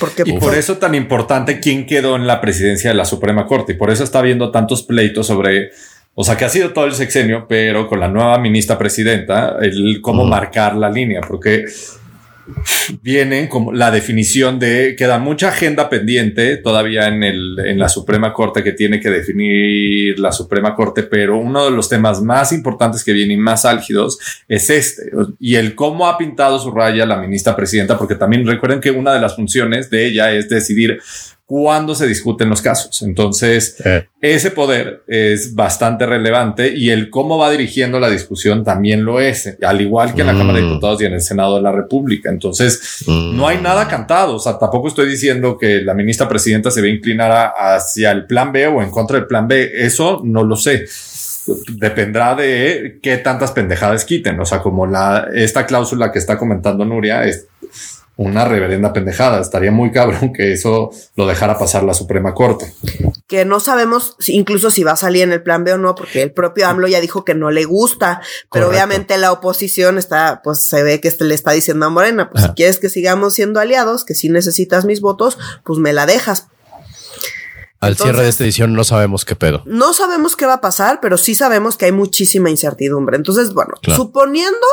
Porque, 0.00 0.24
y 0.26 0.32
por 0.38 0.54
eso 0.54 0.78
tan 0.78 0.94
importante 0.94 1.60
quién 1.60 1.86
quedó 1.86 2.16
en 2.16 2.26
la 2.26 2.40
presidencia 2.40 2.90
de 2.90 2.96
la 2.96 3.04
Suprema 3.04 3.46
Corte. 3.46 3.72
Y 3.72 3.76
por 3.76 3.90
eso 3.90 4.04
está 4.04 4.20
habiendo 4.20 4.50
tantos 4.50 4.82
pleitos 4.82 5.26
sobre, 5.26 5.70
o 6.14 6.24
sea, 6.24 6.36
que 6.36 6.46
ha 6.46 6.48
sido 6.48 6.72
todo 6.72 6.86
el 6.86 6.94
sexenio, 6.94 7.46
pero 7.48 7.88
con 7.88 8.00
la 8.00 8.08
nueva 8.08 8.38
ministra 8.38 8.78
presidenta, 8.78 9.56
el 9.60 10.00
cómo 10.00 10.24
marcar 10.24 10.76
la 10.76 10.90
línea, 10.90 11.20
porque 11.20 11.66
vienen 13.02 13.46
como 13.46 13.72
la 13.72 13.90
definición 13.90 14.58
de 14.58 14.96
queda 14.96 15.18
mucha 15.18 15.48
agenda 15.48 15.88
pendiente 15.88 16.56
todavía 16.56 17.08
en 17.08 17.22
el 17.22 17.58
en 17.64 17.78
la 17.78 17.88
Suprema 17.88 18.32
Corte 18.32 18.62
que 18.62 18.72
tiene 18.72 19.00
que 19.00 19.10
definir 19.10 20.18
la 20.18 20.32
Suprema 20.32 20.74
Corte, 20.74 21.04
pero 21.04 21.38
uno 21.38 21.64
de 21.64 21.70
los 21.70 21.88
temas 21.88 22.20
más 22.20 22.52
importantes 22.52 23.04
que 23.04 23.12
vienen 23.12 23.40
más 23.40 23.64
álgidos 23.64 24.18
es 24.48 24.70
este 24.70 25.10
y 25.38 25.56
el 25.56 25.74
cómo 25.74 26.08
ha 26.08 26.18
pintado 26.18 26.58
su 26.58 26.70
raya 26.72 27.06
la 27.06 27.18
ministra 27.18 27.54
presidenta, 27.54 27.98
porque 27.98 28.14
también 28.14 28.46
recuerden 28.46 28.80
que 28.80 28.90
una 28.90 29.12
de 29.12 29.20
las 29.20 29.36
funciones 29.36 29.90
de 29.90 30.06
ella 30.06 30.32
es 30.32 30.48
decidir 30.48 31.00
cuando 31.44 31.94
se 31.94 32.06
discuten 32.06 32.48
los 32.48 32.62
casos. 32.62 33.02
Entonces, 33.02 33.76
eh. 33.84 34.06
ese 34.20 34.52
poder 34.52 35.02
es 35.06 35.54
bastante 35.54 36.06
relevante 36.06 36.72
y 36.74 36.90
el 36.90 37.10
cómo 37.10 37.36
va 37.36 37.50
dirigiendo 37.50 38.00
la 38.00 38.08
discusión 38.08 38.64
también 38.64 39.04
lo 39.04 39.20
es, 39.20 39.58
al 39.62 39.80
igual 39.80 40.14
que 40.14 40.22
en 40.22 40.28
la 40.28 40.32
Cámara 40.32 40.58
de 40.58 40.64
mm. 40.64 40.68
Diputados 40.68 41.02
y 41.02 41.06
en 41.06 41.12
el 41.14 41.20
Senado 41.20 41.56
de 41.56 41.62
la 41.62 41.72
República. 41.72 42.30
Entonces, 42.30 43.04
mm. 43.06 43.36
no 43.36 43.46
hay 43.48 43.58
nada 43.58 43.86
cantado. 43.88 44.36
O 44.36 44.38
sea, 44.38 44.58
tampoco 44.58 44.88
estoy 44.88 45.08
diciendo 45.08 45.58
que 45.58 45.82
la 45.82 45.94
ministra 45.94 46.28
presidenta 46.28 46.70
se 46.70 46.80
ve 46.80 46.90
inclinada 46.90 47.52
hacia 47.56 48.12
el 48.12 48.26
plan 48.26 48.52
B 48.52 48.66
o 48.68 48.82
en 48.82 48.90
contra 48.90 49.18
del 49.18 49.26
plan 49.26 49.46
B. 49.46 49.72
Eso 49.74 50.22
no 50.24 50.44
lo 50.44 50.56
sé 50.56 50.86
dependerá 51.68 52.34
de 52.34 53.00
qué 53.02 53.16
tantas 53.18 53.52
pendejadas 53.52 54.04
quiten. 54.04 54.38
O 54.40 54.44
sea, 54.44 54.60
como 54.60 54.86
la, 54.86 55.28
esta 55.34 55.66
cláusula 55.66 56.12
que 56.12 56.18
está 56.18 56.38
comentando 56.38 56.84
Nuria 56.84 57.24
es, 57.24 57.46
una 58.16 58.44
reverenda 58.44 58.92
pendejada. 58.92 59.40
Estaría 59.40 59.72
muy 59.72 59.90
cabrón 59.90 60.32
que 60.32 60.52
eso 60.52 60.90
lo 61.16 61.26
dejara 61.26 61.58
pasar 61.58 61.82
la 61.82 61.94
Suprema 61.94 62.34
Corte. 62.34 62.72
Que 63.26 63.44
no 63.44 63.60
sabemos 63.60 64.16
incluso 64.26 64.70
si 64.70 64.84
va 64.84 64.92
a 64.92 64.96
salir 64.96 65.22
en 65.22 65.32
el 65.32 65.42
plan 65.42 65.64
B 65.64 65.72
o 65.72 65.78
no, 65.78 65.94
porque 65.94 66.22
el 66.22 66.32
propio 66.32 66.68
AMLO 66.68 66.88
ya 66.88 67.00
dijo 67.00 67.24
que 67.24 67.34
no 67.34 67.50
le 67.50 67.64
gusta, 67.64 68.20
pero 68.50 68.68
obviamente 68.68 69.16
la 69.18 69.32
oposición 69.32 69.98
está, 69.98 70.40
pues 70.44 70.62
se 70.62 70.82
ve 70.82 71.00
que 71.00 71.08
este 71.08 71.24
le 71.24 71.34
está 71.34 71.52
diciendo 71.52 71.86
a 71.86 71.90
Morena, 71.90 72.30
pues 72.30 72.44
si 72.44 72.50
quieres 72.50 72.78
que 72.78 72.90
sigamos 72.90 73.34
siendo 73.34 73.60
aliados, 73.60 74.04
que 74.04 74.14
si 74.14 74.28
necesitas 74.28 74.84
mis 74.84 75.00
votos, 75.00 75.38
pues 75.64 75.78
me 75.78 75.92
la 75.92 76.06
dejas. 76.06 76.48
Al 77.80 77.96
cierre 77.96 78.22
de 78.22 78.28
esta 78.28 78.44
edición 78.44 78.74
no 78.74 78.84
sabemos 78.84 79.24
qué 79.24 79.34
pedo. 79.34 79.64
No 79.66 79.92
sabemos 79.92 80.36
qué 80.36 80.46
va 80.46 80.54
a 80.54 80.60
pasar, 80.60 81.00
pero 81.02 81.18
sí 81.18 81.34
sabemos 81.34 81.76
que 81.76 81.86
hay 81.86 81.92
muchísima 81.92 82.48
incertidumbre. 82.48 83.16
Entonces, 83.16 83.54
bueno, 83.54 83.74
suponiendo 83.82 84.66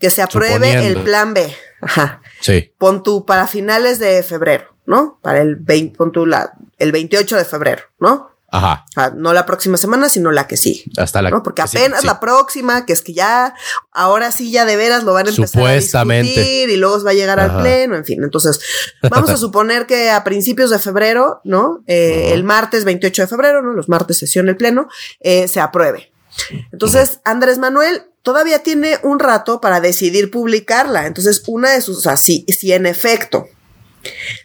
que 0.00 0.10
se 0.10 0.22
apruebe 0.22 0.84
el 0.86 1.02
plan 1.02 1.32
B. 1.32 1.54
Ajá. 1.80 2.22
Sí. 2.40 2.72
Pon 2.78 3.02
tú 3.02 3.24
para 3.26 3.46
finales 3.46 3.98
de 3.98 4.22
febrero, 4.22 4.74
¿no? 4.86 5.18
Para 5.22 5.40
el 5.40 5.56
20, 5.56 5.96
pon 5.96 6.12
tú 6.12 6.26
la, 6.26 6.52
el 6.78 6.92
28 6.92 7.36
de 7.36 7.44
febrero, 7.44 7.82
¿no? 7.98 8.36
Ajá. 8.48 8.86
no 9.16 9.32
la 9.32 9.44
próxima 9.44 9.76
semana, 9.76 10.08
sino 10.08 10.30
la 10.30 10.46
que 10.46 10.56
sí. 10.56 10.84
Hasta 10.96 11.20
la 11.20 11.30
¿no? 11.30 11.42
Porque 11.42 11.62
apenas 11.62 12.04
la 12.04 12.20
próxima, 12.20 12.86
que 12.86 12.92
es 12.92 13.02
que 13.02 13.12
ya, 13.12 13.54
ahora 13.92 14.30
sí 14.30 14.50
ya 14.50 14.64
de 14.64 14.76
veras 14.76 15.04
lo 15.04 15.12
van 15.12 15.26
a 15.26 15.30
empezar 15.30 15.66
a 15.66 15.74
discutir 15.74 16.70
y 16.70 16.76
luego 16.76 17.02
va 17.02 17.10
a 17.10 17.14
llegar 17.14 17.40
al 17.40 17.60
pleno, 17.60 17.96
en 17.96 18.04
fin. 18.04 18.22
Entonces, 18.22 18.60
vamos 19.10 19.30
a 19.30 19.36
suponer 19.36 19.86
que 19.86 20.10
a 20.10 20.24
principios 20.24 20.70
de 20.70 20.78
febrero, 20.78 21.40
¿no? 21.44 21.82
Eh, 21.86 22.30
el 22.32 22.44
martes 22.44 22.84
28 22.84 23.22
de 23.22 23.28
febrero, 23.28 23.62
¿no? 23.62 23.72
Los 23.72 23.88
martes 23.88 24.18
sesión 24.18 24.48
el 24.48 24.56
pleno, 24.56 24.88
eh, 25.20 25.48
se 25.48 25.60
apruebe. 25.60 26.12
Entonces, 26.72 27.20
Andrés 27.24 27.58
Manuel 27.58 28.04
todavía 28.26 28.58
tiene 28.58 28.98
un 29.04 29.20
rato 29.20 29.60
para 29.60 29.78
decidir 29.78 30.32
publicarla. 30.32 31.06
Entonces, 31.06 31.44
una 31.46 31.70
de 31.70 31.80
sus, 31.80 31.98
o 31.98 32.00
sea, 32.00 32.16
si, 32.16 32.44
si 32.48 32.72
en 32.72 32.84
efecto 32.84 33.46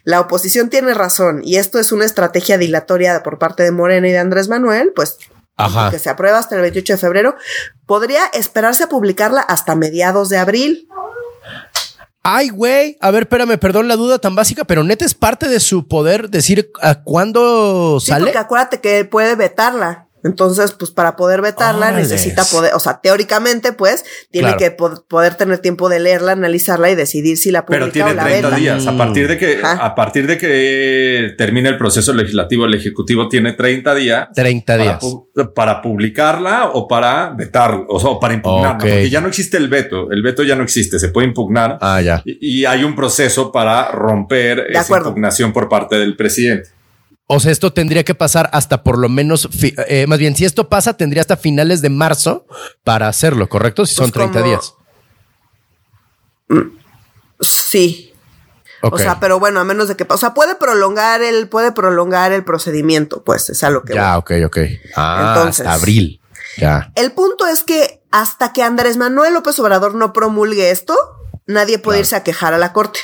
la 0.04 0.20
oposición 0.20 0.70
tiene 0.70 0.94
razón 0.94 1.40
y 1.42 1.56
esto 1.56 1.80
es 1.80 1.90
una 1.90 2.04
estrategia 2.04 2.58
dilatoria 2.58 3.24
por 3.24 3.40
parte 3.40 3.64
de 3.64 3.72
Morena 3.72 4.06
y 4.06 4.12
de 4.12 4.18
Andrés 4.18 4.46
Manuel, 4.46 4.92
pues 4.94 5.18
que 5.90 5.98
se 5.98 6.10
aprueba 6.10 6.38
hasta 6.38 6.54
el 6.54 6.60
28 6.60 6.92
de 6.92 6.96
febrero, 6.96 7.34
podría 7.84 8.26
esperarse 8.32 8.84
a 8.84 8.88
publicarla 8.88 9.40
hasta 9.40 9.74
mediados 9.74 10.28
de 10.28 10.38
abril. 10.38 10.88
Ay, 12.22 12.50
güey, 12.50 12.96
a 13.00 13.10
ver, 13.10 13.24
espérame, 13.24 13.58
perdón 13.58 13.88
la 13.88 13.96
duda 13.96 14.20
tan 14.20 14.36
básica, 14.36 14.64
pero 14.64 14.84
neta 14.84 15.04
es 15.04 15.14
parte 15.14 15.48
de 15.48 15.58
su 15.58 15.88
poder 15.88 16.30
decir 16.30 16.70
a 16.80 17.02
cuándo 17.02 17.98
sí, 17.98 18.12
sale. 18.12 18.26
Porque 18.26 18.38
acuérdate 18.38 18.80
que 18.80 19.04
puede 19.04 19.34
vetarla. 19.34 20.06
Entonces, 20.24 20.72
pues 20.72 20.90
para 20.90 21.16
poder 21.16 21.42
vetarla 21.42 21.90
necesita 21.92 22.44
poder, 22.44 22.74
o 22.74 22.78
sea, 22.78 23.00
teóricamente, 23.02 23.72
pues, 23.72 24.04
tiene 24.30 24.56
que 24.56 24.70
poder 24.70 25.34
tener 25.34 25.58
tiempo 25.58 25.88
de 25.88 26.00
leerla, 26.00 26.32
analizarla 26.32 26.90
y 26.90 26.94
decidir 26.94 27.36
si 27.36 27.50
la 27.50 27.66
publica 27.66 27.86
Pero 27.86 27.92
tiene 27.92 28.14
30 28.14 28.50
días. 28.56 28.86
A 28.86 28.96
partir 28.96 29.28
de 29.28 29.38
que, 29.38 29.60
a 29.62 29.94
partir 29.94 30.26
de 30.26 30.38
que 30.38 31.34
termine 31.36 31.68
el 31.68 31.78
proceso 31.78 32.12
legislativo, 32.12 32.64
el 32.66 32.74
ejecutivo 32.74 33.28
tiene 33.28 33.52
30 33.52 33.94
días. 33.94 34.28
30 34.34 34.76
días. 34.78 34.98
Para, 35.54 35.82
publicarla 35.82 36.70
o 36.72 36.86
para 36.86 37.30
vetarla, 37.30 37.84
o, 37.88 37.98
sea, 37.98 38.10
para 38.20 38.34
impugnarla. 38.34 38.78
Porque 38.78 39.10
ya 39.10 39.20
no 39.20 39.28
existe 39.28 39.56
el 39.56 39.68
veto. 39.68 40.10
El 40.10 40.22
veto 40.22 40.42
ya 40.42 40.54
no 40.54 40.62
existe. 40.62 40.98
Se 40.98 41.08
puede 41.08 41.26
impugnar. 41.26 41.78
Ah, 41.80 42.00
ya. 42.00 42.22
Y, 42.24 42.64
hay 42.64 42.84
un 42.84 42.94
proceso 42.94 43.50
para 43.50 43.90
romper 43.90 44.66
esa 44.70 44.98
impugnación 44.98 45.52
por 45.52 45.68
parte 45.68 45.96
del 45.96 46.16
presidente. 46.16 46.70
O 47.34 47.40
sea, 47.40 47.50
esto 47.50 47.72
tendría 47.72 48.04
que 48.04 48.14
pasar 48.14 48.50
hasta 48.52 48.82
por 48.82 48.98
lo 48.98 49.08
menos, 49.08 49.48
eh, 49.88 50.06
más 50.06 50.18
bien, 50.18 50.36
si 50.36 50.44
esto 50.44 50.68
pasa, 50.68 50.98
tendría 50.98 51.22
hasta 51.22 51.38
finales 51.38 51.80
de 51.80 51.88
marzo 51.88 52.46
para 52.84 53.08
hacerlo, 53.08 53.48
¿correcto? 53.48 53.86
Si 53.86 53.94
son 53.94 54.12
30 54.12 54.32
pues 54.32 54.44
días. 54.44 54.74
Sí. 57.40 58.12
O 58.82 58.98
sea, 58.98 59.18
pero 59.18 59.40
bueno, 59.40 59.60
a 59.60 59.64
menos 59.64 59.88
de 59.88 59.96
que, 59.96 60.04
o 60.06 60.16
sea, 60.18 60.34
puede 60.34 60.56
prolongar 60.56 61.22
el, 61.22 61.48
puede 61.48 61.72
prolongar 61.72 62.32
el 62.32 62.44
procedimiento, 62.44 63.24
pues 63.24 63.48
es 63.48 63.64
a 63.64 63.70
lo 63.70 63.82
que. 63.82 63.94
Ya, 63.94 64.18
ok, 64.18 64.32
ok. 64.44 64.58
Ah, 64.94 65.34
Entonces, 65.34 65.66
hasta 65.66 65.80
abril. 65.80 66.20
Ya. 66.58 66.92
El 66.96 67.12
punto 67.12 67.46
es 67.46 67.62
que 67.62 68.02
hasta 68.10 68.52
que 68.52 68.62
Andrés 68.62 68.98
Manuel 68.98 69.32
López 69.32 69.58
Obrador 69.58 69.94
no 69.94 70.12
promulgue 70.12 70.70
esto, 70.70 70.94
nadie 71.46 71.78
puede 71.78 72.00
irse 72.00 72.14
a 72.14 72.24
quejar 72.24 72.52
a 72.52 72.58
la 72.58 72.74
corte 72.74 73.00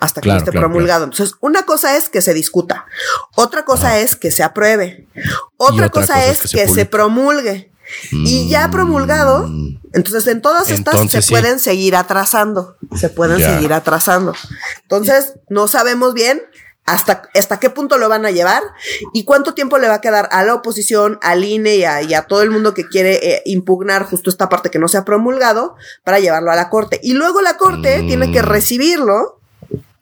hasta 0.00 0.20
que 0.20 0.36
esté 0.36 0.52
promulgado. 0.52 1.04
Entonces, 1.04 1.36
una 1.40 1.64
cosa 1.64 1.96
es 1.96 2.08
que 2.08 2.20
se 2.20 2.34
discuta, 2.34 2.86
otra 3.36 3.64
cosa 3.64 3.98
es 3.98 4.16
que 4.16 4.30
se 4.30 4.42
apruebe, 4.42 5.06
otra, 5.56 5.88
cosa, 5.88 6.24
es 6.24 6.40
que, 6.42 6.68
se, 6.68 6.86
promulgue. 6.86 7.70
Y 8.12 8.48
ya 8.48 8.68
mm. 8.68 8.70
promulgado, 8.70 9.50
entonces 9.92 10.26
en 10.28 10.40
todas 10.40 10.70
estas 10.70 11.10
se 11.10 11.22
pueden 11.22 11.58
seguir 11.58 11.96
atrasando, 11.96 12.76
se 12.96 13.08
pueden 13.08 13.38
seguir 13.38 13.72
atrasando. 13.72 14.34
Entonces, 14.82 15.34
no 15.48 15.66
sabemos 15.66 16.14
bien 16.14 16.40
hasta, 16.86 17.22
hasta 17.34 17.60
qué 17.60 17.70
punto 17.70 17.98
lo 17.98 18.08
van 18.08 18.26
a 18.26 18.30
llevar 18.30 18.62
y 19.12 19.24
cuánto 19.24 19.54
tiempo 19.54 19.78
le 19.78 19.88
va 19.88 19.94
a 19.94 20.00
quedar 20.00 20.28
a 20.32 20.42
la 20.44 20.54
oposición, 20.54 21.18
al 21.22 21.44
INE 21.44 21.76
y 21.76 21.84
a, 21.84 22.22
todo 22.22 22.42
el 22.42 22.50
mundo 22.50 22.74
que 22.74 22.86
quiere 22.86 23.34
eh, 23.34 23.42
impugnar 23.44 24.04
justo 24.04 24.30
esta 24.30 24.48
parte 24.48 24.70
que 24.70 24.78
no 24.78 24.88
se 24.88 24.98
ha 24.98 25.04
promulgado 25.04 25.76
para 26.04 26.20
llevarlo 26.20 26.50
a 26.50 26.56
la 26.56 26.68
corte. 26.68 27.00
Y 27.02 27.14
luego 27.14 27.42
la 27.42 27.56
corte 27.56 28.02
tiene 28.06 28.32
que 28.32 28.42
mm. 28.42 28.46
recibirlo 28.46 29.39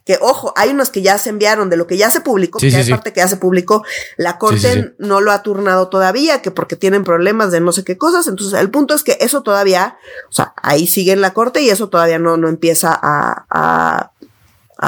que 0.09 0.16
ojo, 0.23 0.55
hay 0.57 0.71
unos 0.71 0.88
que 0.88 1.03
ya 1.03 1.18
se 1.18 1.29
enviaron 1.29 1.68
de 1.68 1.77
lo 1.77 1.87
que 1.87 1.99
ya 1.99 2.11
se 2.11 2.23
publicó, 2.23 2.59
que 2.59 2.75
hay 2.75 2.88
parte 2.88 3.12
que 3.12 3.21
ya 3.21 3.29
se 3.29 3.37
publicó, 3.37 3.85
la 4.16 4.38
corte 4.38 4.94
no 4.97 5.21
lo 5.21 5.33
ha 5.33 5.42
turnado 5.42 5.90
todavía, 5.90 6.40
que 6.40 6.51
porque 6.51 6.77
tienen 6.77 7.05
problemas 7.05 7.53
de 7.53 7.61
no 7.61 7.73
sé 7.73 7.85
qué 7.85 7.99
cosas, 7.99 8.27
entonces 8.27 8.59
el 8.59 8.71
punto 8.71 8.94
es 8.94 9.05
que 9.05 9.18
eso 9.21 9.42
todavía, 9.42 9.99
o 10.31 10.33
sea, 10.33 10.55
ahí 10.62 10.87
sigue 10.87 11.12
en 11.12 11.21
la 11.21 11.35
corte 11.35 11.61
y 11.61 11.68
eso 11.68 11.90
todavía 11.90 12.18
no, 12.18 12.38
no 12.38 12.49
empieza 12.49 12.99
a 13.03 13.44
a 13.51 14.12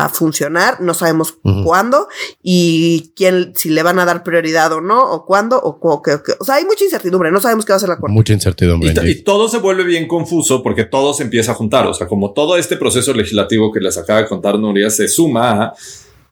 funcionar, 0.09 0.81
no 0.81 0.95
sabemos 0.95 1.39
cuándo 1.65 2.09
y 2.43 3.13
quién, 3.17 3.53
si 3.57 3.71
le 3.71 3.83
van 3.83 3.99
a 3.99 4.05
dar 4.05 4.23
prioridad 4.23 4.73
o 4.73 4.81
no, 4.81 5.03
o 5.03 5.27
cuándo, 5.27 5.61
o, 5.61 5.79
o, 5.81 6.03
o 6.39 6.45
sea, 6.45 6.55
hay 6.55 6.65
mucha 6.65 6.85
incertidumbre, 6.85 7.33
no 7.33 7.41
sabemos 7.41 7.65
qué 7.65 7.73
va 7.73 7.77
a 7.77 7.81
ser 7.81 7.89
la 7.89 7.97
corte. 7.99 8.13
Mucha 8.13 8.33
incertidumbre. 8.33 8.95
Y, 9.05 9.23
todo 9.23 9.49
se 9.49 9.59
vuelve 9.59 9.85
bien 9.85 10.07
confuso 10.07 10.63
porque 10.63 10.85
todo 10.85 11.13
se 11.13 11.25
empieza 11.25 11.53
a 11.53 11.55
juntar, 11.55 11.87
o 11.87 11.95
sea, 11.95 12.07
como 12.07 12.33
todo 12.33 12.57
este 12.57 12.77
proceso 12.77 13.13
legislativo 13.13 13.73
que 13.73 13.81
les 13.81 13.99
acaba 13.99 14.23
de 14.23 14.29
contar 14.29 14.59
Nuria 14.59 14.91
se 14.91 15.09
suma 15.09 15.65
a 15.65 15.75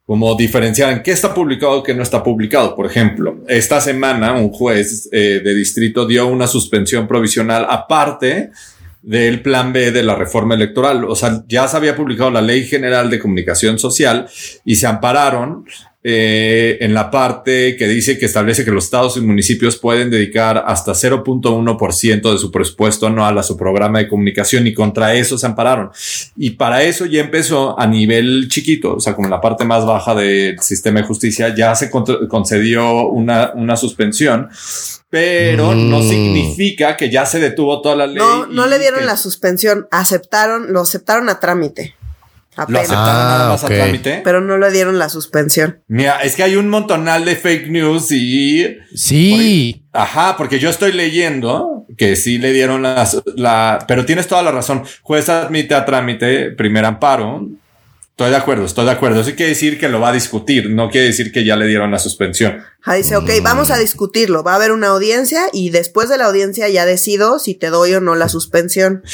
como 0.07 0.35
diferenciar 0.37 0.90
en 0.92 1.03
qué 1.03 1.11
está 1.11 1.35
publicado 1.35 1.81
y 1.81 1.83
qué 1.83 1.94
no 1.94 2.03
está 2.03 2.23
publicado. 2.23 2.75
Por 2.75 2.87
ejemplo, 2.87 3.44
esta 3.47 3.79
semana 3.81 4.33
un 4.33 4.51
juez 4.51 5.07
eh, 5.12 5.42
de 5.44 5.55
distrito 5.55 6.07
dio 6.07 6.27
una 6.29 6.47
suspensión 6.47 7.07
provisional 7.07 7.66
aparte 7.68 8.51
del 9.09 9.40
plan 9.40 9.73
B 9.73 9.90
de 9.90 10.03
la 10.03 10.14
reforma 10.14 10.55
electoral. 10.55 11.05
O 11.05 11.16
sea, 11.16 11.42
ya 11.49 11.66
se 11.66 11.79
había 11.79 11.97
publicado 11.97 12.31
la 12.31 12.42
Ley 12.42 12.66
General 12.66 13.09
de 13.09 13.18
Comunicación 13.18 13.79
Social 13.79 14.29
y 14.66 14.77
se 14.77 14.87
ampararon 14.87 15.64
eh, 16.05 16.77
en 16.83 16.92
la 16.92 17.11
parte 17.11 17.75
que 17.77 17.88
dice 17.88 18.18
que 18.18 18.27
establece 18.27 18.66
que 18.66 18.71
los 18.71 18.85
estados 18.85 19.16
y 19.16 19.23
municipios 19.23 19.79
pueden 19.79 20.11
dedicar 20.11 20.62
hasta 20.66 20.92
0.1% 20.92 22.33
de 22.33 22.38
su 22.38 22.51
presupuesto 22.53 23.07
anual 23.07 23.38
a 23.38 23.42
su 23.42 23.57
programa 23.57 23.99
de 23.99 24.09
comunicación 24.09 24.66
y 24.66 24.75
contra 24.75 25.14
eso 25.14 25.38
se 25.38 25.47
ampararon. 25.47 25.90
Y 26.37 26.51
para 26.51 26.83
eso 26.83 27.07
ya 27.07 27.23
empezó 27.23 27.81
a 27.81 27.87
nivel 27.87 28.49
chiquito, 28.51 28.97
o 28.97 29.01
sea, 29.01 29.16
como 29.16 29.31
la 29.31 29.40
parte 29.40 29.64
más 29.64 29.87
baja 29.87 30.14
del 30.14 30.61
sistema 30.61 31.01
de 31.01 31.07
justicia, 31.07 31.55
ya 31.57 31.75
se 31.75 31.90
concedió 31.90 33.09
una, 33.09 33.53
una 33.55 33.77
suspensión 33.79 34.51
pero 35.11 35.75
no 35.75 36.01
mm. 36.01 36.09
significa 36.09 36.97
que 36.97 37.11
ya 37.11 37.25
se 37.25 37.40
detuvo 37.40 37.81
toda 37.81 37.97
la 37.97 38.07
ley. 38.07 38.16
No, 38.16 38.47
no 38.47 38.66
le 38.66 38.79
dieron 38.79 39.07
la 39.07 39.16
suspensión, 39.16 39.88
aceptaron, 39.90 40.73
lo 40.73 40.81
aceptaron 40.81 41.29
a 41.29 41.40
trámite. 41.40 41.94
Lo 42.57 42.64
aceptaron 42.81 43.05
nada 43.05 43.47
ah, 43.47 43.49
más 43.51 43.64
a 43.64 43.68
trámite. 43.68 44.21
Pero 44.25 44.40
no 44.40 44.59
le 44.59 44.71
dieron 44.73 44.99
la 44.99 45.09
suspensión. 45.09 45.81
Mira, 45.87 46.18
es 46.23 46.35
que 46.35 46.42
hay 46.42 46.57
un 46.57 46.68
montonal 46.68 47.25
de 47.25 47.37
fake 47.37 47.68
news 47.68 48.11
y. 48.11 48.79
Sí. 48.94 49.85
ajá, 49.92 50.37
porque 50.37 50.59
yo 50.59 50.68
estoy 50.68 50.92
leyendo 50.92 51.87
que 51.97 52.16
sí 52.16 52.38
le 52.38 52.53
dieron 52.53 52.83
la, 52.83 53.09
la. 53.37 53.85
Pero 53.87 54.05
tienes 54.05 54.27
toda 54.27 54.42
la 54.42 54.51
razón. 54.51 54.83
Juez 55.03 55.29
admite 55.29 55.75
a 55.75 55.85
trámite, 55.85 56.51
primer 56.51 56.85
amparo. 56.85 57.47
Estoy 58.18 58.31
de 58.31 58.37
acuerdo, 58.37 58.64
estoy 58.64 58.85
de 58.85 58.90
acuerdo. 58.90 59.20
Eso 59.20 59.37
quiere 59.37 59.50
decir 59.50 59.78
que 59.78 59.88
lo 59.88 60.00
va 60.00 60.09
a 60.09 60.12
discutir, 60.12 60.70
no 60.70 60.90
quiere 60.90 61.07
decir 61.07 61.31
que 61.31 61.44
ya 61.44 61.54
le 61.54 61.68
dieron 61.68 61.92
la 61.92 62.00
suspensión. 62.00 62.64
Ah, 62.83 62.96
dice, 62.96 63.14
ok, 63.14 63.31
vamos 63.44 63.70
a 63.70 63.78
discutirlo. 63.78 64.42
Va 64.42 64.54
a 64.54 64.57
haber 64.57 64.72
una 64.72 64.88
audiencia 64.88 65.42
y 65.52 65.70
después 65.70 66.09
de 66.09 66.18
la 66.18 66.24
audiencia 66.24 66.68
ya 66.68 66.85
decido 66.85 67.38
si 67.38 67.54
te 67.54 67.70
doy 67.70 67.94
o 67.94 68.00
no 68.00 68.16
la 68.16 68.28
suspensión. 68.28 69.04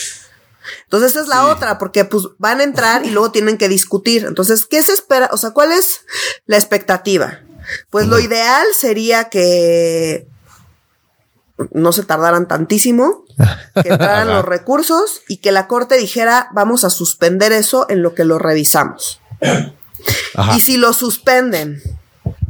Entonces 0.84 1.10
esa 1.10 1.20
es 1.20 1.28
la 1.28 1.48
otra, 1.48 1.76
porque 1.76 2.06
pues 2.06 2.28
van 2.38 2.60
a 2.60 2.64
entrar 2.64 3.04
y 3.04 3.10
luego 3.10 3.30
tienen 3.30 3.58
que 3.58 3.68
discutir. 3.68 4.24
Entonces, 4.26 4.64
¿qué 4.64 4.82
se 4.82 4.94
espera? 4.94 5.28
O 5.32 5.36
sea, 5.36 5.50
¿cuál 5.50 5.72
es 5.72 6.06
la 6.46 6.56
expectativa? 6.56 7.40
Pues 7.90 8.06
lo 8.06 8.18
ideal 8.18 8.64
sería 8.72 9.24
que 9.24 10.26
no 11.72 11.92
se 11.92 12.04
tardaran 12.04 12.48
tantísimo, 12.48 13.23
que 13.82 13.88
entraran 13.88 14.28
los 14.28 14.44
recursos 14.44 15.22
y 15.28 15.38
que 15.38 15.52
la 15.52 15.66
corte 15.66 15.96
dijera, 15.96 16.48
vamos 16.52 16.84
a 16.84 16.90
suspender 16.90 17.52
eso 17.52 17.86
en 17.88 18.02
lo 18.02 18.14
que 18.14 18.24
lo 18.24 18.38
revisamos. 18.38 19.20
Y 20.56 20.60
si 20.60 20.76
lo 20.76 20.92
suspenden, 20.92 21.82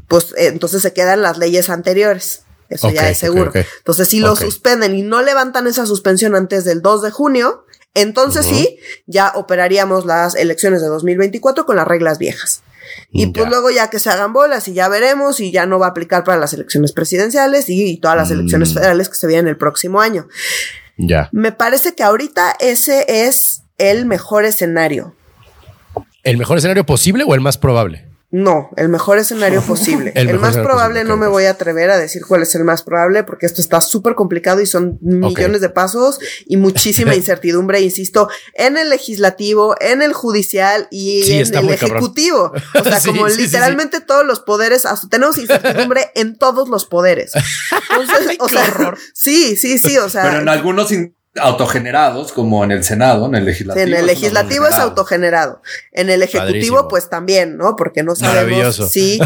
pues 0.08 0.32
eh, 0.36 0.46
entonces 0.46 0.82
se 0.82 0.92
quedan 0.92 1.22
las 1.22 1.38
leyes 1.38 1.70
anteriores. 1.70 2.42
Eso 2.68 2.90
ya 2.90 3.08
es 3.08 3.18
seguro. 3.18 3.52
Entonces, 3.54 4.08
si 4.08 4.20
lo 4.20 4.34
suspenden 4.36 4.94
y 4.96 5.02
no 5.02 5.22
levantan 5.22 5.66
esa 5.66 5.86
suspensión 5.86 6.34
antes 6.34 6.64
del 6.64 6.82
2 6.82 7.02
de 7.02 7.10
junio, 7.10 7.64
Entonces 7.94 8.44
sí, 8.44 8.78
ya 9.06 9.32
operaríamos 9.36 10.04
las 10.04 10.34
elecciones 10.34 10.82
de 10.82 10.88
2024 10.88 11.64
con 11.64 11.76
las 11.76 11.86
reglas 11.86 12.18
viejas. 12.18 12.62
Y 13.10 13.28
pues 13.28 13.48
luego 13.48 13.70
ya 13.70 13.88
que 13.88 13.98
se 13.98 14.10
hagan 14.10 14.32
bolas 14.32 14.66
y 14.68 14.74
ya 14.74 14.88
veremos 14.88 15.40
y 15.40 15.52
ya 15.52 15.66
no 15.66 15.78
va 15.78 15.86
a 15.86 15.90
aplicar 15.90 16.24
para 16.24 16.38
las 16.38 16.52
elecciones 16.52 16.92
presidenciales 16.92 17.68
y, 17.68 17.96
todas 17.98 18.16
las 18.16 18.30
elecciones 18.30 18.70
mm. 18.70 18.74
federales 18.74 19.08
que 19.08 19.14
se 19.14 19.26
vienen 19.26 19.48
el 19.48 19.56
próximo 19.56 20.00
año. 20.00 20.28
Ya. 20.96 21.28
Me 21.32 21.52
parece 21.52 21.94
que 21.94 22.02
ahorita 22.02 22.56
ese 22.60 23.04
es 23.26 23.62
el 23.78 24.06
mejor 24.06 24.44
escenario. 24.44 25.14
¿El 26.22 26.36
mejor 26.36 26.58
escenario 26.58 26.84
posible 26.84 27.24
o 27.26 27.34
el 27.34 27.40
más 27.40 27.58
probable? 27.58 28.06
No, 28.36 28.70
el 28.76 28.88
mejor 28.88 29.18
escenario 29.18 29.62
posible. 29.66 30.10
el, 30.16 30.40
más 30.40 30.56
probable 30.56 31.04
no 31.04 31.16
me 31.16 31.28
voy 31.28 31.44
a 31.44 31.50
atrever 31.50 31.90
a 31.90 31.96
decir 31.96 32.22
cuál 32.26 32.42
es 32.42 32.52
el 32.56 32.64
más 32.64 32.82
probable 32.82 33.22
porque 33.22 33.46
esto 33.46 33.60
está 33.60 33.80
súper 33.80 34.16
complicado 34.16 34.60
y 34.60 34.66
son 34.66 34.98
millones 35.00 35.60
de 35.60 35.68
pasos 35.68 36.18
y 36.44 36.56
muchísima 36.56 37.14
incertidumbre, 37.14 37.80
insisto, 37.80 38.28
en 38.54 38.76
el 38.76 38.90
legislativo, 38.90 39.76
en 39.78 40.02
el 40.02 40.12
judicial 40.12 40.88
y 40.90 41.30
en 41.30 41.54
el 41.54 41.70
ejecutivo. 41.70 42.52
O 42.74 42.82
sea, 42.82 43.00
como 43.06 43.28
literalmente 43.28 44.00
todos 44.00 44.26
los 44.26 44.40
poderes, 44.40 44.82
tenemos 45.08 45.38
incertidumbre 45.38 46.10
en 46.16 46.36
todos 46.36 46.68
los 46.68 46.86
poderes. 46.86 47.34
Entonces, 47.88 48.36
o 48.40 48.48
sea, 48.48 48.94
sí, 49.14 49.54
sí, 49.54 49.78
sí, 49.78 49.96
o 49.98 50.08
sea. 50.08 50.24
Pero 50.24 50.40
en 50.40 50.48
algunos 50.48 50.90
autogenerados 51.40 52.32
como 52.32 52.62
en 52.62 52.70
el 52.70 52.84
Senado, 52.84 53.26
en 53.26 53.34
el 53.34 53.44
legislativo. 53.44 53.86
en 53.86 53.94
el 53.94 54.06
legislativo 54.06 54.66
es 54.66 54.74
autogenerado. 54.74 55.60
En 55.90 56.08
el 56.08 56.22
ejecutivo, 56.22 56.86
pues 56.86 57.08
también, 57.08 57.56
¿no? 57.56 57.74
Porque 57.74 58.04
no 58.04 58.14
sabemos 58.14 58.76
si, 58.90 59.18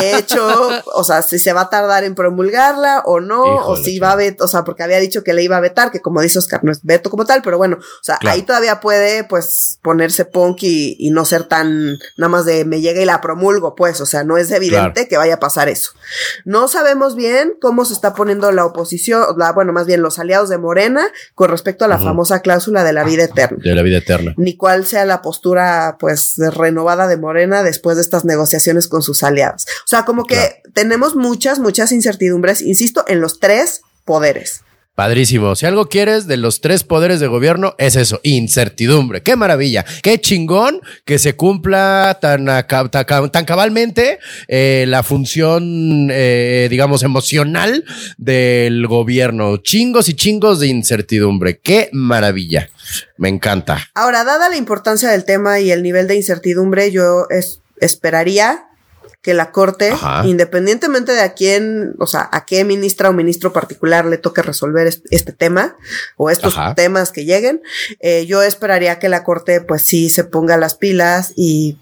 de 0.00 0.16
hecho, 0.16 0.40
o 0.94 1.04
sea, 1.04 1.22
si 1.22 1.38
se 1.38 1.52
va 1.52 1.62
a 1.62 1.70
tardar 1.70 2.04
en 2.04 2.14
promulgarla 2.14 3.02
o 3.04 3.20
no, 3.20 3.42
o 3.42 3.76
si 3.76 3.98
va 3.98 4.12
a 4.12 4.16
vetar, 4.16 4.44
o 4.44 4.48
sea, 4.48 4.64
porque 4.64 4.82
había 4.82 4.98
dicho 5.00 5.22
que 5.22 5.34
le 5.34 5.42
iba 5.42 5.58
a 5.58 5.60
vetar, 5.60 5.90
que 5.90 6.00
como 6.00 6.22
dice 6.22 6.38
Oscar, 6.38 6.64
no 6.64 6.72
es 6.72 6.82
veto 6.82 7.10
como 7.10 7.26
tal, 7.26 7.42
pero 7.42 7.58
bueno, 7.58 7.76
o 7.78 8.04
sea, 8.04 8.18
ahí 8.26 8.42
todavía 8.42 8.80
puede, 8.80 9.24
pues, 9.24 9.78
ponerse 9.82 10.24
punk 10.24 10.62
y, 10.62 11.10
no 11.10 11.24
ser 11.24 11.44
tan, 11.44 11.98
nada 12.16 12.28
más 12.28 12.44
de 12.44 12.64
me 12.64 12.80
llega 12.80 13.02
y 13.02 13.04
la 13.04 13.20
promulgo, 13.20 13.74
pues, 13.74 14.00
o 14.00 14.06
sea, 14.06 14.22
no 14.22 14.38
es 14.38 14.50
evidente 14.52 15.08
que 15.08 15.16
vaya 15.16 15.34
a 15.34 15.40
pasar 15.40 15.68
eso. 15.68 15.90
No 16.44 16.68
sabemos 16.68 17.16
bien 17.16 17.54
cómo 17.60 17.84
se 17.84 17.92
está 17.92 18.14
poniendo 18.14 18.50
la 18.52 18.64
oposición, 18.64 19.24
la, 19.36 19.52
bueno, 19.52 19.72
más 19.72 19.86
bien 19.86 20.02
los 20.02 20.18
aliados 20.18 20.48
de 20.48 20.56
Morena 20.56 21.06
con 21.34 21.49
respecto 21.50 21.84
a 21.84 21.88
la 21.88 21.98
famosa 21.98 22.40
cláusula 22.40 22.84
de 22.84 22.92
la 22.92 23.04
vida 23.04 23.24
eterna. 23.24 23.58
De 23.62 23.74
la 23.74 23.82
vida 23.82 23.98
eterna. 23.98 24.34
Ni 24.36 24.56
cuál 24.56 24.86
sea 24.86 25.04
la 25.04 25.22
postura, 25.22 25.96
pues, 25.98 26.34
renovada 26.36 27.08
de 27.08 27.16
Morena 27.16 27.62
después 27.62 27.96
de 27.96 28.02
estas 28.02 28.24
negociaciones 28.24 28.88
con 28.88 29.02
sus 29.02 29.22
aliados. 29.22 29.66
O 29.84 29.88
sea, 29.88 30.04
como 30.04 30.24
que 30.24 30.62
tenemos 30.72 31.16
muchas, 31.16 31.58
muchas 31.58 31.92
incertidumbres, 31.92 32.62
insisto, 32.62 33.04
en 33.08 33.20
los 33.20 33.40
tres 33.40 33.82
poderes. 34.04 34.62
Padrísimo. 35.00 35.56
Si 35.56 35.64
algo 35.64 35.88
quieres 35.88 36.26
de 36.26 36.36
los 36.36 36.60
tres 36.60 36.84
poderes 36.84 37.20
de 37.20 37.26
gobierno, 37.26 37.74
es 37.78 37.96
eso, 37.96 38.20
incertidumbre. 38.22 39.22
Qué 39.22 39.34
maravilla. 39.34 39.82
Qué 40.02 40.20
chingón 40.20 40.82
que 41.06 41.18
se 41.18 41.36
cumpla 41.36 42.18
tan, 42.20 42.44
tan, 42.66 43.44
cabalmente 43.46 44.18
eh, 44.46 44.84
la 44.86 45.02
función, 45.02 46.10
eh, 46.12 46.66
digamos, 46.68 47.02
emocional 47.02 47.82
del 48.18 48.86
gobierno. 48.88 49.56
Chingos 49.56 50.10
y 50.10 50.14
chingos 50.16 50.60
de 50.60 50.66
incertidumbre. 50.66 51.60
Qué 51.60 51.88
maravilla. 51.92 52.68
Me 53.16 53.30
encanta. 53.30 53.78
Ahora, 53.94 54.22
dada 54.24 54.50
la 54.50 54.58
importancia 54.58 55.08
del 55.08 55.24
tema 55.24 55.60
y 55.60 55.70
el 55.70 55.82
nivel 55.82 56.08
de 56.08 56.16
incertidumbre, 56.16 56.92
yo 56.92 57.26
esperaría 57.80 58.66
que 59.22 59.34
la 59.34 59.52
Corte, 59.52 59.92
independientemente 60.24 61.12
de 61.12 61.20
a 61.20 61.34
quién, 61.34 61.94
o 61.98 62.06
sea, 62.06 62.28
a 62.32 62.46
qué 62.46 62.64
ministra 62.64 63.10
o 63.10 63.12
ministro 63.12 63.52
particular 63.52 64.06
le 64.06 64.16
toque 64.16 64.40
resolver 64.40 64.86
este, 64.86 65.32
tema 65.32 65.76
o 66.16 66.30
estos 66.30 66.54
temas 66.74 67.12
que 67.12 67.26
lleguen, 67.26 67.60
eh, 68.00 68.24
yo 68.26 68.42
esperaría 68.42 68.98
que 68.98 69.10
la 69.10 69.22
Corte 69.22 69.60
pues 69.60 69.84
sí 69.84 70.08
se 70.08 70.24
ponga 70.24 70.56
las 70.56 70.74
pilas 70.74 71.34
y 71.36 71.76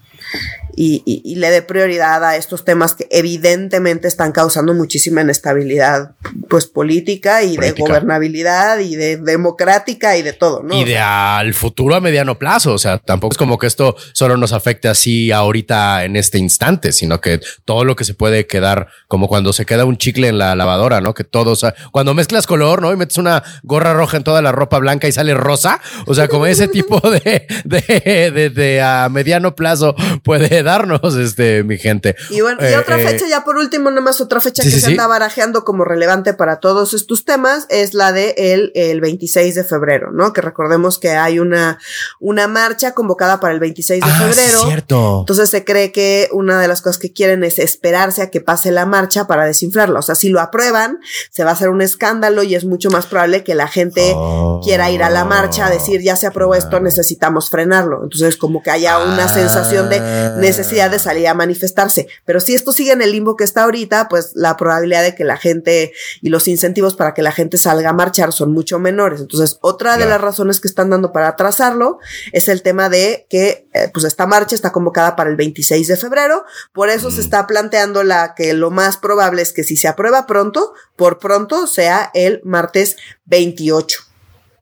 y, 0.81 1.35
le 1.35 1.49
dé 1.49 1.61
prioridad 1.61 2.23
a 2.23 2.37
estos 2.37 2.63
temas 2.63 2.93
que 2.93 3.07
evidentemente 3.11 4.07
están 4.07 4.31
causando 4.31 4.73
muchísima 4.73 5.21
inestabilidad 5.21 6.11
pues 6.47 6.67
política 6.67 7.43
y 7.43 7.57
de 7.57 7.71
gobernabilidad 7.73 8.79
y 8.79 8.95
de 8.95 9.17
democrática 9.17 10.15
y 10.17 10.21
de 10.21 10.33
todo, 10.33 10.63
¿no? 10.63 10.73
Y 10.73 10.85
de 10.85 10.97
al 10.97 11.53
futuro 11.53 11.95
a 11.95 12.01
mediano 12.01 12.39
plazo, 12.39 12.73
o 12.73 12.77
sea, 12.77 12.97
tampoco 12.97 13.33
es 13.33 13.37
como 13.37 13.57
que 13.57 13.67
esto 13.67 13.95
solo 14.13 14.37
nos 14.37 14.53
afecte 14.53 14.87
así 14.87 15.31
ahorita 15.31 16.05
en 16.05 16.15
este 16.15 16.37
instante, 16.37 16.91
sino 16.93 17.19
que 17.19 17.41
todo 17.65 17.83
lo 17.83 17.95
que 17.95 18.05
se 18.05 18.13
puede 18.13 18.47
quedar 18.47 18.87
como 19.07 19.27
cuando 19.27 19.51
se 19.53 19.65
queda 19.65 19.85
un 19.85 19.97
chicle 19.97 20.29
en 20.29 20.37
la 20.37 20.55
lavadora, 20.55 21.01
¿no? 21.01 21.13
Que 21.13 21.23
todo, 21.23 21.51
o 21.51 21.55
sea, 21.55 21.75
cuando 21.91 22.13
mezclas 22.13 22.47
color, 22.47 22.81
¿no? 22.81 22.93
Y 22.93 22.95
metes 22.95 23.17
una 23.17 23.43
gorra 23.63 23.93
roja 23.93 24.17
en 24.17 24.23
toda 24.23 24.41
la 24.41 24.51
ropa 24.51 24.79
blanca 24.79 25.07
y 25.07 25.11
sale 25.11 25.33
rosa, 25.33 25.81
o 26.07 26.13
sea, 26.13 26.27
como 26.27 26.45
ese 26.45 26.67
tipo 26.67 26.99
de, 26.99 27.47
de, 27.65 28.49
de, 28.49 28.81
a 28.81 29.09
mediano 29.09 29.55
plazo 29.55 29.95
puede 30.23 30.63
darnos, 30.63 31.15
este, 31.15 31.63
mi 31.63 31.77
gente. 31.77 32.15
Y 32.29 32.41
bueno, 32.41 32.59
y 32.61 32.65
eh, 32.65 32.77
otra 32.77 32.99
eh, 32.99 33.07
fecha, 33.07 33.25
ya 33.27 33.43
por 33.43 33.57
último, 33.57 33.91
nomás 33.91 34.21
otra 34.21 34.39
fecha 34.39 34.63
que 34.63 34.71
se 34.71 34.87
anda 34.87 35.07
barajeando 35.07 35.63
como 35.63 35.85
relevante 35.85 36.33
para 36.33 36.59
todos 36.59 36.93
estos 36.93 37.25
temas 37.25 37.65
es 37.69 37.93
la 37.93 38.11
de 38.11 38.35
el, 38.37 38.71
el 38.75 39.01
26 39.01 39.55
de 39.55 39.63
febrero, 39.63 40.11
¿no? 40.11 40.33
Que 40.33 40.41
recordemos 40.41 40.99
que 40.99 41.11
hay 41.11 41.39
una, 41.39 41.79
una 42.19 42.47
marcha 42.47 42.93
convocada 42.93 43.39
para 43.39 43.53
el 43.53 43.59
26 43.59 44.03
de 44.03 44.11
ah, 44.11 44.19
febrero. 44.19 44.65
cierto. 44.65 45.19
Entonces 45.21 45.49
se 45.49 45.63
cree 45.63 45.91
que 45.91 46.29
una 46.31 46.59
de 46.61 46.67
las 46.67 46.81
cosas 46.81 46.97
que 46.97 47.13
quieren 47.13 47.43
es 47.43 47.59
esperarse 47.59 48.21
a 48.21 48.29
que 48.29 48.41
pase 48.41 48.71
la 48.71 48.85
marcha 48.85 49.27
para 49.27 49.45
desinflarla. 49.45 49.99
O 49.99 50.03
sea, 50.03 50.15
si 50.15 50.29
lo 50.29 50.39
aprueban, 50.39 50.99
se 51.31 51.43
va 51.43 51.51
a 51.51 51.53
hacer 51.53 51.69
un 51.69 51.81
escándalo 51.81 52.43
y 52.43 52.55
es 52.55 52.65
mucho 52.65 52.89
más 52.89 53.05
probable 53.05 53.43
que 53.43 53.55
la 53.55 53.67
gente 53.67 54.15
quiera 54.63 54.91
ir 54.91 55.03
a 55.03 55.09
la 55.09 55.25
marcha 55.25 55.67
a 55.67 55.69
decir, 55.69 56.01
ya 56.01 56.15
se 56.15 56.27
aprobó 56.27 56.55
esto, 56.55 56.79
necesitamos 56.79 57.49
frenarlo. 57.49 58.03
Entonces, 58.03 58.37
como 58.37 58.61
que 58.63 58.71
haya 58.71 58.99
una 58.99 59.27
sensación 59.27 59.89
de 59.89 59.99
necesidad 60.37 60.91
de 60.91 60.99
salir 60.99 61.27
a 61.27 61.33
manifestarse. 61.33 62.07
Pero 62.25 62.39
si 62.39 62.55
esto 62.55 62.71
sigue 62.71 62.91
en 62.91 63.01
el 63.01 63.11
limbo 63.11 63.35
que 63.35 63.43
está 63.43 63.63
ahorita, 63.63 64.07
pues 64.09 64.31
la 64.35 64.57
probabilidad 64.57 65.03
de 65.03 65.15
que 65.15 65.23
la 65.23 65.37
gente 65.37 65.93
y 66.21 66.29
los 66.29 66.47
incentivos 66.47 66.95
para 66.95 67.13
que 67.13 67.21
la 67.21 67.31
gente 67.31 67.57
salga 67.57 67.89
a 67.89 67.93
marchar 67.93 68.33
son 68.33 68.51
mucho 68.51 68.79
menores. 68.79 69.21
Entonces, 69.21 69.57
otra 69.61 69.97
de 69.97 70.05
las 70.05 70.21
razones 70.21 70.59
que 70.59 70.67
están 70.67 70.89
dando 70.89 71.11
para 71.11 71.29
atrasarlo 71.29 71.99
es 72.31 72.49
el 72.49 72.61
tema 72.61 72.89
de 72.89 73.27
que, 73.29 73.67
eh, 73.73 73.89
pues 73.93 74.05
esta 74.05 74.25
marcha 74.25 74.55
está 74.55 74.71
convocada 74.71 75.15
para 75.15 75.29
el 75.29 75.35
26 75.35 75.87
de 75.87 75.97
febrero. 75.97 76.43
Por 76.73 76.89
eso 76.89 77.11
se 77.11 77.21
está 77.21 77.47
planteando 77.47 78.03
la 78.03 78.33
que 78.35 78.53
lo 78.53 78.71
más 78.71 78.97
probable 78.97 79.41
es 79.41 79.53
que 79.53 79.63
si 79.63 79.77
se 79.77 79.87
aprueba 79.87 80.27
pronto, 80.27 80.73
por 80.95 81.19
pronto 81.19 81.67
sea 81.67 82.11
el 82.13 82.41
martes 82.43 82.97
28. 83.25 84.08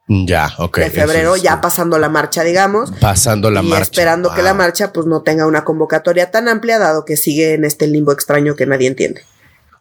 Ya, 0.08 0.54
ok. 0.58 0.80
De 0.80 0.90
febrero, 0.90 1.36
ya 1.36 1.60
pasando 1.60 2.00
la 2.00 2.08
marcha, 2.08 2.44
digamos. 2.44 2.92
Pasando 3.02 3.52
la 3.52 3.62
y 3.62 3.68
marcha. 3.68 3.84
Esperando 3.84 4.34
que 4.34 4.42
la 4.42 4.54
marcha, 4.54 4.94
pues, 4.94 5.06
no 5.06 5.22
tenga 5.22 5.46
una 5.46 5.66
convocatoria 5.66 6.32
tan 6.32 6.48
amplia, 6.48 6.80
dado 6.80 7.04
que 7.04 7.18
sigue 7.18 7.54
en 7.54 7.66
este 7.66 7.88
limbo 7.88 8.14
extraño 8.14 8.56
que 8.56 8.66
nadie 8.66 8.88
entiende. 8.88 9.22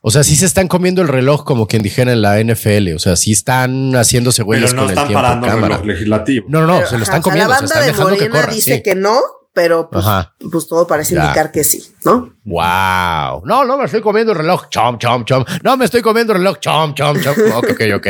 O 0.01 0.11
sea, 0.11 0.23
sí 0.23 0.37
se 0.37 0.47
están 0.47 0.69
comiendo 0.69 1.03
el 1.03 1.09
reloj, 1.09 1.45
como 1.45 1.67
quien 1.67 1.83
dijera 1.83 2.13
en 2.13 2.23
la 2.23 2.41
NFL. 2.41 2.95
O 2.95 2.99
sea, 2.99 3.17
sí 3.17 3.33
están 3.33 3.93
haciéndose 3.93 4.43
güeyes 4.43 4.73
con 4.73 4.89
el 4.89 4.95
tiempo. 4.95 5.13
No 5.13 5.19
están 5.19 5.23
parando 5.23 5.47
el 5.47 5.63
reloj 5.63 5.85
legislativo. 5.85 6.47
No, 6.49 6.61
no, 6.61 6.81
no, 6.81 6.87
se 6.87 6.97
lo 6.97 7.03
están 7.05 7.23
comiendo. 7.23 7.51
La 7.51 7.61
banda 7.61 7.81
de 7.81 7.93
Morena 7.93 8.47
dice 8.47 8.83
que 8.83 8.95
no, 8.95 9.21
pero 9.57 9.89
pues, 9.89 10.05
pues 10.53 10.69
todo 10.69 10.87
parece 10.87 11.15
indicar 11.15 11.51
que 11.51 11.65
sí, 11.65 11.83
¿no? 12.05 12.37
Wow. 12.45 13.43
No, 13.45 13.65
no 13.65 13.79
me 13.79 13.87
estoy 13.87 14.03
comiendo 14.03 14.33
el 14.33 14.39
reloj. 14.39 14.69
Chom, 14.69 14.99
chom, 14.99 15.25
chom. 15.25 15.45
No 15.65 15.79
me 15.79 15.87
estoy 15.87 16.03
comiendo 16.03 16.35
el 16.35 16.41
reloj. 16.41 16.59
Chom, 16.61 16.95
chom, 16.95 17.19
chom. 17.21 17.35
Ok, 17.57 17.71
ok, 17.71 17.81
ok. 17.97 18.07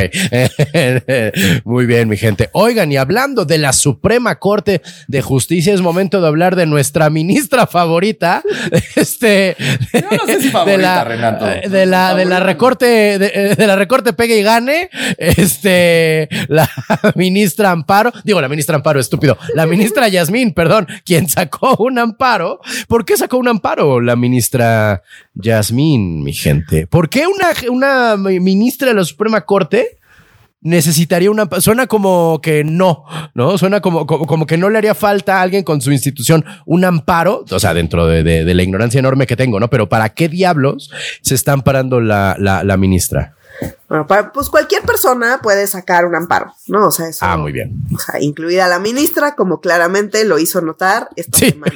Muy 1.63 1.85
bien, 1.85 2.09
mi 2.09 2.17
gente. 2.17 2.49
Oigan, 2.51 2.91
y 2.91 2.97
hablando 2.97 3.45
de 3.45 3.57
la 3.59 3.71
Suprema 3.71 4.35
Corte 4.39 4.81
de 5.07 5.21
Justicia, 5.21 5.73
es 5.73 5.79
momento 5.79 6.19
de 6.19 6.27
hablar 6.27 6.57
de 6.57 6.65
nuestra 6.65 7.09
ministra 7.09 7.65
favorita. 7.65 8.43
Este. 8.97 9.55
no 9.93 10.25
sé 10.25 10.41
si 10.41 10.49
favorita, 10.49 10.77
de 10.77 10.83
la, 10.83 11.03
Renato. 11.03 11.45
De 11.45 11.85
la, 11.85 12.15
de 12.15 12.25
la 12.25 12.39
recorte, 12.39 13.17
de, 13.19 13.55
de, 13.55 13.67
la 13.67 13.75
recorte 13.75 14.11
pegue 14.11 14.37
y 14.37 14.43
gane. 14.43 14.89
Este, 15.17 16.27
la 16.47 16.69
ministra 17.15 17.71
Amparo. 17.71 18.11
Digo, 18.23 18.41
la 18.41 18.49
ministra 18.49 18.75
Amparo, 18.75 18.99
estúpido. 18.99 19.37
La 19.53 19.65
ministra 19.65 20.07
Yasmín, 20.09 20.53
perdón, 20.53 20.87
quien 21.05 21.29
sacó 21.37 21.75
un 21.83 21.99
amparo. 21.99 22.59
¿Por 22.87 23.05
qué 23.05 23.17
sacó 23.17 23.37
un 23.37 23.47
amparo 23.47 24.01
la 24.01 24.15
ministra 24.15 25.03
Yasmín, 25.33 26.23
mi 26.23 26.33
gente? 26.33 26.87
¿Por 26.87 27.09
qué 27.09 27.25
una, 27.27 27.47
una 27.71 28.17
ministra 28.17 28.89
de 28.89 28.95
la 28.95 29.03
Suprema 29.03 29.41
Corte 29.41 29.97
necesitaría 30.61 31.29
una... 31.29 31.47
Suena 31.59 31.87
como 31.87 32.39
que 32.41 32.63
no, 32.63 33.05
¿no? 33.35 33.57
Suena 33.57 33.81
como, 33.81 34.05
como, 34.07 34.45
que 34.45 34.57
no 34.57 34.69
le 34.69 34.79
haría 34.79 34.95
falta 34.95 35.37
a 35.37 35.41
alguien 35.43 35.63
con 35.63 35.81
su 35.81 35.91
institución 35.91 36.43
un 36.65 36.83
amparo, 36.83 37.45
o 37.49 37.59
sea, 37.59 37.73
dentro 37.73 38.07
de, 38.07 38.43
la 38.53 38.63
ignorancia 38.63 38.99
enorme 38.99 39.27
que 39.27 39.35
tengo, 39.35 39.59
¿no? 39.59 39.69
Pero 39.69 39.87
¿para 39.87 40.09
qué 40.09 40.27
diablos 40.27 40.91
se 41.21 41.35
está 41.35 41.53
amparando 41.53 42.01
la, 42.01 42.35
la 42.37 42.77
ministra? 42.77 43.36
Bueno, 43.87 44.07
pues 44.33 44.49
cualquier 44.49 44.83
persona 44.83 45.39
puede 45.41 45.65
sacar 45.67 46.05
un 46.05 46.15
amparo, 46.15 46.53
¿no? 46.67 46.87
O 46.87 46.91
sea, 46.91 47.07
eso. 47.07 47.25
Ah, 47.25 47.37
muy 47.37 47.51
bien. 47.51 47.73
O 47.95 47.99
sea, 47.99 48.21
incluida 48.21 48.67
la 48.67 48.79
ministra, 48.79 49.35
como 49.35 49.61
claramente 49.61 50.25
lo 50.25 50.39
hizo 50.39 50.61
notar 50.61 51.09
esta 51.15 51.37
semana. 51.37 51.73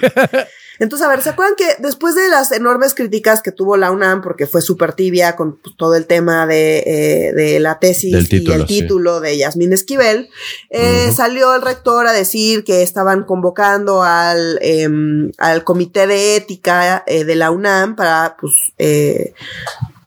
Entonces, 0.82 1.06
a 1.06 1.12
ver, 1.12 1.22
¿se 1.22 1.30
acuerdan 1.30 1.56
que 1.56 1.76
después 1.78 2.16
de 2.16 2.28
las 2.28 2.52
enormes 2.52 2.96
críticas 2.96 3.44
que 3.44 3.52
tuvo 3.52 3.78
la 3.78 3.92
UNAM, 3.92 4.24
porque 4.24 4.48
fue 4.48 4.64
súper 4.64 4.94
tibia 4.94 5.36
con 5.36 5.58
pues, 5.58 5.76
todo 5.78 5.94
el 5.94 6.08
tema 6.08 6.48
de, 6.48 6.80
eh, 6.80 7.34
de 7.34 7.60
la 7.60 7.78
tesis 7.78 8.32
y 8.32 8.52
el 8.52 8.66
título 8.66 9.20
de 9.20 9.38
Yasmín 9.38 9.74
Esquivel, 9.74 10.30
eh, 10.72 11.12
salió 11.16 11.54
el 11.54 11.62
rector 11.62 12.08
a 12.08 12.14
decir 12.14 12.64
que 12.64 12.82
estaban 12.82 13.26
convocando 13.26 14.02
al, 14.02 14.58
em, 14.64 15.32
al 15.38 15.64
comité 15.64 16.08
de 16.08 16.36
ética 16.36 17.04
eh, 17.06 17.26
de 17.26 17.36
la 17.36 17.52
UNAM 17.52 17.96
para, 17.96 18.36
pues, 18.42 18.54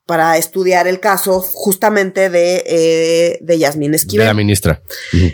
para 0.06 0.36
estudiar 0.36 0.86
el 0.86 1.00
caso 1.00 1.40
justamente 1.40 2.28
de, 2.28 2.62
eh, 2.66 3.38
de 3.40 3.58
Yasmín 3.58 3.94
Esquivel. 3.94 4.24
De 4.24 4.30
la 4.30 4.34
ministra. 4.34 4.82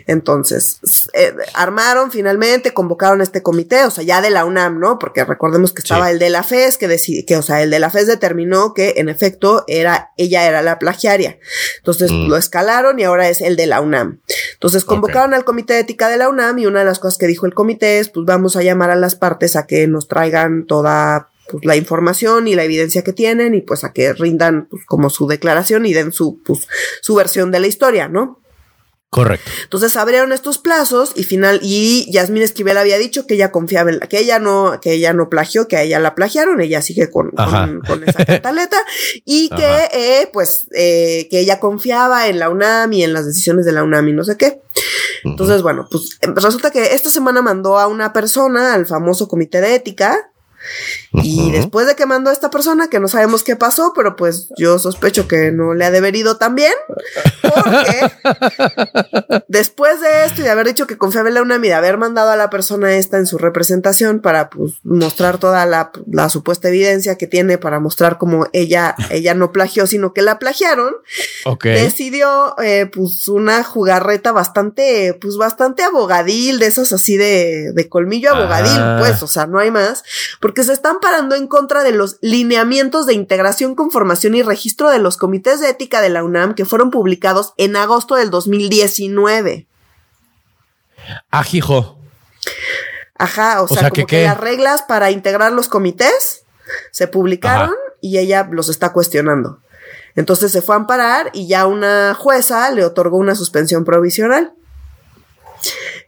Entonces, 0.07 0.79
eh, 1.12 1.35
armaron 1.55 2.12
finalmente, 2.12 2.73
convocaron 2.73 3.21
este 3.21 3.43
comité, 3.43 3.85
o 3.85 3.91
sea, 3.91 4.05
ya 4.05 4.21
de 4.21 4.31
la 4.31 4.45
UNAM, 4.45 4.79
¿no? 4.79 4.99
Porque 4.99 5.25
recordemos 5.25 5.73
que 5.73 5.83
estaba 5.83 6.11
el 6.12 6.21
de 6.21 6.31
la 6.31 6.45
FES, 6.45 6.79
que, 6.79 7.25
que, 7.27 7.37
o 7.37 7.43
sea, 7.43 7.62
el 7.62 7.71
de 7.71 7.81
la 7.81 7.91
FES 7.91 8.07
determinó 8.07 8.73
que 8.73 8.95
en 8.99 9.09
efecto 9.09 9.64
era, 9.66 10.12
ella 10.16 10.47
era 10.47 10.62
la 10.62 10.79
plagiaria. 10.79 11.39
Entonces 11.79 12.12
mm. 12.12 12.29
lo 12.29 12.37
escalaron 12.37 13.01
y 13.01 13.03
ahora 13.03 13.29
es 13.29 13.41
el 13.41 13.57
de 13.57 13.66
la 13.66 13.81
UNAM. 13.81 14.21
Entonces 14.55 14.85
convocaron 14.85 15.35
al 15.35 15.45
comité 15.45 15.75
de 15.75 15.81
ética 15.81 16.09
de 16.09 16.16
la 16.16 16.29
UNAM 16.29 16.59
y 16.59 16.66
una 16.66 16.81
de 16.81 16.85
las 16.85 17.01
cosas 17.01 17.18
que 17.18 17.27
dijo 17.27 17.47
el 17.47 17.55
comité 17.55 17.99
es, 17.99 18.09
pues 18.09 18.25
vamos 18.25 18.55
a 18.55 18.62
llamar 18.62 18.91
a 18.91 18.97
las 18.97 19.16
partes 19.16 19.57
a 19.57 19.66
que 19.66 19.89
nos 19.89 20.07
traigan 20.07 20.66
toda 20.66 21.31
pues, 21.51 21.65
la 21.65 21.77
información 21.77 22.49
y 22.49 22.55
la 22.55 22.65
evidencia 22.65 23.03
que 23.03 23.13
tienen 23.13 23.55
y 23.55 23.63
pues 23.63 23.85
a 23.85 23.93
que 23.93 24.13
rindan 24.13 24.69
pues, 24.71 24.85
como 24.87 25.11
su 25.11 25.27
declaración 25.27 25.87
y 25.87 25.93
den 25.93 26.13
su, 26.13 26.41
pues, 26.45 26.69
su 27.03 27.15
versión 27.15 27.51
de 27.51 27.61
la 27.61 27.67
historia, 27.67 28.09
¿no? 28.09 28.41
Correcto. 29.11 29.51
Entonces 29.65 29.97
abrieron 29.97 30.31
estos 30.31 30.59
plazos 30.59 31.15
y 31.17 31.25
final, 31.25 31.59
y 31.65 32.09
Yasmín 32.13 32.45
Esquivel 32.45 32.77
había 32.77 32.97
dicho 32.97 33.27
que 33.27 33.35
ella 33.35 33.51
confiaba 33.51 33.91
en 33.91 33.99
la, 33.99 34.07
que 34.07 34.21
ella 34.21 34.39
no, 34.39 34.79
que 34.81 34.93
ella 34.93 35.13
no 35.13 35.29
plagió, 35.29 35.67
que 35.67 35.77
a 35.77 35.83
ella 35.83 35.99
la 35.99 36.15
plagiaron, 36.15 36.61
ella 36.61 36.81
sigue 36.81 37.11
con, 37.11 37.31
con, 37.31 38.05
esa 38.07 38.25
cantaleta, 38.25 38.77
y 39.25 39.49
que 39.57 39.89
eh, 39.93 40.31
pues 40.33 40.69
eh, 40.73 41.27
que 41.29 41.41
ella 41.41 41.59
confiaba 41.59 42.29
en 42.29 42.39
la 42.39 42.51
UNAM 42.51 42.93
y 42.93 43.03
en 43.03 43.13
las 43.13 43.27
decisiones 43.27 43.67
de 43.67 43.73
la 43.73 43.83
UNAM 43.83 44.09
y 44.09 44.13
no 44.13 44.23
sé 44.23 44.37
qué. 44.37 44.61
Entonces, 45.25 45.63
bueno, 45.63 45.89
pues 45.91 46.17
resulta 46.23 46.71
que 46.71 46.95
esta 46.95 47.11
semana 47.11 47.43
mandó 47.43 47.81
a 47.81 47.89
una 47.89 48.13
persona 48.13 48.75
al 48.75 48.87
famoso 48.87 49.27
comité 49.27 49.61
de 49.61 49.75
ética 49.75 50.31
y 51.13 51.51
después 51.51 51.89
de 51.89 51.97
que 51.97 52.07
mandó 52.07 52.31
a 52.31 52.33
esta 52.33 52.51
persona, 52.51 52.89
que 52.89 53.01
no 53.01 53.09
sabemos 53.09 53.43
qué 53.43 53.57
pasó, 53.57 53.93
pero 53.97 54.15
pues 54.15 54.49
yo 54.57 54.79
sospecho 54.79 55.27
que 55.27 55.51
no 55.51 55.75
le 55.75 55.85
ha 55.85 55.91
deberido 55.91 56.37
tan 56.37 56.55
bien, 56.55 56.73
porque 57.43 59.43
después 59.49 60.01
de 60.01 60.25
esto 60.25 60.41
y 60.41 60.45
de 60.45 60.51
haber 60.51 60.69
dicho 60.69 60.87
que 60.87 60.99
confiaba 60.99 61.29
en 61.29 61.35
la 61.35 61.43
UNAM 61.43 61.65
y 61.65 61.69
de 61.69 61.75
haber 61.75 61.99
mandado 61.99 62.31
a 62.31 62.37
la 62.37 62.49
persona 62.49 62.97
esta 62.97 63.19
en 63.19 63.27
su 63.27 63.39
representación 63.39 64.21
para 64.21 64.51
pues, 64.51 64.75
mostrar 64.85 65.39
toda 65.39 65.67
la, 65.67 65.91
supuesta 66.29 66.69
evidencia 66.69 67.19
que 67.19 67.27
tiene 67.27 67.59
para 67.59 67.81
mostrar 67.81 68.17
cómo 68.17 68.47
ella, 68.53 68.95
ella 69.11 69.35
no 69.35 69.51
plagió, 69.51 69.89
sino 69.89 70.15
que 70.15 70.23
la 70.23 70.39
plagiaron, 70.39 70.95
decidió 71.65 72.55
eh, 72.63 72.87
pues 72.87 73.27
una 73.27 73.65
jugarreta 73.65 74.31
bastante, 74.31 75.19
pues 75.21 75.37
bastante 75.37 75.83
abogadil, 75.83 76.61
de 76.61 76.67
esas 76.67 76.93
así 76.93 77.17
de, 77.17 77.73
de 77.73 77.89
colmillo 77.89 78.31
abogadil, 78.31 78.79
ah. 78.79 78.97
pues, 79.01 79.21
o 79.25 79.27
sea, 79.27 79.47
no 79.47 79.59
hay 79.59 79.73
más, 79.73 80.05
porque 80.41 80.63
se 80.63 80.73
están 80.73 81.00
parando 81.01 81.35
en 81.35 81.47
contra 81.47 81.83
de 81.83 81.93
los 81.93 82.19
lineamientos 82.21 83.07
de 83.07 83.15
integración, 83.15 83.75
conformación 83.75 84.35
y 84.35 84.43
registro 84.43 84.91
de 84.91 84.99
los 84.99 85.17
comités 85.17 85.61
de 85.61 85.71
ética 85.71 86.01
de 86.01 86.11
la 86.11 86.25
UNAM 86.25 86.55
que 86.55 86.65
fueron 86.65 86.91
publicados 86.91 87.55
en 87.57 87.77
agosto 87.77 88.17
del 88.17 88.31
2019. 88.31 89.67
Ajijo. 91.31 91.99
Ajá, 93.17 93.63
o, 93.63 93.69
sea, 93.69 93.91
como 93.91 94.07
que, 94.07 94.25
las 94.25 94.39
reglas 94.39 94.83
para 94.83 95.11
integrar 95.11 95.53
los 95.53 95.69
comités 95.69 96.45
se 96.91 97.07
publicaron 97.07 97.75
y 98.01 98.19
ella 98.19 98.49
los 98.51 98.69
está 98.69 98.93
cuestionando. 98.93 99.61
Entonces 100.17 100.51
se 100.53 100.63
fue 100.63 100.75
a 100.75 100.79
amparar 100.79 101.31
y 101.33 101.47
ya 101.47 101.67
una 101.67 102.15
jueza 102.15 102.71
le 102.71 102.85
otorgó 102.85 103.19
una 103.19 103.35
suspensión 103.35 103.85
provisional. 103.85 104.55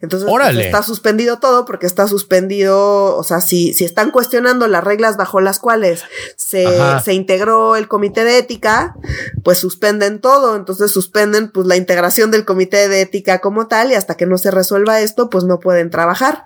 Entonces 0.00 0.28
pues, 0.28 0.56
está 0.56 0.82
suspendido 0.82 1.38
todo 1.38 1.64
porque 1.64 1.86
está 1.86 2.08
suspendido, 2.08 3.16
o 3.16 3.24
sea, 3.24 3.40
si, 3.40 3.72
si 3.72 3.84
están 3.84 4.10
cuestionando 4.10 4.66
las 4.68 4.82
reglas 4.82 5.16
bajo 5.16 5.40
las 5.40 5.58
cuales 5.58 6.04
se, 6.36 6.66
se, 7.04 7.14
integró 7.14 7.76
el 7.76 7.88
comité 7.88 8.24
de 8.24 8.38
ética, 8.38 8.96
pues 9.44 9.58
suspenden 9.58 10.20
todo, 10.20 10.56
entonces 10.56 10.90
suspenden 10.90 11.50
pues 11.50 11.66
la 11.66 11.76
integración 11.76 12.30
del 12.30 12.44
comité 12.44 12.88
de 12.88 13.02
ética 13.02 13.40
como 13.40 13.68
tal 13.68 13.92
y 13.92 13.94
hasta 13.94 14.16
que 14.16 14.26
no 14.26 14.38
se 14.38 14.50
resuelva 14.50 15.00
esto, 15.00 15.30
pues 15.30 15.44
no 15.44 15.60
pueden 15.60 15.90
trabajar. 15.90 16.44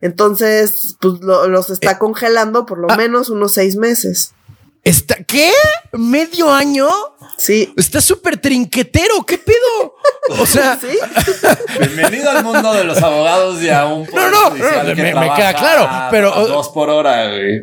Entonces, 0.00 0.96
pues 1.00 1.20
los 1.20 1.70
está 1.70 1.92
eh, 1.92 1.98
congelando 1.98 2.66
por 2.66 2.78
lo 2.78 2.90
ah. 2.90 2.96
menos 2.96 3.30
unos 3.30 3.52
seis 3.52 3.76
meses. 3.76 4.34
¿Está 4.84 5.14
qué? 5.14 5.52
¿Medio 5.92 6.52
año? 6.52 6.88
Sí. 7.38 7.72
Está 7.76 8.00
súper 8.00 8.36
trinquetero, 8.36 9.24
¿qué 9.24 9.38
pedo? 9.38 9.94
O 10.40 10.46
sea, 10.46 10.78
¿Sí? 10.80 10.98
bienvenido 11.78 12.30
al 12.30 12.42
mundo 12.44 12.72
de 12.72 12.84
los 12.84 13.00
abogados 13.00 13.62
y 13.62 13.68
a 13.68 13.86
un 13.86 14.06
No, 14.12 14.30
no, 14.30 14.50
me, 14.50 14.56
queda 14.96 15.54
claro, 15.54 15.88
pero 16.10 16.30
dos 16.48 16.68
por 16.70 16.90
hora. 16.90 17.28
Güey. 17.28 17.62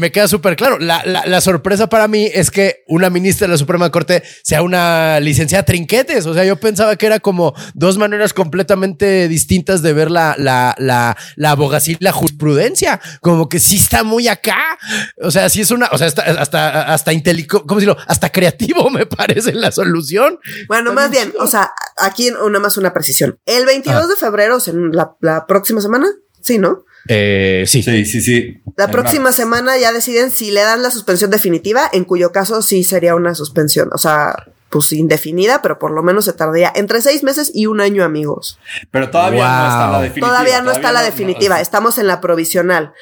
Me 0.00 0.10
queda 0.10 0.26
súper 0.26 0.56
claro. 0.56 0.78
La, 0.78 1.02
la, 1.04 1.40
sorpresa 1.40 1.88
para 1.88 2.08
mí 2.08 2.28
es 2.32 2.50
que 2.50 2.84
una 2.88 3.10
ministra 3.10 3.46
de 3.46 3.52
la 3.52 3.58
Suprema 3.58 3.90
Corte 3.90 4.22
sea 4.42 4.62
una 4.62 5.20
licenciada 5.20 5.64
trinquetes. 5.64 6.26
O 6.26 6.34
sea, 6.34 6.44
yo 6.44 6.58
pensaba 6.58 6.96
que 6.96 7.06
era 7.06 7.20
como 7.20 7.54
dos 7.74 7.96
maneras 7.96 8.32
completamente 8.32 9.28
distintas 9.28 9.82
de 9.82 9.92
ver 9.92 10.10
la, 10.10 10.34
la, 10.38 10.74
la, 10.78 11.16
la 11.36 11.50
abogacía 11.50 11.96
y 11.98 12.04
la 12.04 12.12
jurisprudencia. 12.12 13.00
Como 13.20 13.48
que 13.48 13.60
sí 13.60 13.76
está 13.76 14.02
muy 14.02 14.26
acá. 14.28 14.78
O 15.22 15.30
sea, 15.30 15.48
sí 15.48 15.60
es 15.60 15.70
una, 15.70 15.88
o 15.92 15.98
sea, 15.98 16.06
está 16.06 16.23
hasta, 16.24 16.92
hasta 16.92 17.12
¿cómo 17.48 17.80
decirlo? 17.80 17.96
Hasta 18.06 18.30
creativo 18.30 18.90
me 18.90 19.06
parece 19.06 19.52
la 19.52 19.70
solución. 19.70 20.38
Bueno, 20.68 20.92
más 20.92 21.10
bien, 21.10 21.32
o 21.38 21.46
sea, 21.46 21.72
aquí 21.96 22.30
una 22.30 22.58
más 22.58 22.76
una 22.76 22.92
precisión. 22.92 23.38
El 23.46 23.66
22 23.66 24.08
de 24.08 24.16
febrero, 24.16 24.56
o 24.56 24.60
sea, 24.60 24.74
la, 24.74 25.16
la 25.20 25.46
próxima 25.46 25.80
semana, 25.80 26.08
sí, 26.40 26.58
¿no? 26.58 26.84
Eh, 27.08 27.64
sí. 27.66 27.82
Sí, 27.82 28.04
sí, 28.04 28.20
sí. 28.20 28.62
La 28.76 28.90
próxima 28.90 29.32
semana 29.32 29.76
ya 29.76 29.92
deciden 29.92 30.30
si 30.30 30.50
le 30.50 30.62
dan 30.62 30.82
la 30.82 30.90
suspensión 30.90 31.30
definitiva, 31.30 31.88
en 31.92 32.04
cuyo 32.04 32.32
caso 32.32 32.62
sí 32.62 32.82
sería 32.82 33.14
una 33.14 33.34
suspensión. 33.34 33.90
O 33.92 33.98
sea, 33.98 34.34
pues 34.74 34.92
indefinida, 34.92 35.62
pero 35.62 35.78
por 35.78 35.92
lo 35.92 36.02
menos 36.02 36.24
se 36.24 36.32
tardaría 36.32 36.72
entre 36.74 37.00
seis 37.00 37.22
meses 37.22 37.52
y 37.54 37.66
un 37.66 37.80
año, 37.80 38.02
amigos. 38.02 38.58
Pero 38.90 39.08
todavía 39.08 39.46
no 39.46 39.68
está 39.68 39.88
la 39.92 40.00
definitiva. 40.00 40.28
Todavía 40.28 40.62
no 40.62 40.72
está 40.72 40.90
la 40.90 41.02
definitiva, 41.04 41.60
estamos 41.60 41.96
en 41.98 42.08
la 42.08 42.20
provisional. 42.20 42.92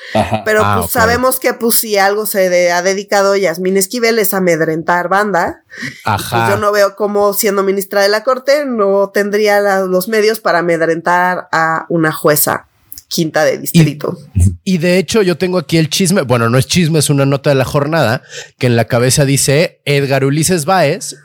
Pero 0.45 0.61
ah, 0.63 0.81
pues 0.81 0.91
sabemos 0.91 1.41
que 1.41 1.55
pues 1.55 1.77
si 1.77 1.97
algo 1.97 2.27
se 2.27 2.71
ha 2.71 2.83
dedicado 2.83 3.37
Yasmín 3.37 3.79
Esquivel 3.79 4.19
es 4.19 4.35
amedrentar 4.35 5.09
banda. 5.09 5.63
Ajá. 6.05 6.37
Pues 6.37 6.51
yo 6.51 6.61
no 6.61 6.73
veo 6.73 6.95
cómo 6.95 7.33
siendo 7.33 7.63
ministra 7.63 8.03
de 8.03 8.11
la 8.11 8.23
Corte 8.23 8.67
no 8.67 9.09
tendría 9.09 9.81
los 9.81 10.09
medios 10.09 10.41
para 10.41 10.59
amedrentar 10.59 11.49
a 11.53 11.87
una 11.89 12.13
jueza 12.13 12.67
quinta 13.09 13.45
de 13.45 13.57
distrito. 13.57 14.19
Y, 14.35 14.75
y, 14.75 14.79
de 14.79 14.99
hecho 14.99 15.23
yo 15.23 15.39
tengo 15.39 15.57
aquí 15.57 15.79
el 15.79 15.89
chisme, 15.89 16.21
bueno, 16.21 16.51
no 16.51 16.59
es 16.59 16.67
chisme, 16.67 16.99
es 16.99 17.09
una 17.09 17.25
nota 17.25 17.49
de 17.49 17.57
la 17.57 17.65
jornada 17.65 18.23
que 18.59 18.67
en 18.67 18.77
la 18.77 18.85
cabeza 18.85 19.25
dice 19.25 19.81
Edgar 19.87 20.27
Ulises 20.27 20.67
Báez 20.67 21.17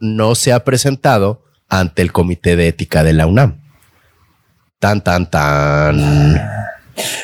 no 0.00 0.34
se 0.34 0.52
ha 0.52 0.64
presentado 0.64 1.44
ante 1.68 2.02
el 2.02 2.12
Comité 2.12 2.56
de 2.56 2.68
Ética 2.68 3.04
de 3.04 3.12
la 3.12 3.26
UNAM. 3.26 3.60
Tan, 4.78 5.04
tan, 5.04 5.30
tan. 5.30 6.40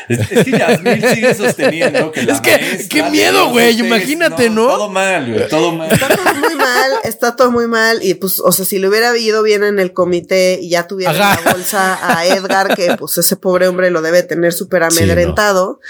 Es, 0.08 0.44
que 0.44 0.50
Yasmín 0.50 1.02
sigue 1.02 1.34
sosteniendo 1.34 2.12
que 2.12 2.22
la 2.22 2.34
Es 2.34 2.40
que, 2.40 2.86
qué 2.88 3.02
miedo, 3.04 3.50
güey. 3.50 3.78
Imagínate, 3.78 4.50
no, 4.50 4.66
Todo 4.66 4.88
mal, 4.88 5.32
güey. 5.32 5.48
Todo 5.48 5.72
mal. 5.72 5.90
Está 5.92 6.08
todo 6.08 6.34
muy 6.34 6.54
mal. 6.54 6.90
Está 7.04 7.36
todo 7.36 7.50
muy 7.50 7.66
mal. 7.66 8.02
Y 8.02 8.14
pues, 8.14 8.40
o 8.40 8.52
sea, 8.52 8.64
si 8.64 8.78
le 8.78 8.88
hubiera 8.88 9.16
ido 9.16 9.42
bien 9.42 9.64
en 9.64 9.78
el 9.78 9.92
comité 9.92 10.58
y 10.60 10.70
ya 10.70 10.86
tuviera 10.86 11.12
la 11.12 11.52
bolsa 11.52 11.98
a 12.02 12.26
Edgar, 12.26 12.76
que 12.76 12.96
pues 12.96 13.18
ese 13.18 13.36
pobre 13.36 13.68
hombre 13.68 13.90
lo 13.90 14.02
debe 14.02 14.22
tener 14.22 14.52
súper 14.52 14.82
amedrentado. 14.82 15.80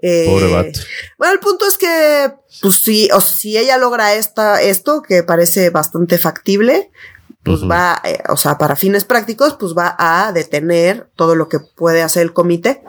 Eh, 0.00 0.26
pobre 0.26 0.50
vato. 0.50 0.80
Bueno, 1.18 1.34
el 1.34 1.40
punto 1.40 1.66
es 1.66 1.78
que, 1.78 2.32
pues 2.60 2.76
sí, 2.76 3.08
o 3.12 3.20
si 3.20 3.56
ella 3.56 3.78
logra 3.78 4.14
esta, 4.14 4.62
esto, 4.62 5.02
que 5.02 5.22
parece 5.22 5.70
bastante 5.70 6.18
factible, 6.18 6.90
pues 7.44 7.62
va, 7.62 8.00
eh, 8.04 8.18
o 8.28 8.36
sea, 8.36 8.56
para 8.56 8.74
fines 8.74 9.04
prácticos, 9.04 9.56
pues 9.60 9.74
va 9.76 9.94
a 9.98 10.32
detener 10.32 11.08
todo 11.14 11.34
lo 11.34 11.48
que 11.48 11.60
puede 11.60 12.02
hacer 12.02 12.22
el 12.22 12.32
comité. 12.32 12.82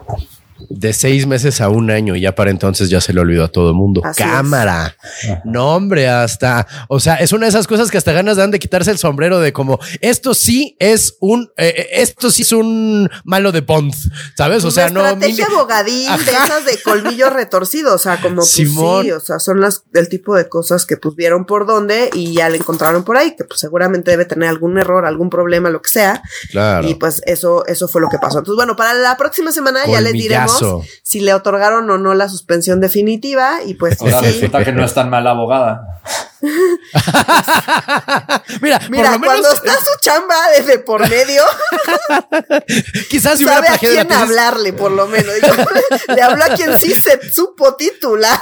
De 0.69 0.93
seis 0.93 1.27
meses 1.27 1.61
a 1.61 1.69
un 1.69 1.91
año, 1.91 2.15
y 2.15 2.21
ya 2.21 2.35
para 2.35 2.51
entonces 2.51 2.89
ya 2.89 3.01
se 3.01 3.13
le 3.13 3.21
olvidó 3.21 3.45
a 3.45 3.47
todo 3.47 3.69
el 3.69 3.75
mundo. 3.75 4.01
Cámara. 4.15 4.95
No, 5.43 5.75
hombre, 5.75 6.09
hasta, 6.09 6.67
o 6.87 6.99
sea, 6.99 7.15
es 7.15 7.31
una 7.31 7.45
de 7.45 7.49
esas 7.49 7.67
cosas 7.67 7.91
que 7.91 7.97
hasta 7.97 8.11
ganas 8.11 8.37
dan 8.37 8.51
de 8.51 8.59
quitarse 8.59 8.91
el 8.91 8.97
sombrero 8.97 9.39
de 9.39 9.53
como, 9.53 9.79
esto 10.01 10.33
sí 10.33 10.75
es 10.79 11.17
un, 11.19 11.51
eh, 11.57 11.73
eh, 11.77 11.87
esto 11.93 12.29
sí 12.29 12.43
es 12.43 12.51
un 12.51 13.09
malo 13.23 13.51
de 13.51 13.61
Bond, 13.61 13.93
¿sabes? 14.37 14.63
O 14.63 14.71
sea, 14.71 14.89
no. 14.89 15.05
Estrategia 15.05 15.45
abogadín 15.45 16.09
de 16.25 16.31
esas 16.31 16.65
de 16.65 16.81
colmillo 16.81 17.29
retorcido, 17.29 17.95
o 17.95 17.97
sea, 17.97 18.21
como 18.21 18.37
pues, 18.37 18.49
sí, 18.49 18.65
o 19.11 19.19
sea, 19.19 19.39
son 19.39 19.61
las, 19.61 19.83
el 19.93 20.09
tipo 20.09 20.35
de 20.35 20.49
cosas 20.49 20.85
que 20.85 20.97
pues 20.97 21.15
vieron 21.15 21.45
por 21.45 21.65
dónde 21.65 22.09
y 22.13 22.33
ya 22.33 22.49
le 22.49 22.57
encontraron 22.57 23.03
por 23.03 23.17
ahí, 23.17 23.35
que 23.35 23.43
pues 23.43 23.59
seguramente 23.59 24.11
debe 24.11 24.25
tener 24.25 24.49
algún 24.49 24.77
error, 24.77 25.05
algún 25.05 25.29
problema, 25.29 25.69
lo 25.69 25.81
que 25.81 25.89
sea. 25.89 26.21
Claro. 26.51 26.87
Y 26.87 26.95
pues 26.95 27.21
eso, 27.25 27.65
eso 27.65 27.87
fue 27.87 28.01
lo 28.01 28.09
que 28.09 28.17
pasó. 28.17 28.39
Entonces, 28.39 28.55
bueno, 28.55 28.75
para 28.75 28.93
la 28.93 29.17
próxima 29.17 29.51
semana 29.51 29.85
ya 29.87 30.01
les 30.01 30.13
diremos 30.13 30.54
si 31.03 31.19
le 31.19 31.33
otorgaron 31.33 31.89
o 31.89 31.97
no 31.97 32.13
la 32.13 32.29
suspensión 32.29 32.79
definitiva 32.79 33.63
y 33.65 33.75
pues. 33.75 34.01
Ahora 34.01 34.21
resulta 34.21 34.63
que 34.63 34.71
no 34.71 34.83
es 34.83 34.93
tan 34.93 35.09
mala 35.09 35.31
abogada. 35.31 36.01
mira, 38.61 38.79
Mira 38.89 39.19
cuando 39.23 39.51
está 39.51 39.73
su 39.73 39.99
chamba 40.01 40.35
desde 40.55 40.79
por 40.79 41.07
medio, 41.09 41.43
quizás 43.09 43.37
si 43.37 43.45
sabe 43.45 43.69
a 43.69 43.77
quién 43.77 44.11
hablarle, 44.11 44.73
por 44.73 44.91
lo 44.91 45.07
menos. 45.07 45.33
le 46.15 46.21
habló 46.21 46.43
a 46.43 46.55
quien 46.55 46.77
sí 46.79 46.93
se 46.93 47.31
supo 47.31 47.75
titular. 47.75 48.39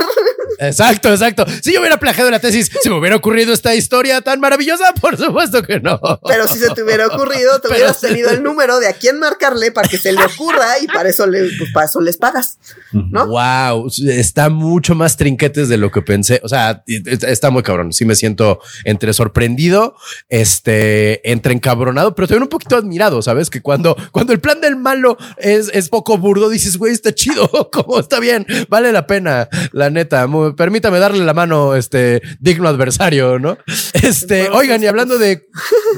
exacto, 0.59 1.09
exacto. 1.09 1.45
Si 1.61 1.73
yo 1.73 1.79
hubiera 1.79 1.97
plagiado 1.97 2.29
la 2.29 2.39
tesis, 2.39 2.69
si 2.81 2.89
me 2.89 2.97
hubiera 2.97 3.15
ocurrido 3.15 3.53
esta 3.53 3.75
historia 3.75 4.21
tan 4.21 4.39
maravillosa, 4.39 4.93
por 4.93 5.17
supuesto 5.17 5.63
que 5.63 5.79
no. 5.79 5.99
Pero 6.27 6.47
si 6.47 6.59
se 6.59 6.69
te 6.71 6.83
hubiera 6.83 7.07
ocurrido, 7.07 7.59
te 7.61 7.69
hubieras 7.69 8.01
tenido 8.01 8.29
el 8.31 8.43
número 8.43 8.79
de 8.79 8.87
a 8.87 8.93
quién 8.93 9.19
marcarle 9.19 9.71
para 9.71 9.87
que 9.87 9.97
se 9.97 10.11
le 10.11 10.23
ocurra 10.23 10.79
y 10.79 10.87
para 10.87 11.09
eso, 11.09 11.27
le, 11.27 11.49
pues, 11.57 11.71
para 11.73 11.85
eso 11.85 12.01
les 12.01 12.17
pagas, 12.17 12.57
¿no? 12.91 13.27
Wow, 13.27 13.89
está 14.07 14.49
mucho 14.49 14.95
más 14.95 15.17
trinquetes 15.17 15.69
de 15.69 15.77
lo 15.77 15.91
que 15.91 16.01
pensé. 16.01 16.41
O 16.43 16.49
sea, 16.49 16.83
está 16.85 17.49
muy 17.49 17.63
cabrón 17.63 17.92
sí 17.93 18.05
me 18.05 18.15
siento 18.15 18.59
entre 18.83 19.13
sorprendido, 19.13 19.95
este, 20.29 21.29
entre 21.29 21.53
encabronado, 21.53 22.15
pero 22.15 22.27
también 22.27 22.43
un 22.43 22.49
poquito 22.49 22.75
admirado, 22.75 23.21
¿sabes? 23.21 23.49
Que 23.49 23.61
cuando, 23.61 23.95
cuando 24.11 24.33
el 24.33 24.39
plan 24.39 24.61
del 24.61 24.75
malo 24.75 25.17
es, 25.37 25.69
es 25.73 25.89
poco 25.89 26.17
burdo, 26.17 26.49
dices, 26.49 26.77
güey, 26.77 26.93
está 26.93 27.13
chido, 27.13 27.49
como 27.71 27.99
está 27.99 28.19
bien, 28.19 28.45
vale 28.69 28.91
la 28.91 29.07
pena, 29.07 29.47
la 29.71 29.89
neta. 29.89 30.27
permítame 30.55 30.99
darle 30.99 31.23
la 31.23 31.33
mano, 31.33 31.75
este, 31.75 32.21
digno 32.39 32.67
adversario, 32.67 33.39
¿no? 33.39 33.57
Este, 33.93 34.49
oigan, 34.49 34.83
y 34.83 34.87
hablando 34.87 35.17
de, 35.17 35.47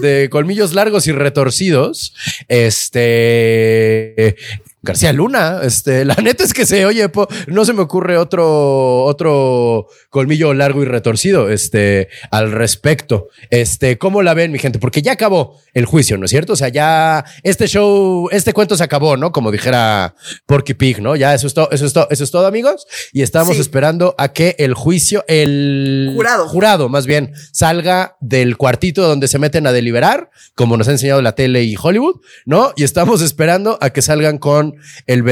de 0.02 0.30
colmillos 0.30 0.74
largos 0.74 1.08
y 1.08 1.12
retorcidos, 1.12 2.14
este, 2.48 4.36
García 4.86 5.12
Luna, 5.12 5.60
este, 5.64 6.06
la 6.06 6.16
neta 6.16 6.44
es 6.44 6.54
que 6.54 6.66
se 6.66 6.86
oye, 6.86 7.12
no 7.48 7.66
se 7.66 7.74
me 7.74 7.82
ocurre 7.82 8.18
otro, 8.18 9.04
otro 9.04 9.88
colmillo 10.10 10.54
largo 10.54 10.82
y 10.82 10.86
retorcido, 10.86 11.50
este, 11.50 12.08
al 12.32 12.52
respecto. 12.52 13.28
Este, 13.50 13.98
¿cómo 13.98 14.22
la 14.22 14.34
ven, 14.34 14.52
mi 14.52 14.60
gente? 14.60 14.80
Porque 14.80 15.02
ya 15.02 15.14
acabó 15.14 15.60
el 15.74 15.86
juicio, 15.86 16.18
¿no 16.18 16.26
es 16.26 16.32
cierto? 16.32 16.54
O 16.54 16.56
sea, 16.56 16.70
ya 16.70 17.26
este 17.44 17.68
show, 17.68 18.30
este 18.32 18.54
cuento 18.54 18.78
se 18.78 18.84
acabó, 18.84 19.18
¿no? 19.18 19.32
Como 19.32 19.52
dijera 19.52 20.16
Porky 20.46 20.76
Pig, 20.76 21.02
¿no? 21.02 21.16
Ya 21.16 21.34
eso 21.34 21.48
es 21.48 21.54
todo, 21.54 21.70
eso 21.72 21.86
es 21.86 21.94
todo, 21.94 22.08
eso 22.10 22.24
es 22.24 22.32
todo, 22.32 22.48
amigos. 22.48 22.86
Y 23.12 23.24
estamos 23.24 23.58
esperando 23.58 24.16
a 24.18 24.32
que 24.32 24.56
el 24.60 24.74
juicio, 24.76 25.26
el 25.28 26.12
jurado, 26.16 26.48
jurado, 26.48 26.90
más 26.90 27.08
bien, 27.08 27.34
salga 27.52 28.18
del 28.22 28.56
cuartito 28.56 29.08
donde 29.08 29.28
se 29.28 29.40
meten 29.40 29.66
a 29.68 29.72
deliberar, 29.72 30.30
como 30.54 30.78
nos 30.78 30.88
ha 30.88 30.92
enseñado 30.92 31.22
la 31.22 31.34
tele 31.34 31.64
y 31.64 31.76
Hollywood, 31.82 32.22
¿no? 32.46 32.72
Y 32.76 32.84
estamos 32.84 33.22
esperando 33.22 33.80
a 33.82 33.90
que 33.90 34.02
salgan 34.02 34.38
con 34.38 34.74
el, 35.07 35.23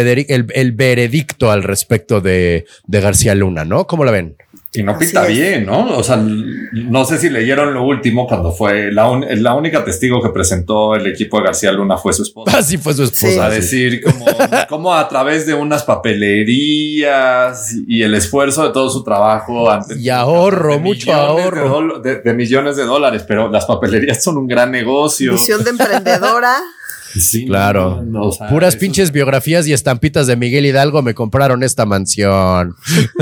el, 0.54 0.72
veredicto 0.72 1.52
al 1.52 1.64
respecto 1.64 2.22
de, 2.22 2.66
de 2.86 3.02
García 3.02 3.36
Luna, 3.36 3.66
¿no? 3.66 3.88
¿Cómo 3.88 4.06
la 4.06 4.12
ven? 4.12 4.36
Y 4.76 4.82
no 4.82 4.98
pinta 4.98 5.28
bien, 5.28 5.68
¿no? 5.68 5.98
O 5.98 6.04
sea, 6.04 6.18
no 6.18 7.06
sé 7.06 7.20
si 7.20 7.30
leyeron 7.30 7.76
lo 7.76 7.84
último 7.84 8.28
cuando 8.28 8.52
fue 8.52 8.92
la, 8.92 9.08
la 9.36 9.54
única 9.54 9.86
testigo 9.86 10.20
que 10.20 10.30
presentó 10.30 10.96
el 10.96 11.06
equipo 11.06 11.38
de 11.38 11.44
García 11.44 11.72
Luna 11.72 11.96
fue 11.98 12.12
su 12.12 12.24
esposa. 12.24 12.58
Así 12.58 12.80
fue 12.80 12.96
su 12.96 13.04
esposa. 13.04 13.46
A 13.46 13.50
decir 13.52 14.02
como, 14.02 14.26
como, 14.70 14.96
a 14.96 15.08
través 15.08 15.46
de 15.46 15.54
unas 15.54 15.84
papelerías 15.84 17.72
y 17.88 18.02
el 18.02 18.16
esfuerzo 18.16 18.64
de 18.64 18.74
todo 18.74 18.90
su 18.90 19.04
trabajo. 19.04 19.70
y 19.96 20.10
ahorro, 20.10 20.80
mucho 20.80 21.14
ahorro. 21.14 22.00
De, 22.00 22.34
millones 22.34 22.76
de 22.76 22.86
dólares, 22.86 23.24
pero 23.28 23.52
las 23.52 23.66
papelerías 23.66 24.24
son 24.24 24.38
un 24.38 24.48
gran 24.48 24.72
negocio. 24.72 25.34
Visión 25.34 25.64
de 25.64 25.70
emprendedora. 25.70 26.56
Sí, 27.18 27.46
claro. 27.46 28.04
Puras 28.50 28.76
pinches 28.76 29.12
biografías 29.12 29.68
y 29.68 29.74
estampitas 29.74 30.28
de 30.28 30.36
Miguel 30.36 30.66
Hidalgo 30.66 31.02
me 31.02 31.14
compraron 31.14 31.64
esta 31.64 31.86
mansión. 31.86 32.76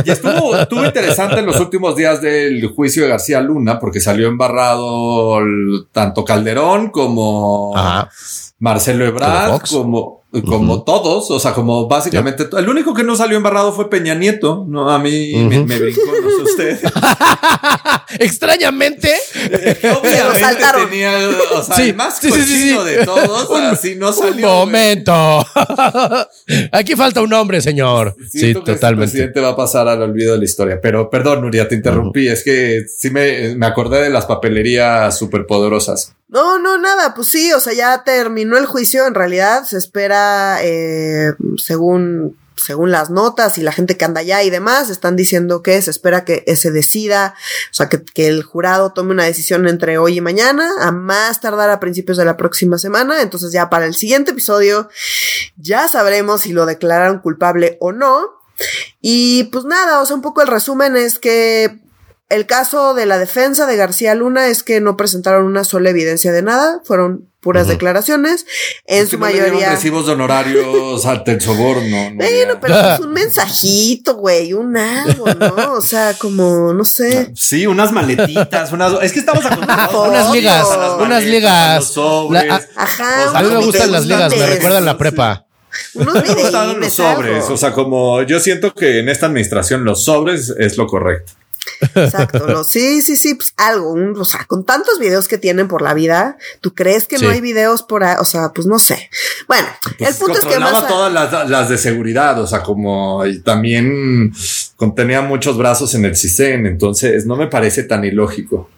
Y 0.05 0.11
estuvo, 0.11 0.55
estuvo 0.55 0.85
interesante 0.85 1.39
en 1.39 1.45
los 1.45 1.59
últimos 1.59 1.95
días 1.95 2.21
del 2.21 2.65
juicio 2.67 3.03
de 3.03 3.09
García 3.09 3.41
Luna 3.41 3.79
porque 3.79 3.99
salió 4.01 4.27
embarrado 4.27 5.39
tanto 5.91 6.23
Calderón 6.23 6.89
como 6.89 7.73
Marcelo 8.59 9.05
Ebrard 9.05 9.61
como 9.69 10.20
como 10.39 10.83
todos, 10.83 11.29
o 11.29 11.39
sea, 11.39 11.53
como 11.53 11.89
básicamente 11.89 12.47
el 12.57 12.69
único 12.69 12.93
que 12.93 13.03
no 13.03 13.17
salió 13.17 13.35
embarrado 13.35 13.73
fue 13.73 13.89
Peña 13.89 14.15
Nieto, 14.15 14.65
no 14.65 14.89
a 14.89 14.97
mí 14.97 15.33
me, 15.35 15.77
brincó, 15.77 16.01
no 16.05 16.29
sé 16.29 16.43
usted. 16.43 16.79
Extrañamente, 18.19 19.13
obviamente 19.35 20.55
tenía, 20.89 21.11
o 21.53 21.61
sea, 21.61 21.85
el 21.85 21.95
más 21.95 22.21
cochino 22.21 22.83
de 22.85 23.05
todos, 23.05 23.51
así 23.51 23.95
no 23.95 24.13
salió. 24.13 24.47
Un 24.47 24.53
momento. 24.53 25.13
Aquí 26.71 26.95
falta 26.95 27.21
un 27.21 27.33
hombre, 27.33 27.59
señor. 27.59 28.15
sí, 28.31 28.53
totalmente. 28.53 28.87
El 28.87 28.95
presidente 28.95 29.41
va 29.41 29.49
a 29.49 29.55
pasar 29.57 29.89
al 29.89 30.01
olvido 30.01 30.31
de 30.31 30.39
la 30.39 30.45
historia, 30.45 30.79
pero 30.81 31.09
perdón, 31.09 31.41
Nuria, 31.41 31.67
te 31.67 31.75
interrumpí, 31.75 32.29
es 32.29 32.41
que 32.43 32.85
sí 32.87 33.09
me, 33.09 33.53
me 33.55 33.65
acordé 33.65 34.01
de 34.01 34.09
las 34.09 34.25
papelerías 34.27 35.17
superpoderosas. 35.17 36.15
No, 36.31 36.59
no, 36.59 36.77
nada, 36.77 37.13
pues 37.13 37.27
sí, 37.27 37.51
o 37.51 37.59
sea, 37.59 37.73
ya 37.73 38.05
terminó 38.05 38.57
el 38.57 38.65
juicio, 38.65 39.05
en 39.05 39.15
realidad 39.15 39.65
se 39.65 39.77
espera, 39.77 40.59
eh, 40.63 41.33
según, 41.57 42.37
según 42.55 42.89
las 42.89 43.09
notas 43.09 43.57
y 43.57 43.61
la 43.61 43.73
gente 43.73 43.97
que 43.97 44.05
anda 44.05 44.21
allá 44.21 44.41
y 44.41 44.49
demás, 44.49 44.89
están 44.89 45.17
diciendo 45.17 45.61
que 45.61 45.81
se 45.81 45.91
espera 45.91 46.23
que 46.23 46.45
se 46.55 46.71
decida, 46.71 47.35
o 47.69 47.73
sea, 47.73 47.89
que, 47.89 48.01
que 48.01 48.29
el 48.29 48.43
jurado 48.43 48.93
tome 48.93 49.11
una 49.11 49.25
decisión 49.25 49.67
entre 49.67 49.97
hoy 49.97 50.19
y 50.19 50.21
mañana, 50.21 50.71
a 50.79 50.93
más 50.93 51.41
tardar 51.41 51.69
a 51.69 51.81
principios 51.81 52.17
de 52.17 52.23
la 52.23 52.37
próxima 52.37 52.77
semana, 52.77 53.21
entonces 53.21 53.51
ya 53.51 53.69
para 53.69 53.85
el 53.85 53.93
siguiente 53.93 54.31
episodio 54.31 54.87
ya 55.57 55.89
sabremos 55.89 56.41
si 56.41 56.53
lo 56.53 56.65
declararon 56.65 57.19
culpable 57.19 57.75
o 57.81 57.91
no. 57.91 58.39
Y 59.01 59.45
pues 59.45 59.65
nada, 59.65 59.99
o 59.99 60.05
sea, 60.05 60.15
un 60.15 60.21
poco 60.21 60.41
el 60.41 60.47
resumen 60.47 60.95
es 60.95 61.19
que 61.19 61.81
el 62.31 62.45
caso 62.45 62.93
de 62.93 63.05
la 63.05 63.17
defensa 63.17 63.65
de 63.65 63.75
García 63.75 64.15
Luna 64.15 64.47
es 64.47 64.63
que 64.63 64.79
no 64.79 64.95
presentaron 64.95 65.45
una 65.45 65.65
sola 65.65 65.89
evidencia 65.89 66.31
de 66.31 66.41
nada, 66.41 66.81
fueron 66.85 67.29
puras 67.41 67.67
declaraciones. 67.67 68.45
En 68.85 69.07
su 69.07 69.17
mayoría. 69.17 69.71
recibos 69.71 70.05
de 70.05 70.13
honorarios 70.13 71.05
ante 71.05 71.33
el 71.33 71.41
soborno. 71.41 72.11
¿no? 72.11 72.15
Bueno, 72.15 72.59
pero 72.61 72.79
es 72.79 72.99
un 73.01 73.11
mensajito, 73.11 74.15
güey, 74.15 74.53
un 74.53 74.77
algo, 74.77 75.25
¿no? 75.33 75.73
O 75.73 75.81
sea, 75.81 76.13
como, 76.13 76.73
no 76.73 76.85
sé. 76.85 77.31
Sí, 77.35 77.67
unas 77.67 77.91
maletitas, 77.91 78.71
unas. 78.71 78.93
Es 79.01 79.11
que 79.11 79.19
estamos 79.19 79.45
acostumbrados. 79.45 80.07
unas 80.07 80.31
ligas, 80.31 80.67
unas 80.99 81.25
ligas. 81.25 81.97
Ajá. 82.77 83.37
a 83.37 83.43
mí 83.43 83.49
me 83.49 83.65
gustan 83.65 83.91
las 83.91 84.05
ligas, 84.05 84.33
me 84.37 84.47
recuerdan 84.47 84.85
la 84.85 84.97
prepa. 84.97 85.45
Unos 85.95 86.13
me 86.13 86.79
los 86.79 86.93
sobres. 86.93 87.49
O 87.49 87.57
sea, 87.57 87.73
como 87.73 88.21
yo 88.23 88.39
siento 88.39 88.73
que 88.73 88.99
en 88.99 89.09
esta 89.09 89.25
administración 89.25 89.83
los 89.83 90.05
sobres 90.05 90.53
es 90.57 90.77
lo 90.77 90.87
correcto. 90.87 91.33
Exacto. 91.95 92.63
sí, 92.69 93.01
sí, 93.01 93.15
sí, 93.15 93.35
pues 93.35 93.53
algo. 93.57 93.93
o 93.93 94.25
sea, 94.25 94.45
con 94.45 94.65
tantos 94.65 94.99
videos 94.99 95.27
que 95.27 95.37
tienen 95.37 95.67
por 95.67 95.81
la 95.81 95.93
vida, 95.93 96.37
¿tú 96.61 96.73
crees 96.73 97.07
que 97.07 97.17
no 97.17 97.29
hay 97.29 97.41
videos 97.41 97.83
por 97.83 98.03
ahí? 98.03 98.15
O 98.19 98.25
sea, 98.25 98.49
pues 98.53 98.67
no 98.67 98.79
sé. 98.79 99.09
Bueno, 99.47 99.67
pues 99.97 100.11
el 100.11 100.15
punto 100.15 100.39
es 100.39 100.45
que 100.45 100.59
más. 100.59 100.87
todas 100.87 101.11
las, 101.11 101.49
las, 101.49 101.69
de 101.69 101.77
seguridad, 101.77 102.39
o 102.39 102.47
sea, 102.47 102.63
como 102.63 103.25
y 103.25 103.39
también 103.41 104.33
contenía 104.75 105.21
muchos 105.21 105.57
brazos 105.57 105.93
en 105.95 106.05
el 106.05 106.15
CISEN, 106.15 106.65
entonces 106.65 107.25
no 107.25 107.35
me 107.35 107.47
parece 107.47 107.83
tan 107.83 108.03
ilógico. 108.03 108.69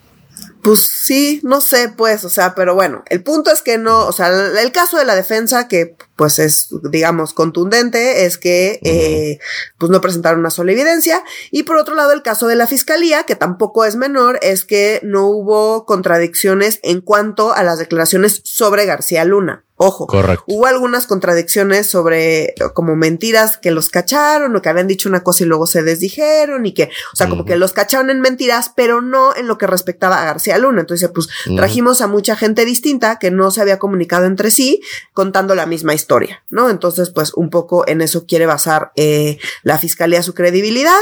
Pues 0.63 0.79
sí, 0.79 1.41
no 1.43 1.59
sé, 1.59 1.89
pues, 1.89 2.23
o 2.23 2.29
sea, 2.29 2.55
pero 2.55 2.73
bueno, 2.73 3.03
el 3.09 3.21
punto 3.21 3.51
es 3.51 3.61
que 3.61 3.77
no, 3.77 4.07
o 4.07 4.13
sea, 4.13 4.29
el, 4.29 4.71
caso 4.71 4.97
de 4.97 5.03
la 5.03 5.13
defensa, 5.13 5.67
que 5.67 5.97
pues 6.15 6.39
es, 6.39 6.69
digamos, 6.91 7.33
contundente, 7.33 8.25
es 8.25 8.37
que, 8.37 8.79
eh, 8.83 9.39
pues 9.77 9.91
no 9.91 10.01
presentaron 10.01 10.39
una 10.39 10.51
sola 10.51 10.71
evidencia. 10.71 11.23
Y 11.51 11.63
por 11.63 11.77
otro 11.77 11.95
lado, 11.95 12.11
el 12.11 12.21
caso 12.21 12.47
de 12.47 12.55
la 12.55 12.67
fiscalía, 12.67 13.23
que 13.23 13.35
tampoco 13.35 13.85
es 13.85 13.95
menor, 13.95 14.39
es 14.41 14.65
que 14.65 14.99
no 15.03 15.27
hubo 15.27 15.85
contradicciones 15.85 16.79
en 16.83 17.01
cuanto 17.01 17.53
a 17.53 17.63
las 17.63 17.79
declaraciones 17.79 18.41
sobre 18.43 18.85
García 18.85 19.25
Luna. 19.25 19.65
Ojo, 19.75 20.05
Correcto. 20.05 20.45
hubo 20.47 20.67
algunas 20.67 21.07
contradicciones 21.07 21.87
sobre 21.87 22.53
como 22.75 22.95
mentiras 22.95 23.57
que 23.57 23.71
los 23.71 23.89
cacharon 23.89 24.55
o 24.55 24.61
que 24.61 24.69
habían 24.69 24.87
dicho 24.87 25.09
una 25.09 25.23
cosa 25.23 25.43
y 25.43 25.47
luego 25.47 25.65
se 25.65 25.81
desdijeron 25.81 26.67
y 26.67 26.73
que, 26.73 26.91
o 27.11 27.15
sea, 27.15 27.27
como 27.27 27.43
que 27.43 27.55
los 27.55 27.73
cacharon 27.73 28.11
en 28.11 28.21
mentiras, 28.21 28.71
pero 28.75 29.01
no 29.01 29.35
en 29.35 29.47
lo 29.47 29.57
que 29.57 29.65
respectaba 29.65 30.21
a 30.21 30.25
García 30.25 30.59
Luna. 30.59 30.81
Entonces, 30.81 31.09
pues 31.13 31.27
trajimos 31.55 32.01
a 32.01 32.07
mucha 32.07 32.35
gente 32.35 32.65
distinta 32.65 33.17
que 33.17 33.31
no 33.31 33.49
se 33.49 33.61
había 33.61 33.79
comunicado 33.79 34.25
entre 34.25 34.51
sí 34.51 34.81
contando 35.11 35.55
la 35.55 35.65
misma 35.65 35.95
historia 35.95 36.02
historia, 36.03 36.43
¿no? 36.49 36.69
Entonces, 36.69 37.09
pues 37.09 37.33
un 37.33 37.49
poco 37.49 37.87
en 37.87 38.01
eso 38.01 38.25
quiere 38.27 38.45
basar 38.45 38.91
eh, 38.95 39.39
la 39.63 39.77
fiscalía 39.77 40.21
su 40.21 40.33
credibilidad. 40.33 40.99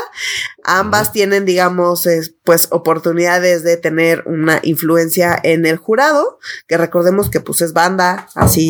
Ambas 0.63 1.11
tienen, 1.11 1.43
digamos, 1.45 2.07
pues 2.43 2.67
oportunidades 2.69 3.63
de 3.63 3.77
tener 3.77 4.23
una 4.27 4.59
influencia 4.61 5.39
en 5.41 5.65
el 5.65 5.77
jurado, 5.77 6.37
que 6.67 6.77
recordemos 6.77 7.29
que 7.29 7.39
pues 7.39 7.61
es 7.61 7.73
banda, 7.73 8.27
así, 8.35 8.69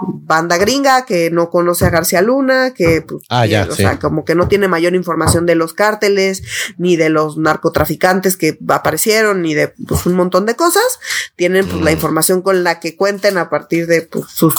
banda 0.00 0.56
gringa, 0.56 1.04
que 1.04 1.30
no 1.30 1.48
conoce 1.50 1.86
a 1.86 1.90
García 1.90 2.22
Luna, 2.22 2.74
que 2.74 3.02
pues, 3.02 3.22
ah, 3.28 3.46
ya, 3.46 3.68
o 3.70 3.74
sea, 3.74 4.00
como 4.00 4.24
que 4.24 4.34
no 4.34 4.48
tiene 4.48 4.66
mayor 4.66 4.94
información 4.94 5.46
de 5.46 5.54
los 5.54 5.74
cárteles, 5.74 6.42
ni 6.76 6.96
de 6.96 7.08
los 7.08 7.36
narcotraficantes 7.36 8.36
que 8.36 8.58
aparecieron, 8.68 9.42
ni 9.42 9.54
de 9.54 9.74
pues 9.86 10.06
un 10.06 10.14
montón 10.14 10.44
de 10.46 10.56
cosas. 10.56 10.98
Tienen 11.36 11.66
pues 11.66 11.82
la 11.82 11.90
mm. 11.90 11.94
información 11.94 12.42
con 12.42 12.64
la 12.64 12.80
que 12.80 12.96
cuenten 12.96 13.38
a 13.38 13.48
partir 13.48 13.86
de 13.86 14.02
pues, 14.02 14.26
sus, 14.28 14.54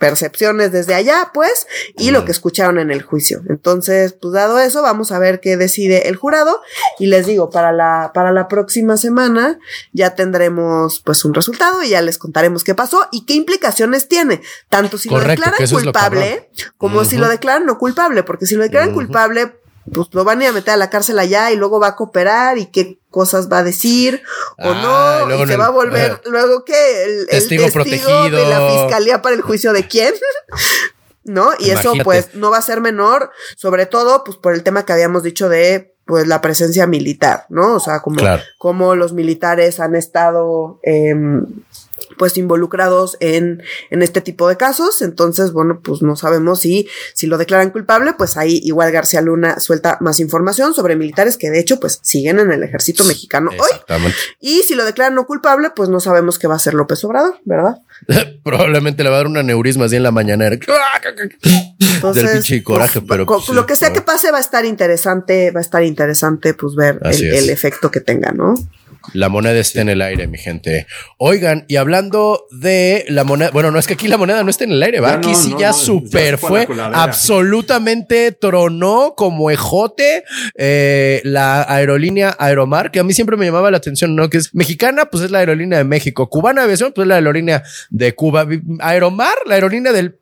percepciones 0.00 0.72
desde 0.72 0.94
allá, 0.94 1.30
pues, 1.34 1.66
y 1.96 2.10
lo 2.10 2.24
que 2.24 2.32
escucharon 2.32 2.78
en 2.78 2.90
el 2.90 3.02
juicio. 3.02 3.42
Entonces, 3.48 4.14
pues 4.14 4.32
dado 4.32 4.58
eso, 4.58 4.82
vamos 4.82 5.12
a 5.12 5.18
ver 5.18 5.40
qué 5.40 5.58
decide 5.58 6.08
el 6.08 6.16
jurado. 6.16 6.62
Y 6.98 7.06
les 7.06 7.26
digo, 7.26 7.50
para 7.50 7.70
la, 7.70 8.10
para 8.14 8.32
la 8.32 8.48
próxima 8.48 8.96
semana 8.96 9.58
ya 9.92 10.14
tendremos 10.14 11.02
pues 11.04 11.24
un 11.26 11.34
resultado 11.34 11.82
y 11.82 11.90
ya 11.90 12.00
les 12.00 12.16
contaremos 12.16 12.64
qué 12.64 12.74
pasó 12.74 13.08
y 13.12 13.26
qué 13.26 13.34
implicaciones 13.34 14.08
tiene, 14.08 14.40
tanto 14.70 14.96
si 14.96 15.10
lo 15.10 15.20
declaran 15.20 15.68
culpable 15.68 16.50
como 16.78 17.04
si 17.04 17.18
lo 17.18 17.28
declaran 17.28 17.66
no 17.66 17.78
culpable, 17.78 18.22
porque 18.22 18.46
si 18.46 18.56
lo 18.56 18.62
declaran 18.62 18.94
culpable, 18.94 19.59
pues 19.92 20.08
lo 20.12 20.24
van 20.24 20.40
a 20.40 20.44
ir 20.44 20.50
a 20.50 20.52
meter 20.52 20.74
a 20.74 20.76
la 20.76 20.90
cárcel 20.90 21.18
allá 21.18 21.50
y 21.50 21.56
luego 21.56 21.80
va 21.80 21.88
a 21.88 21.96
cooperar 21.96 22.58
y 22.58 22.66
qué 22.66 23.00
cosas 23.10 23.50
va 23.50 23.58
a 23.58 23.64
decir 23.64 24.22
o 24.58 24.70
ah, 24.70 25.24
no, 25.26 25.34
y 25.34 25.46
se 25.46 25.56
va 25.56 25.66
a 25.66 25.70
volver 25.70 26.20
luego 26.26 26.64
que 26.64 27.04
el, 27.04 27.26
testigo, 27.26 27.68
protegido 27.72 28.24
de 28.24 28.46
la 28.46 28.70
fiscalía 28.70 29.22
para 29.22 29.34
el 29.34 29.42
juicio 29.42 29.72
de 29.72 29.86
quién. 29.86 30.14
¿No? 31.22 31.50
Y 31.58 31.70
eso 31.70 31.92
pues 32.02 32.34
no 32.34 32.50
va 32.50 32.56
a 32.56 32.62
ser 32.62 32.80
menor, 32.80 33.30
sobre 33.54 33.84
todo 33.84 34.24
pues 34.24 34.38
por 34.38 34.54
el 34.54 34.62
tema 34.62 34.84
que 34.84 34.94
habíamos 34.94 35.22
dicho 35.22 35.48
de 35.48 35.94
pues 36.06 36.26
la 36.26 36.40
presencia 36.40 36.86
militar, 36.86 37.44
¿no? 37.50 37.74
O 37.74 37.78
sea, 37.78 38.00
como, 38.00 38.20
como 38.58 38.96
los 38.96 39.12
militares 39.12 39.78
han 39.78 39.94
estado 39.94 40.80
eh, 40.82 41.14
pues 42.18 42.36
involucrados 42.36 43.16
en, 43.20 43.62
en 43.90 44.02
este 44.02 44.20
tipo 44.20 44.48
de 44.48 44.56
casos. 44.56 45.02
Entonces, 45.02 45.52
bueno, 45.52 45.80
pues 45.82 46.02
no 46.02 46.16
sabemos 46.16 46.60
si, 46.60 46.88
si 47.14 47.26
lo 47.26 47.38
declaran 47.38 47.70
culpable, 47.70 48.14
pues 48.16 48.36
ahí 48.36 48.60
igual 48.64 48.92
García 48.92 49.20
Luna 49.20 49.60
suelta 49.60 49.98
más 50.00 50.20
información 50.20 50.74
sobre 50.74 50.96
militares 50.96 51.36
que 51.36 51.50
de 51.50 51.60
hecho 51.60 51.80
pues 51.80 52.00
siguen 52.02 52.38
en 52.38 52.52
el 52.52 52.62
ejército 52.62 53.04
mexicano 53.04 53.50
hoy. 53.50 54.12
Y 54.40 54.62
si 54.62 54.74
lo 54.74 54.84
declaran 54.84 55.14
no 55.14 55.26
culpable, 55.26 55.70
pues 55.74 55.88
no 55.88 56.00
sabemos 56.00 56.38
qué 56.38 56.46
va 56.46 56.54
a 56.54 56.56
hacer 56.56 56.74
López 56.74 57.02
Obrador, 57.04 57.40
¿verdad? 57.44 57.78
Probablemente 58.44 59.02
le 59.02 59.10
va 59.10 59.16
a 59.16 59.18
dar 59.18 59.26
un 59.26 59.36
aneurisma 59.36 59.86
así 59.86 59.96
en 59.96 60.02
la 60.02 60.10
mañanera. 60.10 60.56
Del 62.14 62.28
pinche 62.28 62.62
coraje, 62.62 63.00
pues, 63.00 63.20
pero. 63.26 63.54
lo 63.54 63.66
que 63.66 63.76
sea 63.76 63.92
que 63.92 64.00
pase 64.00 64.30
va 64.30 64.38
a 64.38 64.40
estar 64.40 64.64
interesante, 64.64 65.50
va 65.50 65.60
a 65.60 65.62
estar 65.62 65.82
interesante 65.84 66.54
pues 66.54 66.74
ver 66.74 66.98
el, 67.02 67.22
el 67.22 67.50
efecto 67.50 67.90
que 67.90 68.00
tenga, 68.00 68.32
¿no? 68.32 68.54
La 69.12 69.28
moneda 69.28 69.58
está 69.58 69.80
en 69.80 69.88
el 69.88 70.02
aire, 70.02 70.26
mi 70.26 70.38
gente. 70.38 70.86
Oigan, 71.18 71.64
y 71.68 71.76
hablando 71.76 72.46
de 72.50 73.04
la 73.08 73.24
moneda, 73.24 73.50
bueno, 73.52 73.70
no 73.70 73.78
es 73.78 73.86
que 73.86 73.94
aquí 73.94 74.08
la 74.08 74.16
moneda 74.16 74.42
no 74.42 74.50
esté 74.50 74.64
en 74.64 74.72
el 74.72 74.82
aire, 74.82 75.00
va. 75.00 75.14
aquí 75.14 75.34
sí 75.34 75.54
ya 75.58 75.72
super 75.72 76.38
fue, 76.38 76.66
absolutamente 76.92 78.32
tronó 78.32 79.14
como 79.16 79.50
ejote 79.50 80.24
eh, 80.56 81.20
la 81.24 81.62
aerolínea 81.62 82.36
Aeromar, 82.38 82.90
que 82.90 83.00
a 83.00 83.04
mí 83.04 83.12
siempre 83.12 83.36
me 83.36 83.46
llamaba 83.46 83.70
la 83.70 83.78
atención, 83.78 84.14
¿no? 84.14 84.28
Que 84.30 84.38
es 84.38 84.54
mexicana, 84.54 85.06
pues 85.06 85.24
es 85.24 85.30
la 85.30 85.38
aerolínea 85.38 85.78
de 85.78 85.84
México. 85.84 86.28
Cubana 86.28 86.62
aviación, 86.62 86.92
pues 86.94 87.04
es 87.04 87.08
la 87.08 87.16
aerolínea 87.16 87.62
de 87.90 88.14
Cuba. 88.14 88.46
Aeromar, 88.80 89.34
la 89.46 89.54
aerolínea 89.54 89.92
del 89.92 90.19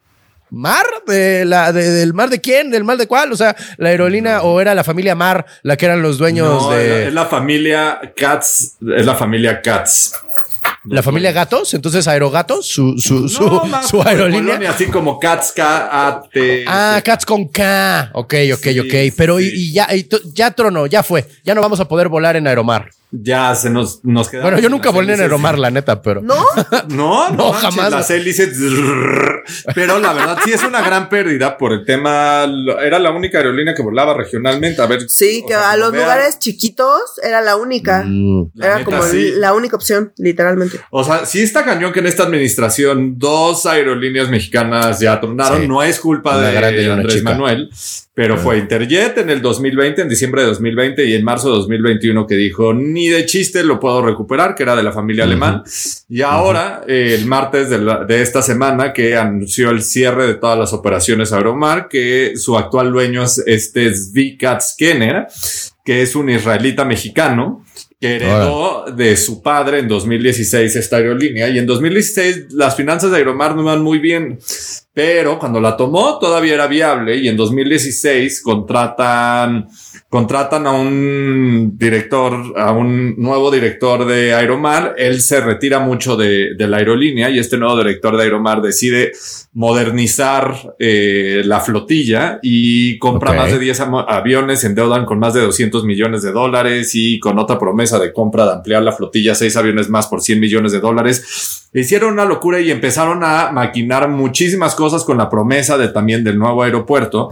Mar, 0.50 0.86
de 1.06 1.44
la, 1.44 1.72
del 1.72 2.14
mar 2.14 2.30
de 2.30 2.40
quién, 2.40 2.70
del 2.70 2.84
mar 2.84 2.96
de 2.96 3.06
cuál, 3.06 3.32
o 3.32 3.36
sea, 3.36 3.54
la 3.76 3.90
aerolínea 3.90 4.42
o 4.42 4.60
era 4.60 4.74
la 4.74 4.84
familia 4.84 5.14
Mar 5.14 5.44
la 5.62 5.76
que 5.76 5.86
eran 5.86 6.02
los 6.02 6.18
dueños 6.18 6.70
de. 6.70 7.08
Es 7.08 7.14
la 7.14 7.26
familia 7.26 8.00
Katz, 8.16 8.76
es 8.96 9.06
la 9.06 9.14
familia 9.14 9.60
Katz. 9.60 10.12
La 10.84 11.02
familia 11.02 11.32
Gatos, 11.32 11.74
entonces 11.74 12.08
Aerogatos, 12.08 12.66
su, 12.66 12.98
su, 12.98 13.28
su, 13.28 13.60
su 13.86 14.02
aerolínea. 14.02 14.70
así 14.70 14.86
como 14.86 15.18
Cats 15.18 15.52
K-A-T. 15.52 16.64
Ah, 16.66 17.02
Cats 17.04 17.26
con 17.26 17.48
K. 17.48 18.10
Ok, 18.14 18.34
ok, 18.54 18.66
ok. 18.84 18.94
Pero 19.16 19.40
y, 19.40 19.72
ya, 19.72 19.88
ya 20.32 20.50
tronó, 20.52 20.86
ya 20.86 21.02
fue. 21.02 21.26
Ya 21.44 21.54
no 21.54 21.60
vamos 21.60 21.80
a 21.80 21.88
poder 21.88 22.08
volar 22.08 22.36
en 22.36 22.46
Aeromar 22.46 22.90
ya 23.10 23.54
se 23.54 23.70
nos, 23.70 24.04
nos 24.04 24.28
queda. 24.28 24.42
Bueno, 24.42 24.58
yo 24.58 24.68
nunca 24.68 24.90
volé 24.90 25.14
en 25.14 25.20
Aeromar, 25.20 25.58
la 25.58 25.70
neta, 25.70 26.02
pero. 26.02 26.20
¿No? 26.20 26.44
no, 26.88 27.30
no, 27.30 27.52
jamás. 27.52 27.90
Las 27.90 28.10
hélices. 28.10 28.56
Pero 29.74 29.98
la 29.98 30.12
verdad 30.12 30.38
sí 30.44 30.52
es 30.52 30.62
una 30.62 30.82
gran 30.82 31.08
pérdida 31.08 31.56
por 31.56 31.72
el 31.72 31.84
tema. 31.84 32.44
Era 32.82 32.98
la 32.98 33.10
única 33.10 33.38
aerolínea 33.38 33.74
que 33.74 33.82
volaba 33.82 34.14
regionalmente. 34.14 34.82
A 34.82 34.86
ver. 34.86 35.08
Sí, 35.08 35.42
que 35.46 35.54
a 35.54 35.76
los 35.76 35.92
lugares 35.92 36.38
chiquitos 36.38 37.00
era 37.22 37.40
la 37.40 37.56
única. 37.56 38.04
Mm. 38.04 38.50
era 38.60 38.84
como 38.84 38.98
la 39.36 39.54
única 39.54 39.76
opción, 39.76 40.12
literalmente. 40.18 40.80
O 40.90 41.02
sea, 41.02 41.24
sí 41.24 41.40
está 41.40 41.64
cañón 41.64 41.92
que 41.92 42.00
en 42.00 42.06
esta 42.06 42.24
administración 42.24 43.18
dos 43.18 43.64
aerolíneas 43.64 44.28
mexicanas 44.28 45.00
ya 45.00 45.18
tronaron. 45.20 45.66
No 45.66 45.82
es 45.82 45.98
culpa 45.98 46.38
de 46.38 46.90
Andrés 46.90 47.22
Manuel. 47.22 47.70
Pero 48.18 48.36
fue 48.36 48.58
Interjet 48.58 49.16
en 49.18 49.30
el 49.30 49.40
2020, 49.40 50.02
en 50.02 50.08
diciembre 50.08 50.42
de 50.42 50.48
2020 50.48 51.04
y 51.04 51.14
en 51.14 51.22
marzo 51.22 51.50
de 51.50 51.58
2021 51.58 52.26
que 52.26 52.34
dijo, 52.34 52.74
ni 52.74 53.06
de 53.06 53.24
chiste 53.26 53.62
lo 53.62 53.78
puedo 53.78 54.02
recuperar, 54.02 54.56
que 54.56 54.64
era 54.64 54.74
de 54.74 54.82
la 54.82 54.90
familia 54.90 55.22
alemán. 55.22 55.62
Y 56.08 56.22
ahora, 56.22 56.82
eh, 56.88 57.14
el 57.16 57.26
martes 57.26 57.70
de, 57.70 58.20
esta 58.20 58.42
semana, 58.42 58.92
que 58.92 59.16
anunció 59.16 59.70
el 59.70 59.84
cierre 59.84 60.26
de 60.26 60.34
todas 60.34 60.58
las 60.58 60.72
operaciones 60.72 61.32
Aeromar, 61.32 61.86
que 61.86 62.32
su 62.34 62.58
actual 62.58 62.90
dueño 62.90 63.22
es 63.22 63.40
este 63.46 63.94
Zvikat 63.94 64.62
Skenner, 64.62 65.28
que 65.84 66.02
es 66.02 66.16
un 66.16 66.28
israelita 66.28 66.84
mexicano 66.84 67.64
que 68.00 68.16
heredó 68.16 68.84
de 68.92 69.16
su 69.16 69.42
padre 69.42 69.80
en 69.80 69.88
2016 69.88 70.76
esta 70.76 70.96
aerolínea 70.96 71.48
y 71.48 71.58
en 71.58 71.66
2016 71.66 72.52
las 72.52 72.76
finanzas 72.76 73.10
de 73.10 73.16
Aeromar 73.16 73.56
no 73.56 73.64
van 73.64 73.82
muy 73.82 73.98
bien, 73.98 74.38
pero 74.98 75.38
cuando 75.38 75.60
la 75.60 75.76
tomó 75.76 76.18
todavía 76.18 76.54
era 76.54 76.66
viable 76.66 77.18
y 77.18 77.28
en 77.28 77.36
2016 77.36 78.42
contratan 78.42 79.68
contratan 80.08 80.66
a 80.66 80.72
un 80.72 81.76
director, 81.78 82.54
a 82.56 82.72
un 82.72 83.14
nuevo 83.16 83.52
director 83.52 84.06
de 84.06 84.34
Aeromar, 84.34 84.94
él 84.98 85.20
se 85.20 85.40
retira 85.40 85.78
mucho 85.78 86.16
de, 86.16 86.56
de 86.56 86.66
la 86.66 86.78
aerolínea 86.78 87.30
y 87.30 87.38
este 87.38 87.58
nuevo 87.58 87.76
director 87.76 88.16
de 88.16 88.24
Aeromar 88.24 88.60
decide 88.60 89.12
modernizar 89.52 90.74
eh, 90.78 91.42
la 91.44 91.60
flotilla 91.60 92.38
y 92.42 92.98
compra 92.98 93.34
más 93.34 93.52
de 93.52 93.58
10 93.58 93.80
aviones, 94.08 94.64
endeudan 94.64 95.04
con 95.04 95.18
más 95.18 95.34
de 95.34 95.42
200 95.42 95.84
millones 95.84 96.22
de 96.22 96.32
dólares 96.32 96.92
y 96.94 97.18
con 97.18 97.38
otra 97.38 97.58
promesa 97.58 97.98
de 97.98 98.12
compra 98.12 98.46
de 98.46 98.52
ampliar 98.52 98.82
la 98.82 98.92
flotilla, 98.92 99.34
seis 99.34 99.56
aviones 99.56 99.90
más 99.90 100.06
por 100.06 100.22
100 100.22 100.40
millones 100.40 100.72
de 100.72 100.80
dólares. 100.80 101.67
Hicieron 101.72 102.14
una 102.14 102.24
locura 102.24 102.60
y 102.60 102.70
empezaron 102.70 103.22
a 103.22 103.52
maquinar 103.52 104.08
muchísimas 104.08 104.74
cosas 104.74 105.04
con 105.04 105.18
la 105.18 105.28
promesa 105.28 105.76
de 105.76 105.88
también 105.88 106.24
del 106.24 106.38
nuevo 106.38 106.62
aeropuerto. 106.62 107.30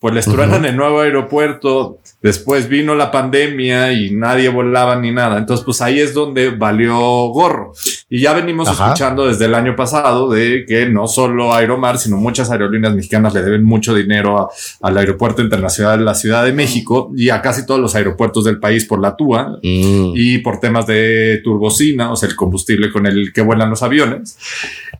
Pues 0.00 0.14
les 0.14 0.24
truenan 0.26 0.64
el 0.64 0.76
nuevo 0.76 1.00
aeropuerto, 1.00 1.98
Después 2.20 2.68
vino 2.68 2.96
la 2.96 3.12
pandemia 3.12 3.92
y 3.92 4.10
nadie 4.10 4.48
volaba 4.48 4.96
ni 4.96 5.12
nada. 5.12 5.38
Entonces, 5.38 5.64
pues 5.64 5.80
ahí 5.80 6.00
es 6.00 6.14
donde 6.14 6.50
valió 6.50 6.98
gorro. 7.28 7.72
Y 8.10 8.22
ya 8.22 8.32
venimos 8.32 8.68
escuchando 8.68 9.28
desde 9.28 9.44
el 9.44 9.54
año 9.54 9.76
pasado 9.76 10.28
de 10.28 10.64
que 10.66 10.86
no 10.86 11.06
solo 11.06 11.54
Aeromar, 11.54 11.96
sino 11.96 12.16
muchas 12.16 12.50
aerolíneas 12.50 12.94
mexicanas 12.94 13.34
le 13.34 13.42
deben 13.42 13.62
mucho 13.62 13.94
dinero 13.94 14.50
al 14.80 14.98
aeropuerto 14.98 15.42
internacional 15.42 16.00
de 16.00 16.04
la 16.04 16.14
Ciudad 16.14 16.44
de 16.44 16.52
México 16.52 17.12
y 17.14 17.30
a 17.30 17.40
casi 17.40 17.64
todos 17.64 17.80
los 17.80 17.94
aeropuertos 17.94 18.44
del 18.44 18.58
país 18.58 18.84
por 18.84 18.98
la 18.98 19.14
TUA 19.14 19.60
mm. 19.62 20.12
y 20.16 20.38
por 20.38 20.58
temas 20.58 20.88
de 20.88 21.40
turbocina, 21.44 22.10
o 22.10 22.16
sea, 22.16 22.28
el 22.28 22.34
combustible 22.34 22.90
con 22.90 23.06
el 23.06 23.32
que 23.32 23.42
vuelan 23.42 23.70
los 23.70 23.84
aviones. 23.84 24.36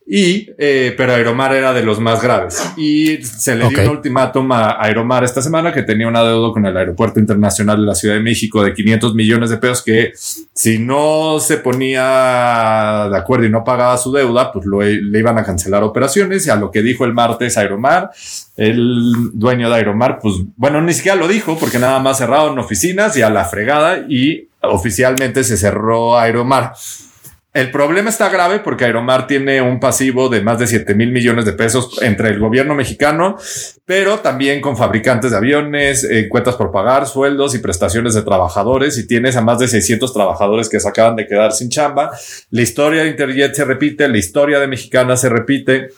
Y, 0.06 0.50
eh, 0.56 0.94
pero 0.96 1.14
Aeromar 1.14 1.52
era 1.52 1.74
de 1.74 1.82
los 1.82 1.98
más 1.98 2.22
graves. 2.22 2.74
Y 2.76 3.22
se 3.22 3.56
le 3.56 3.68
dio 3.68 3.82
un 3.82 3.88
ultimátum 3.88 4.52
a 4.52 4.87
Aeromar 4.88 5.24
esta 5.24 5.42
semana 5.42 5.72
que 5.72 5.82
tenía 5.82 6.08
una 6.08 6.22
deuda 6.22 6.52
con 6.52 6.66
el 6.66 6.76
aeropuerto 6.76 7.20
internacional 7.20 7.80
de 7.80 7.86
la 7.86 7.94
Ciudad 7.94 8.14
de 8.14 8.20
México 8.20 8.62
de 8.62 8.74
500 8.74 9.14
millones 9.14 9.50
de 9.50 9.58
pesos 9.58 9.82
que 9.82 10.12
si 10.14 10.78
no 10.78 11.38
se 11.40 11.58
ponía 11.58 13.08
de 13.10 13.16
acuerdo 13.16 13.46
y 13.46 13.50
no 13.50 13.64
pagaba 13.64 13.96
su 13.98 14.12
deuda, 14.12 14.50
pues 14.52 14.66
le 14.66 15.18
iban 15.18 15.38
a 15.38 15.44
cancelar 15.44 15.82
operaciones. 15.82 16.46
Y 16.46 16.50
a 16.50 16.56
lo 16.56 16.70
que 16.70 16.82
dijo 16.82 17.04
el 17.04 17.14
martes 17.14 17.56
Aeromar, 17.56 18.10
el 18.56 19.12
dueño 19.32 19.68
de 19.68 19.76
Aeromar, 19.76 20.18
pues 20.20 20.34
bueno, 20.56 20.80
ni 20.80 20.92
siquiera 20.92 21.16
lo 21.16 21.28
dijo 21.28 21.58
porque 21.58 21.78
nada 21.78 21.98
más 22.00 22.18
cerraron 22.18 22.58
oficinas 22.58 23.16
y 23.16 23.22
a 23.22 23.30
la 23.30 23.44
fregada 23.44 24.04
y 24.08 24.48
oficialmente 24.62 25.44
se 25.44 25.56
cerró 25.56 26.18
Aeromar. 26.18 26.72
El 27.58 27.72
problema 27.72 28.08
está 28.08 28.28
grave 28.28 28.60
porque 28.60 28.84
Aeromar 28.84 29.26
tiene 29.26 29.60
un 29.60 29.80
pasivo 29.80 30.28
de 30.28 30.42
más 30.42 30.60
de 30.60 30.68
7 30.68 30.94
mil 30.94 31.10
millones 31.10 31.44
de 31.44 31.54
pesos 31.54 32.00
entre 32.02 32.28
el 32.28 32.38
gobierno 32.38 32.76
mexicano, 32.76 33.36
pero 33.84 34.20
también 34.20 34.60
con 34.60 34.76
fabricantes 34.76 35.32
de 35.32 35.38
aviones, 35.38 36.04
eh, 36.04 36.28
cuentas 36.28 36.54
por 36.54 36.70
pagar, 36.70 37.08
sueldos 37.08 37.56
y 37.56 37.58
prestaciones 37.58 38.14
de 38.14 38.22
trabajadores. 38.22 38.96
Y 38.96 39.08
tienes 39.08 39.34
a 39.34 39.40
más 39.40 39.58
de 39.58 39.66
600 39.66 40.14
trabajadores 40.14 40.68
que 40.68 40.78
se 40.78 40.88
acaban 40.88 41.16
de 41.16 41.26
quedar 41.26 41.50
sin 41.50 41.68
chamba. 41.68 42.12
La 42.50 42.62
historia 42.62 43.02
de 43.02 43.08
Interjet 43.08 43.52
se 43.52 43.64
repite, 43.64 44.06
la 44.06 44.18
historia 44.18 44.60
de 44.60 44.68
Mexicana 44.68 45.16
se 45.16 45.28
repite. 45.28 45.88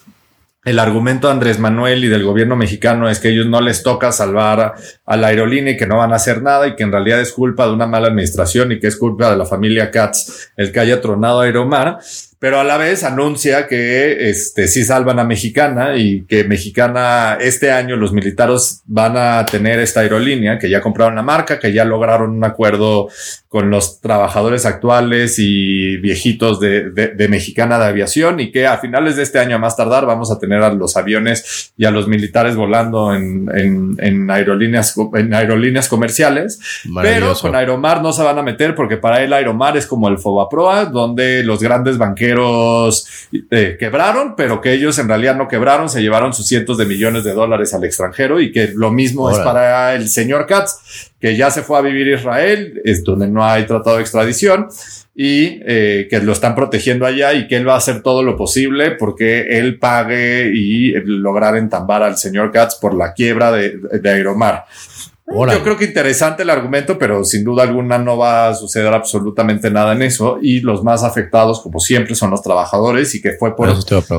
El 0.64 0.78
argumento 0.78 1.26
de 1.26 1.32
Andrés 1.32 1.58
Manuel 1.58 2.04
y 2.04 2.08
del 2.08 2.22
gobierno 2.22 2.54
mexicano 2.54 3.08
es 3.08 3.18
que 3.18 3.30
ellos 3.30 3.46
no 3.46 3.60
les 3.60 3.82
toca 3.82 4.12
salvar 4.12 4.74
a 5.06 5.16
la 5.16 5.28
aerolínea 5.28 5.72
y 5.72 5.76
que 5.76 5.86
no 5.86 5.98
van 5.98 6.12
a 6.12 6.16
hacer 6.16 6.42
nada 6.42 6.68
y 6.68 6.76
que 6.76 6.82
en 6.82 6.92
realidad 6.92 7.20
es 7.20 7.32
culpa 7.32 7.66
de 7.66 7.72
una 7.72 7.86
mala 7.86 8.08
administración 8.08 8.72
y 8.72 8.78
que 8.78 8.88
es 8.88 8.96
culpa 8.96 9.30
de 9.30 9.38
la 9.38 9.46
familia 9.46 9.90
Katz 9.90 10.52
el 10.56 10.70
que 10.70 10.80
haya 10.80 11.00
tronado 11.00 11.40
Aeromar 11.40 11.98
pero 12.40 12.58
a 12.58 12.64
la 12.64 12.78
vez 12.78 13.04
anuncia 13.04 13.66
que 13.66 14.30
este 14.30 14.66
sí 14.66 14.82
salvan 14.82 15.18
a 15.18 15.24
Mexicana 15.24 15.96
y 15.96 16.24
que 16.24 16.44
Mexicana 16.44 17.36
este 17.38 17.70
año 17.70 17.96
los 17.96 18.14
militares 18.14 18.82
van 18.86 19.12
a 19.18 19.44
tener 19.44 19.78
esta 19.78 20.00
aerolínea, 20.00 20.58
que 20.58 20.70
ya 20.70 20.80
compraron 20.80 21.16
la 21.16 21.22
marca, 21.22 21.58
que 21.58 21.74
ya 21.74 21.84
lograron 21.84 22.30
un 22.30 22.42
acuerdo 22.42 23.08
con 23.46 23.68
los 23.68 24.00
trabajadores 24.00 24.64
actuales 24.64 25.34
y 25.38 25.98
viejitos 25.98 26.60
de, 26.60 26.90
de, 26.90 27.28
Mexicana 27.28 27.78
de 27.78 27.86
Aviación 27.86 28.40
y 28.40 28.52
que 28.52 28.66
a 28.66 28.78
finales 28.78 29.16
de 29.16 29.24
este 29.24 29.38
año 29.38 29.56
a 29.56 29.58
más 29.58 29.76
tardar 29.76 30.06
vamos 30.06 30.30
a 30.30 30.38
tener 30.38 30.62
a 30.62 30.72
los 30.72 30.96
aviones 30.96 31.72
y 31.76 31.84
a 31.84 31.90
los 31.90 32.08
militares 32.08 32.56
volando 32.56 33.12
en, 33.12 33.50
en, 33.54 33.96
en 33.98 34.30
aerolíneas 34.30 34.94
en 35.14 35.34
aerolíneas 35.34 35.88
comerciales, 35.88 36.60
pero 37.02 37.34
con 37.34 37.54
Aeromar 37.54 38.00
no 38.02 38.12
se 38.12 38.22
van 38.22 38.38
a 38.38 38.42
meter 38.42 38.74
porque 38.74 38.96
para 38.96 39.22
él 39.22 39.32
Aeromar 39.32 39.76
es 39.76 39.86
como 39.86 40.08
el 40.08 40.18
Fobaproa, 40.18 40.86
donde 40.86 41.42
los 41.42 41.60
grandes 41.60 41.98
banqueros 41.98 42.29
eh, 42.32 43.76
quebraron, 43.78 44.34
pero 44.36 44.60
que 44.60 44.72
ellos 44.72 44.98
en 44.98 45.08
realidad 45.08 45.36
no 45.36 45.48
quebraron, 45.48 45.88
se 45.88 46.02
llevaron 46.02 46.32
sus 46.32 46.46
cientos 46.46 46.78
de 46.78 46.86
millones 46.86 47.24
de 47.24 47.32
dólares 47.32 47.74
al 47.74 47.84
extranjero 47.84 48.40
y 48.40 48.52
que 48.52 48.72
lo 48.74 48.90
mismo 48.90 49.30
es 49.30 49.38
para 49.38 49.94
el 49.94 50.08
señor 50.08 50.46
Katz, 50.46 51.10
que 51.20 51.36
ya 51.36 51.50
se 51.50 51.62
fue 51.62 51.78
a 51.78 51.82
vivir 51.82 52.14
a 52.14 52.18
Israel, 52.18 52.80
es 52.84 53.04
donde 53.04 53.28
no 53.28 53.44
hay 53.44 53.66
tratado 53.66 53.96
de 53.96 54.02
extradición 54.02 54.68
y 55.14 55.60
eh, 55.66 56.06
que 56.08 56.20
lo 56.20 56.32
están 56.32 56.54
protegiendo 56.54 57.04
allá 57.04 57.34
y 57.34 57.46
que 57.46 57.56
él 57.56 57.68
va 57.68 57.74
a 57.74 57.78
hacer 57.78 58.02
todo 58.02 58.22
lo 58.22 58.36
posible 58.36 58.92
porque 58.92 59.58
él 59.58 59.78
pague 59.78 60.50
y 60.54 60.92
lograr 61.04 61.56
entambar 61.56 62.02
al 62.02 62.16
señor 62.16 62.52
Katz 62.52 62.76
por 62.76 62.94
la 62.94 63.12
quiebra 63.12 63.52
de, 63.52 63.76
de 64.00 64.10
Aeromar. 64.10 64.64
Yo 65.30 65.62
creo 65.62 65.76
que 65.76 65.84
interesante 65.84 66.42
el 66.42 66.50
argumento, 66.50 66.98
pero 66.98 67.24
sin 67.24 67.44
duda 67.44 67.62
alguna 67.62 67.98
no 67.98 68.18
va 68.18 68.48
a 68.48 68.54
suceder 68.54 68.92
absolutamente 68.92 69.70
nada 69.70 69.92
en 69.92 70.02
eso. 70.02 70.38
Y 70.42 70.60
los 70.60 70.82
más 70.82 71.04
afectados, 71.04 71.60
como 71.60 71.78
siempre, 71.78 72.16
son 72.16 72.30
los 72.30 72.42
trabajadores 72.42 73.14
y 73.14 73.22
que 73.22 73.32
fue 73.32 73.54
por 73.54 73.68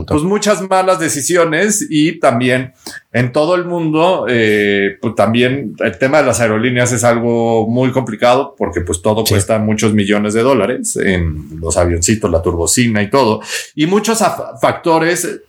pues, 0.07 0.23
muchas 0.23 0.61
malas 0.61 0.99
decisiones 0.99 1.85
y 1.89 2.19
también 2.19 2.73
en 3.11 3.33
todo 3.33 3.55
el 3.55 3.65
mundo, 3.65 4.25
eh, 4.29 4.97
pues 5.01 5.15
también 5.15 5.75
el 5.79 5.97
tema 5.97 6.19
de 6.19 6.27
las 6.27 6.39
aerolíneas 6.39 6.93
es 6.93 7.03
algo 7.03 7.67
muy 7.67 7.91
complicado 7.91 8.55
porque 8.57 8.79
pues 8.79 9.01
todo 9.01 9.25
cuesta 9.25 9.59
muchos 9.59 9.93
millones 9.93 10.33
de 10.33 10.43
dólares 10.43 10.95
en 10.95 11.59
los 11.59 11.77
avioncitos, 11.77 12.31
la 12.31 12.41
turbocina 12.41 13.01
y 13.01 13.09
todo. 13.09 13.41
Y 13.75 13.85
muchos 13.85 14.23
factores 14.61 15.41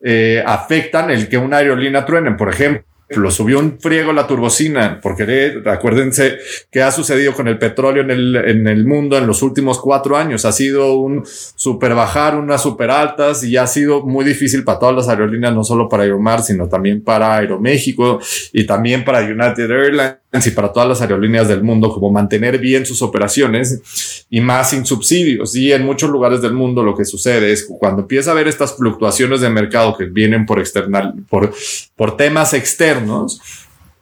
eh, 0.00 0.42
afectan 0.46 1.10
el 1.10 1.28
que 1.28 1.38
una 1.38 1.56
aerolínea 1.58 2.04
truene. 2.04 2.32
Por 2.32 2.48
ejemplo, 2.48 2.84
lo 3.20 3.30
subió 3.30 3.58
un 3.58 3.78
friego 3.78 4.12
la 4.12 4.26
turbocina, 4.26 5.00
porque 5.02 5.62
acuérdense 5.66 6.38
que 6.70 6.82
ha 6.82 6.90
sucedido 6.90 7.34
con 7.34 7.48
el 7.48 7.58
petróleo 7.58 8.02
en 8.02 8.10
el, 8.10 8.36
en 8.36 8.66
el 8.66 8.86
mundo 8.86 9.18
en 9.18 9.26
los 9.26 9.42
últimos 9.42 9.80
cuatro 9.80 10.16
años. 10.16 10.44
Ha 10.44 10.52
sido 10.52 10.94
un 10.94 11.24
super 11.26 11.94
bajar, 11.94 12.36
unas 12.36 12.62
super 12.62 12.90
altas 12.90 13.44
y 13.44 13.56
ha 13.56 13.66
sido 13.66 14.02
muy 14.02 14.24
difícil 14.24 14.64
para 14.64 14.78
todas 14.78 14.96
las 14.96 15.08
aerolíneas, 15.08 15.54
no 15.54 15.64
solo 15.64 15.88
para 15.88 16.04
Aeromar, 16.04 16.42
sino 16.42 16.68
también 16.68 17.02
para 17.02 17.36
Aeroméxico 17.36 18.20
y 18.52 18.66
también 18.66 19.04
para 19.04 19.20
United 19.20 19.70
Airlines 19.70 20.21
y 20.34 20.50
para 20.50 20.72
todas 20.72 20.88
las 20.88 21.02
aerolíneas 21.02 21.46
del 21.46 21.62
mundo, 21.62 21.92
como 21.92 22.10
mantener 22.10 22.58
bien 22.58 22.86
sus 22.86 23.02
operaciones 23.02 24.26
y 24.30 24.40
más 24.40 24.70
sin 24.70 24.86
subsidios. 24.86 25.54
Y 25.54 25.72
en 25.72 25.84
muchos 25.84 26.08
lugares 26.08 26.40
del 26.40 26.54
mundo 26.54 26.82
lo 26.82 26.96
que 26.96 27.04
sucede 27.04 27.52
es 27.52 27.66
cuando 27.78 28.02
empieza 28.02 28.30
a 28.30 28.32
haber 28.32 28.48
estas 28.48 28.74
fluctuaciones 28.74 29.42
de 29.42 29.50
mercado 29.50 29.96
que 29.96 30.06
vienen 30.06 30.46
por 30.46 30.58
external, 30.58 31.14
por, 31.28 31.52
por 31.96 32.16
temas 32.16 32.54
externos, 32.54 33.40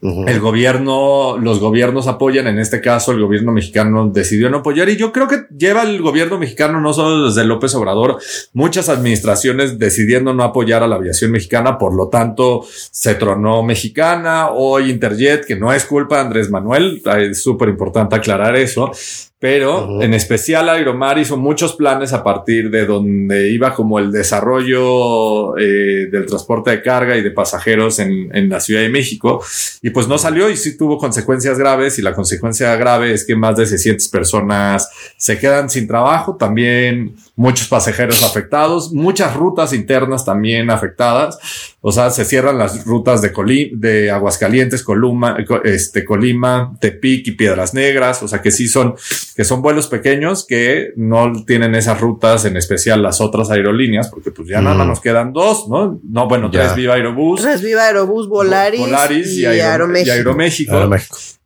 el 0.02 0.40
gobierno, 0.40 1.36
los 1.36 1.60
gobiernos 1.60 2.06
apoyan, 2.06 2.46
en 2.46 2.58
este 2.58 2.80
caso 2.80 3.12
el 3.12 3.20
gobierno 3.20 3.52
mexicano 3.52 4.08
decidió 4.08 4.48
no 4.48 4.58
apoyar 4.58 4.88
y 4.88 4.96
yo 4.96 5.12
creo 5.12 5.28
que 5.28 5.42
lleva 5.56 5.82
el 5.82 6.00
gobierno 6.00 6.38
mexicano, 6.38 6.80
no 6.80 6.94
solo 6.94 7.26
desde 7.26 7.44
López 7.44 7.74
Obrador, 7.74 8.18
muchas 8.54 8.88
administraciones 8.88 9.78
decidiendo 9.78 10.32
no 10.32 10.42
apoyar 10.42 10.82
a 10.82 10.86
la 10.86 10.96
aviación 10.96 11.32
mexicana, 11.32 11.76
por 11.76 11.94
lo 11.94 12.08
tanto 12.08 12.64
se 12.70 13.14
tronó 13.14 13.62
mexicana, 13.62 14.50
hoy 14.50 14.90
Interjet, 14.90 15.44
que 15.44 15.56
no 15.56 15.70
es 15.72 15.84
culpa 15.84 16.16
de 16.16 16.22
Andrés 16.22 16.50
Manuel, 16.50 17.02
es 17.18 17.42
súper 17.42 17.68
importante 17.68 18.16
aclarar 18.16 18.56
eso, 18.56 18.90
pero 19.40 20.02
en 20.02 20.12
especial 20.12 20.68
Aeromar 20.68 21.18
hizo 21.18 21.38
muchos 21.38 21.74
planes 21.74 22.12
a 22.12 22.22
partir 22.22 22.68
de 22.70 22.84
donde 22.84 23.50
iba 23.50 23.74
como 23.74 23.98
el 23.98 24.12
desarrollo 24.12 25.56
eh, 25.56 26.08
del 26.12 26.26
transporte 26.26 26.70
de 26.70 26.82
carga 26.82 27.16
y 27.16 27.22
de 27.22 27.30
pasajeros 27.30 28.00
en, 28.00 28.28
en, 28.36 28.50
la 28.50 28.60
Ciudad 28.60 28.82
de 28.82 28.90
México. 28.90 29.42
Y 29.80 29.90
pues 29.90 30.06
no 30.08 30.18
salió 30.18 30.50
y 30.50 30.58
sí 30.58 30.76
tuvo 30.76 30.98
consecuencias 30.98 31.58
graves 31.58 31.98
y 31.98 32.02
la 32.02 32.12
consecuencia 32.12 32.76
grave 32.76 33.14
es 33.14 33.24
que 33.24 33.34
más 33.34 33.56
de 33.56 33.64
600 33.64 34.08
personas 34.08 34.90
se 35.16 35.38
quedan 35.38 35.70
sin 35.70 35.88
trabajo, 35.88 36.36
también 36.36 37.14
muchos 37.40 37.68
pasajeros 37.68 38.22
afectados, 38.22 38.92
muchas 38.92 39.34
rutas 39.34 39.72
internas 39.72 40.26
también 40.26 40.70
afectadas, 40.70 41.38
o 41.80 41.90
sea, 41.90 42.10
se 42.10 42.26
cierran 42.26 42.58
las 42.58 42.84
rutas 42.84 43.22
de, 43.22 43.32
Colima, 43.32 43.70
de 43.78 44.10
Aguascalientes, 44.10 44.82
Colima, 44.82 45.38
este, 45.64 46.04
Colima, 46.04 46.76
Tepic 46.78 47.28
y 47.28 47.32
Piedras 47.32 47.72
Negras, 47.72 48.22
o 48.22 48.28
sea 48.28 48.42
que 48.42 48.50
sí 48.50 48.68
son 48.68 48.94
que 49.40 49.44
son 49.46 49.62
vuelos 49.62 49.86
pequeños 49.86 50.44
que 50.46 50.92
no 50.96 51.32
tienen 51.46 51.74
esas 51.74 51.98
rutas, 51.98 52.44
en 52.44 52.58
especial 52.58 53.02
las 53.02 53.22
otras 53.22 53.50
aerolíneas, 53.50 54.10
porque 54.10 54.30
pues 54.30 54.46
ya 54.46 54.60
nada 54.60 54.76
más 54.76 54.84
mm. 54.84 54.90
nos 54.90 55.00
quedan 55.00 55.32
dos, 55.32 55.66
¿no? 55.66 55.98
No, 56.06 56.28
bueno, 56.28 56.50
tres 56.50 56.74
Viva 56.74 56.92
Aerobús. 56.92 57.40
Tres 57.40 57.62
Viva 57.62 57.86
Aerobús, 57.86 58.28
Volaris, 58.28 59.32
y, 59.32 59.46
Aeroméxico. 59.46 60.90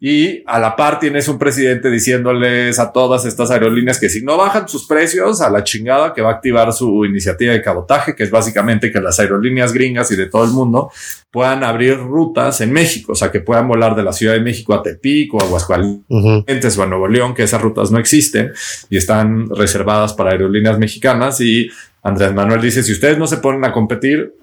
Y 0.00 0.42
a 0.46 0.58
la 0.58 0.74
par 0.76 0.98
tienes 0.98 1.28
un 1.28 1.38
presidente 1.38 1.88
diciéndoles 1.88 2.78
a 2.78 2.92
todas 2.92 3.24
estas 3.24 3.50
aerolíneas 3.50 3.98
que 3.98 4.10
si 4.10 4.22
no 4.22 4.36
bajan 4.36 4.68
sus 4.68 4.86
precios 4.86 5.40
a 5.40 5.48
la 5.48 5.64
chingada, 5.64 6.12
que 6.12 6.20
va 6.20 6.30
a 6.30 6.34
activar 6.34 6.72
su 6.72 7.06
iniciativa 7.06 7.54
de 7.54 7.62
cabotaje, 7.62 8.14
que 8.14 8.24
es 8.24 8.30
básicamente 8.30 8.92
que 8.92 9.00
las 9.00 9.18
aerolíneas 9.20 9.72
gringas 9.72 10.10
y 10.10 10.16
de 10.16 10.26
todo 10.26 10.44
el 10.44 10.50
mundo 10.50 10.90
puedan 11.30 11.64
abrir 11.64 11.96
rutas 11.96 12.60
en 12.60 12.70
México, 12.72 13.12
o 13.12 13.14
sea, 13.14 13.32
que 13.32 13.40
puedan 13.40 13.66
volar 13.66 13.96
de 13.96 14.02
la 14.02 14.12
Ciudad 14.12 14.34
de 14.34 14.40
México 14.40 14.74
a 14.74 14.82
Tepic 14.82 15.32
o 15.32 15.40
a 15.40 15.44
Aguascalientes 15.44 16.78
o 16.78 16.82
a 16.82 16.86
Nuevo 16.86 17.08
León, 17.08 17.32
que 17.34 17.42
esas 17.44 17.62
rutas 17.62 17.83
no 17.90 17.98
existen 17.98 18.52
y 18.90 18.96
están 18.96 19.48
reservadas 19.50 20.12
para 20.14 20.30
aerolíneas 20.30 20.78
mexicanas. 20.78 21.40
Y 21.40 21.70
Andrés 22.02 22.34
Manuel 22.34 22.60
dice, 22.60 22.82
si 22.82 22.92
ustedes 22.92 23.18
no 23.18 23.26
se 23.26 23.38
ponen 23.38 23.64
a 23.64 23.72
competir, 23.72 24.34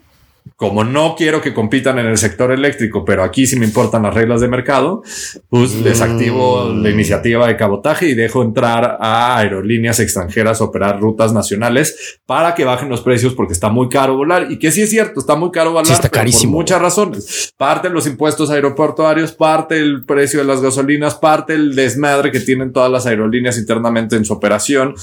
como 0.56 0.84
no 0.84 1.16
quiero 1.16 1.42
que 1.42 1.54
compitan 1.54 2.00
en 2.00 2.08
el 2.08 2.18
sector 2.18 2.52
eléctrico, 2.52 3.06
pero 3.06 3.24
aquí 3.24 3.48
sí 3.48 3.58
me 3.58 3.66
importan 3.66 4.04
las 4.04 4.14
reglas 4.14 4.42
de 4.42 4.48
mercado, 4.48 5.04
pues 5.50 5.84
desactivo 5.84 6.70
la 6.70 6.90
mm. 6.90 6.94
iniciativa 6.94 7.48
de 7.48 7.58
cabotaje 7.58 8.08
y 8.08 8.14
dejo 8.14 8.44
entrar 8.44 8.98
a 9.00 9.38
aerolíneas 9.38 10.00
extranjeras 10.00 10.62
a 10.62 10.66
operar 10.66 11.00
rutas 11.00 11.34
nacionales 11.34 12.20
para 12.26 12.56
que 12.56 12.66
bajen 12.66 12.90
los 12.90 13.02
precios 13.02 13.34
porque 13.34 13.54
está 13.54 13.70
muy 13.70 13.90
caro 13.90 14.18
volar 14.18 14.52
y 14.52 14.60
que 14.60 14.72
sí 14.72 14.82
es 14.82 14.90
cierto, 14.90 15.20
está 15.20 15.36
muy 15.36 15.52
caro 15.52 15.72
volar 15.72 15.92
está 15.92 16.10
carísimo. 16.10 16.54
por 16.54 16.62
muchas 16.62 16.82
razones. 16.82 17.54
Parte 17.58 17.90
los 17.90 18.08
impuestos 18.08 18.50
aeroportuarios, 18.50 19.32
parte 19.32 19.78
el 19.78 20.06
precio 20.06 20.40
de 20.40 20.46
las 20.46 20.62
gasolinas, 20.62 21.16
parte 21.16 21.54
el 21.54 21.76
desmadre 21.76 22.32
que 22.32 22.40
tienen 22.40 22.72
todas 22.72 22.92
las 22.92 23.06
aerolíneas 23.06 23.58
internamente 23.58 24.16
en 24.16 24.26
su 24.26 24.34
operación 24.34 24.96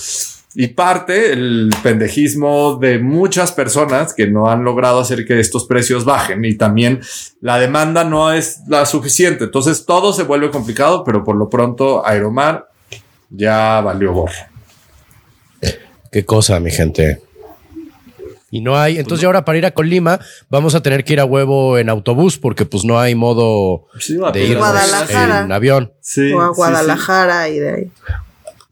y 0.55 0.69
parte 0.69 1.33
el 1.33 1.71
pendejismo 1.83 2.77
de 2.77 2.99
muchas 2.99 3.53
personas 3.53 4.15
que 4.15 4.27
no 4.27 4.49
han 4.49 4.65
logrado 4.65 5.01
hacer 5.01 5.27
que 5.27 5.41
estos 5.41 5.67
precios 5.67 6.05
bajen 6.05 6.45
y 6.45 6.57
también 6.57 7.01
la 7.41 7.59
demanda 7.59 8.05
no 8.05 8.33
es 8.33 8.61
la 8.67 8.87
suficiente. 8.87 9.45
Entonces 9.45 9.85
todo 9.85 10.13
se 10.13 10.23
vuelve 10.23 10.51
complicado, 10.51 11.05
pero 11.05 11.23
por 11.23 11.37
lo 11.37 11.49
pronto 11.51 12.07
Aeromar 12.07 12.71
ya 13.31 13.81
valió 13.81 14.13
gorro. 14.13 14.33
Qué 16.11 16.25
cosa, 16.25 16.59
mi 16.59 16.71
gente. 16.71 17.21
Y 18.51 18.63
no 18.63 18.79
hay, 18.79 18.99
entonces 18.99 19.27
ahora 19.27 19.45
para 19.45 19.59
ir 19.59 19.67
a 19.67 19.73
Colima 19.73 20.19
vamos 20.49 20.75
a 20.75 20.83
tener 20.83 21.05
que 21.05 21.13
ir 21.13 21.21
a 21.21 21.27
huevo 21.27 21.77
en 21.77 21.91
autobús 21.91 22.39
porque 22.39 22.65
pues 22.65 22.83
no 22.83 22.99
hay 22.99 23.15
modo 23.15 23.89
de 24.33 24.43
ir 24.43 24.59
en 25.11 25.53
avión. 25.53 25.93
o 26.35 26.41
a 26.41 26.49
Guadalajara 26.49 27.51
y 27.51 27.59
de 27.59 27.71
ahí 27.71 27.93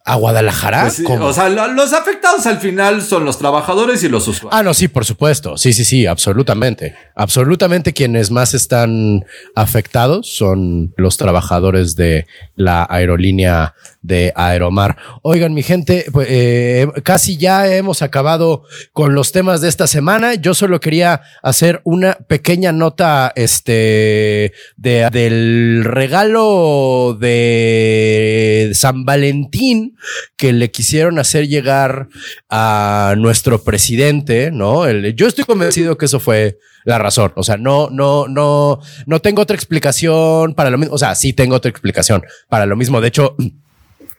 a 0.07 0.15
Guadalajara. 0.15 0.83
Pues 0.83 1.03
o 1.21 1.33
sea, 1.33 1.49
los 1.49 1.93
afectados 1.93 2.47
al 2.47 2.59
final 2.59 3.03
son 3.03 3.25
los 3.25 3.39
trabajadores 3.39 4.05
y 4.05 4.09
los 4.09 4.27
usuarios. 4.29 4.59
Ah, 4.59 4.63
no, 4.63 4.73
sí, 4.73 4.87
por 4.87 5.05
supuesto. 5.05 5.59
Sí, 5.59 5.73
sí, 5.73 5.85
sí, 5.85 6.07
absolutamente. 6.07 6.95
Absolutamente 7.17 7.93
quienes 7.93 8.31
más 8.31 8.55
están 8.55 9.25
afectados 9.57 10.29
son 10.29 10.95
los 10.97 11.17
trabajadores 11.17 11.97
de 11.97 12.27
la 12.55 12.87
aerolínea 12.89 13.75
de 14.07 14.33
Aeromar. 14.37 14.97
Oigan, 15.23 15.53
mi 15.53 15.63
gente, 15.63 16.07
pues, 16.13 16.29
eh, 16.31 16.87
casi 17.03 17.37
ya 17.37 17.75
hemos 17.75 18.03
acabado 18.03 18.63
con 18.93 19.15
los 19.15 19.33
temas 19.33 19.61
de 19.61 19.69
esta 19.69 19.87
semana. 19.87 20.35
Yo 20.35 20.55
solo 20.55 20.79
quería 20.81 21.23
hacer 21.43 21.81
una 21.85 22.15
pequeña 22.15 22.71
nota 22.73 23.33
este, 23.35 24.53
de, 24.77 25.09
del 25.11 25.83
regalo 25.85 27.17
de 27.19 28.71
San 28.75 29.05
Valentín 29.05 29.97
que 30.37 30.53
le 30.53 30.71
quisieron 30.71 31.19
hacer 31.19 31.49
llegar 31.49 32.09
a 32.49 33.15
nuestro 33.17 33.63
presidente, 33.65 34.51
¿no? 34.53 34.89
yo 34.91 35.27
estoy 35.27 35.45
convencido 35.45 35.99
que 35.99 36.07
eso 36.07 36.21
fue 36.21 36.59
la 36.85 36.99
razón. 36.99 37.33
O 37.35 37.43
sea, 37.43 37.57
no, 37.57 37.91
no, 37.91 38.29
no, 38.29 38.81
no 39.07 39.21
tengo 39.21 39.43
otra 39.43 39.57
explicación 39.57 40.55
para 40.55 40.71
lo 40.71 40.79
mismo. 40.79 40.95
O 40.95 40.99
sea, 40.99 41.15
sí 41.17 41.33
tengo 41.33 41.57
otra 41.57 41.69
explicación 41.69 42.23
para 42.49 42.65
lo 42.65 42.77
mismo. 42.77 43.01
De 43.01 43.09
hecho, 43.09 43.35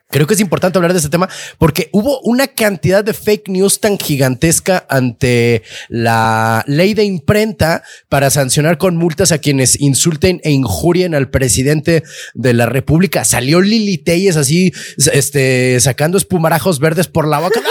Creo 0.09 0.25
que 0.25 0.35
es 0.35 0.39
importante 0.39 0.77
hablar 0.77 0.93
de 0.93 0.99
este 0.99 1.09
tema 1.09 1.27
porque 1.57 1.89
hubo 1.91 2.21
una 2.21 2.47
cantidad 2.47 3.03
de 3.03 3.13
fake 3.13 3.49
news 3.49 3.81
tan 3.81 3.97
gigantesca 3.97 4.85
ante 4.89 5.63
la 5.89 6.63
ley 6.65 6.93
de 6.93 7.03
imprenta 7.03 7.83
para 8.07 8.29
sancionar 8.29 8.77
con 8.77 8.95
multas 8.95 9.33
a 9.33 9.39
quienes 9.39 9.81
insulten 9.81 10.39
e 10.45 10.51
injurien 10.51 11.13
al 11.13 11.29
presidente 11.29 12.03
de 12.33 12.53
la 12.53 12.67
República. 12.67 13.25
Salió 13.25 13.59
Lili 13.59 13.97
Telles 13.97 14.37
así, 14.37 14.71
este, 15.11 15.77
sacando 15.81 16.17
espumarajos 16.17 16.79
verdes 16.79 17.07
por 17.07 17.27
la 17.27 17.39
boca. 17.39 17.61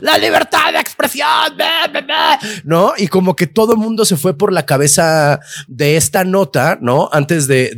La 0.00 0.18
libertad 0.18 0.72
de 0.72 0.80
expresión. 0.80 1.28
¿No? 2.64 2.92
Y 2.96 3.08
como 3.08 3.36
que 3.36 3.46
todo 3.46 3.72
el 3.72 3.78
mundo 3.78 4.04
se 4.04 4.16
fue 4.16 4.36
por 4.36 4.52
la 4.52 4.66
cabeza 4.66 5.40
de 5.68 5.96
esta 5.96 6.24
nota, 6.24 6.78
¿no? 6.80 7.08
Antes 7.12 7.46
de, 7.46 7.74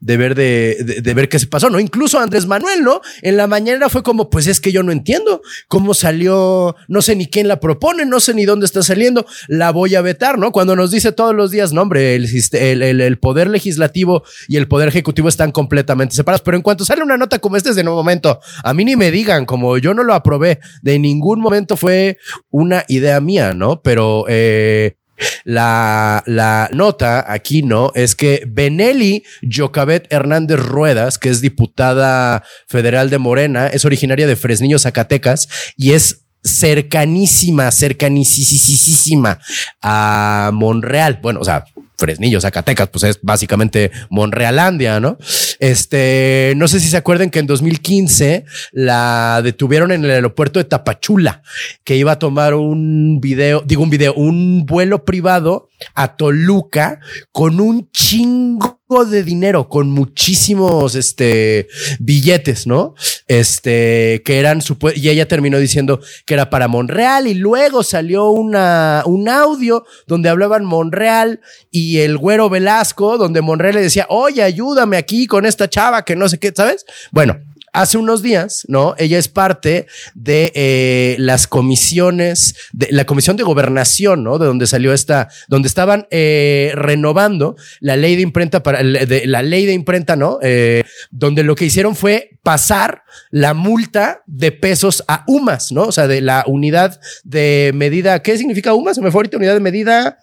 de, 0.00 0.16
ver, 0.16 0.34
de, 0.34 1.00
de 1.02 1.14
ver 1.14 1.28
qué 1.28 1.38
se 1.38 1.46
pasó, 1.46 1.70
¿no? 1.70 1.80
Incluso 1.80 2.18
Andrés 2.18 2.46
Manuel, 2.46 2.82
¿no? 2.82 3.00
En 3.22 3.36
la 3.36 3.46
mañana 3.46 3.88
fue 3.88 4.02
como, 4.02 4.30
pues 4.30 4.46
es 4.46 4.60
que 4.60 4.72
yo 4.72 4.82
no 4.82 4.92
entiendo 4.92 5.42
cómo 5.68 5.94
salió, 5.94 6.76
no 6.88 7.02
sé 7.02 7.16
ni 7.16 7.26
quién 7.26 7.48
la 7.48 7.60
propone, 7.60 8.06
no 8.06 8.20
sé 8.20 8.34
ni 8.34 8.44
dónde 8.44 8.66
está 8.66 8.82
saliendo, 8.82 9.26
la 9.48 9.70
voy 9.70 9.94
a 9.94 10.00
vetar, 10.00 10.38
¿no? 10.38 10.52
Cuando 10.52 10.76
nos 10.76 10.90
dice 10.90 11.12
todos 11.12 11.34
los 11.34 11.50
días, 11.50 11.72
no, 11.72 11.82
hombre, 11.82 12.14
el, 12.14 12.28
el, 12.52 13.00
el 13.00 13.18
poder 13.18 13.48
legislativo 13.48 14.22
y 14.48 14.56
el 14.56 14.68
poder 14.68 14.88
ejecutivo 14.88 15.28
están 15.28 15.52
completamente 15.52 16.14
separados, 16.14 16.42
pero 16.42 16.56
en 16.56 16.62
cuanto 16.62 16.84
sale 16.84 17.02
una 17.02 17.16
nota 17.16 17.38
como 17.38 17.56
esta 17.56 17.70
es 17.70 17.76
de 17.76 17.84
nuevo 17.84 17.98
momento, 17.98 18.40
a 18.62 18.74
mí 18.74 18.84
ni 18.84 18.96
me 18.96 19.10
digan, 19.10 19.46
como 19.46 19.78
yo 19.78 19.94
no 19.94 20.02
lo 20.02 20.14
aprobé, 20.14 20.60
de 20.82 20.97
ningún 21.02 21.40
momento 21.40 21.76
fue 21.76 22.18
una 22.50 22.84
idea 22.88 23.20
mía, 23.20 23.54
¿no? 23.54 23.82
Pero 23.82 24.24
eh, 24.28 24.96
la, 25.44 26.22
la 26.26 26.68
nota 26.72 27.24
aquí, 27.32 27.62
¿no? 27.62 27.92
Es 27.94 28.14
que 28.14 28.44
Benelli 28.46 29.24
Jocabet 29.52 30.12
Hernández 30.12 30.60
Ruedas, 30.60 31.18
que 31.18 31.28
es 31.28 31.40
diputada 31.40 32.44
federal 32.66 33.10
de 33.10 33.18
Morena, 33.18 33.66
es 33.66 33.84
originaria 33.84 34.26
de 34.26 34.36
Fresnillo, 34.36 34.78
Zacatecas, 34.78 35.48
y 35.76 35.92
es 35.92 36.26
cercanísima, 36.44 37.70
cercanísima 37.70 39.38
a 39.82 40.50
Monreal. 40.52 41.18
Bueno, 41.20 41.40
o 41.40 41.44
sea, 41.44 41.64
Fresnillo, 41.98 42.40
Zacatecas, 42.40 42.88
pues 42.88 43.04
es 43.04 43.18
básicamente 43.20 43.90
Monrealandia, 44.08 45.00
¿no? 45.00 45.18
Este, 45.58 46.54
no 46.56 46.68
sé 46.68 46.78
si 46.78 46.88
se 46.88 46.96
acuerdan 46.96 47.30
que 47.30 47.40
en 47.40 47.46
2015 47.48 48.44
la 48.70 49.40
detuvieron 49.42 49.90
en 49.90 50.04
el 50.04 50.12
aeropuerto 50.12 50.60
de 50.60 50.64
Tapachula, 50.64 51.42
que 51.82 51.96
iba 51.96 52.12
a 52.12 52.18
tomar 52.18 52.54
un 52.54 53.20
video, 53.20 53.62
digo 53.66 53.82
un 53.82 53.90
video, 53.90 54.14
un 54.14 54.64
vuelo 54.64 55.04
privado 55.04 55.68
a 55.94 56.16
Toluca 56.16 57.00
con 57.32 57.60
un 57.60 57.90
chingo 57.90 58.78
de 59.10 59.22
dinero, 59.22 59.68
con 59.68 59.90
muchísimos 59.90 60.94
este, 60.94 61.68
billetes, 61.98 62.66
¿no? 62.66 62.94
Este, 63.26 64.22
que 64.24 64.38
eran, 64.38 64.60
y 64.94 65.08
ella 65.08 65.28
terminó 65.28 65.58
diciendo 65.58 66.00
que 66.24 66.34
era 66.34 66.48
para 66.48 66.68
Monreal 66.68 67.26
y 67.26 67.34
luego 67.34 67.82
salió 67.82 68.30
una, 68.30 69.02
un 69.04 69.28
audio 69.28 69.84
donde 70.06 70.30
hablaban 70.30 70.64
Monreal 70.64 71.40
y 71.70 71.87
el 71.96 72.18
güero 72.18 72.50
Velasco, 72.50 73.16
donde 73.16 73.40
Monreal 73.40 73.74
le 73.74 73.80
decía, 73.80 74.06
oye, 74.10 74.42
ayúdame 74.42 74.98
aquí 74.98 75.26
con 75.26 75.46
esta 75.46 75.68
chava 75.68 76.04
que 76.04 76.14
no 76.14 76.28
sé 76.28 76.38
qué, 76.38 76.52
¿sabes? 76.54 76.84
Bueno, 77.10 77.38
hace 77.72 77.98
unos 77.98 78.22
días, 78.22 78.64
¿no? 78.68 78.94
Ella 78.98 79.18
es 79.18 79.28
parte 79.28 79.86
de 80.14 80.52
eh, 80.54 81.16
las 81.18 81.46
comisiones, 81.46 82.56
de 82.72 82.88
la 82.90 83.04
comisión 83.04 83.36
de 83.36 83.42
gobernación, 83.42 84.24
¿no? 84.24 84.38
De 84.38 84.46
donde 84.46 84.66
salió 84.66 84.92
esta, 84.92 85.28
donde 85.48 85.68
estaban 85.68 86.06
eh, 86.10 86.72
renovando 86.74 87.56
la 87.80 87.96
ley 87.96 88.16
de 88.16 88.22
imprenta 88.22 88.62
para 88.62 88.82
la 88.82 89.42
ley 89.42 89.66
de 89.66 89.72
imprenta, 89.72 90.16
¿no? 90.16 90.38
Eh, 90.42 90.84
donde 91.10 91.42
lo 91.42 91.54
que 91.54 91.66
hicieron 91.66 91.94
fue 91.94 92.30
pasar 92.42 93.02
la 93.30 93.54
multa 93.54 94.22
de 94.26 94.52
pesos 94.52 95.04
a 95.08 95.24
UMAS, 95.26 95.72
¿no? 95.72 95.84
O 95.84 95.92
sea, 95.92 96.06
de 96.06 96.20
la 96.20 96.44
unidad 96.46 97.00
de 97.24 97.72
medida. 97.74 98.22
¿Qué 98.22 98.36
significa 98.38 98.74
UMAS? 98.74 98.96
Se 98.96 99.02
me 99.02 99.10
fue 99.10 99.20
ahorita 99.20 99.36
unidad 99.36 99.54
de 99.54 99.60
medida 99.60 100.18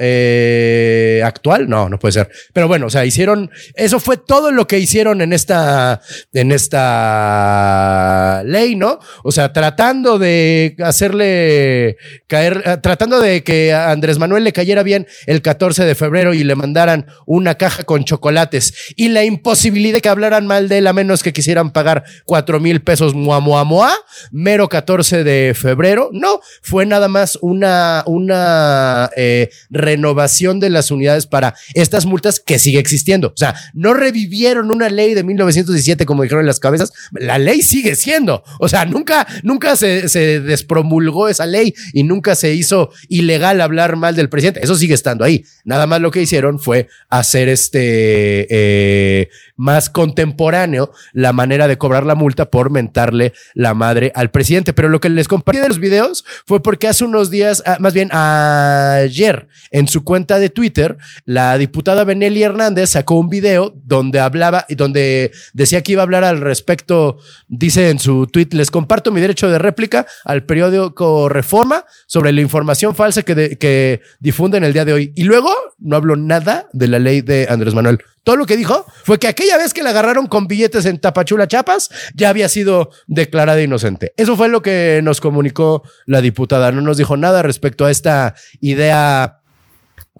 eh, 0.00 1.22
actual. 1.24 1.68
No, 1.68 1.88
no 1.88 1.98
puede 1.98 2.12
ser. 2.12 2.30
Pero 2.54 2.66
bueno, 2.68 2.86
o 2.86 2.90
sea, 2.90 3.04
hicieron, 3.04 3.50
eso 3.74 4.00
fue 4.00 4.16
todo 4.16 4.50
lo 4.50 4.66
que 4.66 4.78
hicieron 4.78 5.20
en 5.20 5.34
esta, 5.34 6.00
en 6.32 6.52
esta 6.52 8.42
ley, 8.46 8.76
¿no? 8.76 8.98
O 9.22 9.30
sea, 9.30 9.52
tratando 9.52 10.18
de 10.18 10.74
hacerle 10.82 11.98
caer, 12.26 12.62
eh, 12.64 12.76
tratando 12.82 13.20
de 13.20 13.44
que 13.44 13.74
a 13.74 13.90
Andrés 13.90 14.18
Manuel 14.18 14.44
le 14.44 14.52
cayera 14.54 14.82
bien 14.82 15.06
el 15.26 15.42
14 15.42 15.84
de 15.84 15.94
febrero 15.94 16.32
y 16.32 16.44
le 16.44 16.54
mandaran 16.54 17.06
una 17.26 17.56
caja 17.56 17.82
con 17.82 18.04
chocolates 18.04 18.94
y 18.96 19.08
la 19.08 19.24
imposibilidad 19.24 19.96
de 19.96 20.00
que 20.00 20.08
hablaran 20.08 20.46
mal 20.46 20.68
de 20.68 20.78
él 20.78 20.86
a 20.86 20.92
menos 20.92 21.22
que 21.22 21.32
quisieran 21.32 21.70
pagar 21.70 22.04
cuatro 22.24 22.60
mil 22.60 22.80
pesos 22.82 23.14
mua, 23.14 23.40
mua, 23.40 23.64
mua, 23.64 23.92
mero 24.30 24.68
14 24.68 25.24
de 25.24 25.54
febrero. 25.54 26.10
No, 26.12 26.40
fue 26.62 26.86
nada 26.86 27.08
más 27.08 27.38
una, 27.40 28.02
una, 28.06 29.10
eh, 29.16 29.50
renovación 29.90 30.60
de 30.60 30.70
las 30.70 30.90
unidades 30.90 31.26
para 31.26 31.54
estas 31.74 32.06
multas 32.06 32.40
que 32.40 32.58
sigue 32.58 32.78
existiendo. 32.78 33.28
O 33.28 33.36
sea, 33.36 33.54
no 33.74 33.94
revivieron 33.94 34.70
una 34.70 34.88
ley 34.88 35.14
de 35.14 35.24
1917 35.24 36.06
como 36.06 36.22
dijeron 36.22 36.42
en 36.42 36.46
las 36.46 36.60
cabezas, 36.60 36.92
la 37.12 37.38
ley 37.38 37.62
sigue 37.62 37.94
siendo. 37.96 38.42
O 38.58 38.68
sea, 38.68 38.84
nunca, 38.84 39.26
nunca 39.42 39.76
se, 39.76 40.08
se 40.08 40.40
despromulgó 40.40 41.28
esa 41.28 41.46
ley 41.46 41.74
y 41.92 42.02
nunca 42.02 42.34
se 42.34 42.54
hizo 42.54 42.90
ilegal 43.08 43.60
hablar 43.60 43.96
mal 43.96 44.16
del 44.16 44.28
presidente. 44.28 44.60
Eso 44.62 44.76
sigue 44.76 44.94
estando 44.94 45.24
ahí. 45.24 45.44
Nada 45.64 45.86
más 45.86 46.00
lo 46.00 46.10
que 46.10 46.22
hicieron 46.22 46.58
fue 46.58 46.88
hacer 47.08 47.48
este 47.48 48.46
eh, 48.50 49.28
más 49.60 49.90
contemporáneo 49.90 50.90
la 51.12 51.34
manera 51.34 51.68
de 51.68 51.76
cobrar 51.76 52.06
la 52.06 52.14
multa 52.14 52.50
por 52.50 52.70
mentarle 52.70 53.34
la 53.54 53.74
madre 53.74 54.10
al 54.14 54.30
presidente. 54.30 54.72
Pero 54.72 54.88
lo 54.88 55.00
que 55.00 55.10
les 55.10 55.28
compartí 55.28 55.60
de 55.60 55.68
los 55.68 55.78
videos 55.78 56.24
fue 56.46 56.62
porque 56.62 56.88
hace 56.88 57.04
unos 57.04 57.30
días, 57.30 57.62
ah, 57.66 57.76
más 57.78 57.92
bien 57.92 58.08
ayer, 58.10 59.48
en 59.70 59.86
su 59.86 60.02
cuenta 60.02 60.38
de 60.38 60.48
Twitter, 60.48 60.96
la 61.26 61.58
diputada 61.58 62.04
Benelli 62.04 62.42
Hernández 62.42 62.90
sacó 62.90 63.16
un 63.16 63.28
video 63.28 63.74
donde 63.84 64.18
hablaba 64.18 64.64
y 64.66 64.76
donde 64.76 65.30
decía 65.52 65.82
que 65.82 65.92
iba 65.92 66.02
a 66.02 66.04
hablar 66.04 66.24
al 66.24 66.40
respecto, 66.40 67.18
dice 67.46 67.90
en 67.90 67.98
su 67.98 68.26
tweet, 68.28 68.48
les 68.52 68.70
comparto 68.70 69.12
mi 69.12 69.20
derecho 69.20 69.50
de 69.50 69.58
réplica 69.58 70.06
al 70.24 70.44
periódico 70.44 71.28
Reforma 71.28 71.84
sobre 72.06 72.32
la 72.32 72.40
información 72.40 72.94
falsa 72.94 73.22
que, 73.22 73.58
que 73.58 74.00
difunden 74.20 74.64
el 74.64 74.72
día 74.72 74.86
de 74.86 74.94
hoy. 74.94 75.12
Y 75.14 75.24
luego 75.24 75.50
no 75.78 75.96
habló 75.96 76.16
nada 76.16 76.68
de 76.72 76.88
la 76.88 76.98
ley 76.98 77.20
de 77.20 77.46
Andrés 77.50 77.74
Manuel. 77.74 78.00
Todo 78.22 78.36
lo 78.36 78.46
que 78.46 78.56
dijo 78.56 78.86
fue 79.04 79.18
que 79.18 79.28
aquella 79.28 79.56
vez 79.56 79.72
que 79.72 79.82
la 79.82 79.90
agarraron 79.90 80.26
con 80.26 80.46
billetes 80.46 80.84
en 80.84 80.98
Tapachula, 80.98 81.48
Chapas, 81.48 81.90
ya 82.14 82.28
había 82.28 82.48
sido 82.48 82.90
declarada 83.06 83.62
inocente. 83.62 84.12
Eso 84.16 84.36
fue 84.36 84.48
lo 84.48 84.62
que 84.62 85.00
nos 85.02 85.20
comunicó 85.20 85.82
la 86.06 86.20
diputada. 86.20 86.70
No 86.70 86.82
nos 86.82 86.98
dijo 86.98 87.16
nada 87.16 87.42
respecto 87.42 87.86
a 87.86 87.90
esta 87.90 88.34
idea 88.60 89.39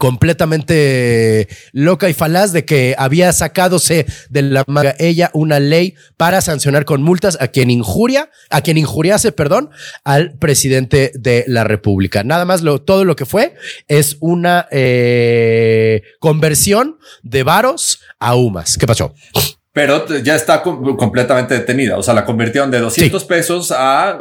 completamente 0.00 1.46
loca 1.72 2.08
y 2.08 2.14
falaz 2.14 2.52
de 2.52 2.64
que 2.64 2.94
había 2.96 3.34
sacadose 3.34 4.06
de 4.30 4.40
la 4.40 4.64
manga 4.66 4.94
ella 4.98 5.30
una 5.34 5.60
ley 5.60 5.94
para 6.16 6.40
sancionar 6.40 6.86
con 6.86 7.02
multas 7.02 7.36
a 7.38 7.48
quien 7.48 7.68
injuria, 7.68 8.30
a 8.48 8.62
quien 8.62 8.78
injuriase, 8.78 9.30
perdón, 9.30 9.68
al 10.02 10.38
presidente 10.38 11.12
de 11.14 11.44
la 11.46 11.64
República. 11.64 12.24
Nada 12.24 12.46
más 12.46 12.62
lo, 12.62 12.80
todo 12.80 13.04
lo 13.04 13.14
que 13.14 13.26
fue 13.26 13.54
es 13.88 14.16
una 14.20 14.66
eh, 14.70 16.00
conversión 16.18 16.98
de 17.22 17.42
varos 17.42 18.00
a 18.18 18.36
humas. 18.36 18.78
¿Qué 18.78 18.86
pasó? 18.86 19.12
Pero 19.80 20.06
ya 20.22 20.34
está 20.34 20.62
completamente 20.62 21.54
detenida. 21.54 21.96
O 21.96 22.02
sea, 22.02 22.12
la 22.12 22.26
convirtieron 22.26 22.70
de 22.70 22.80
200 22.80 23.24
pesos 23.24 23.72
a 23.74 24.18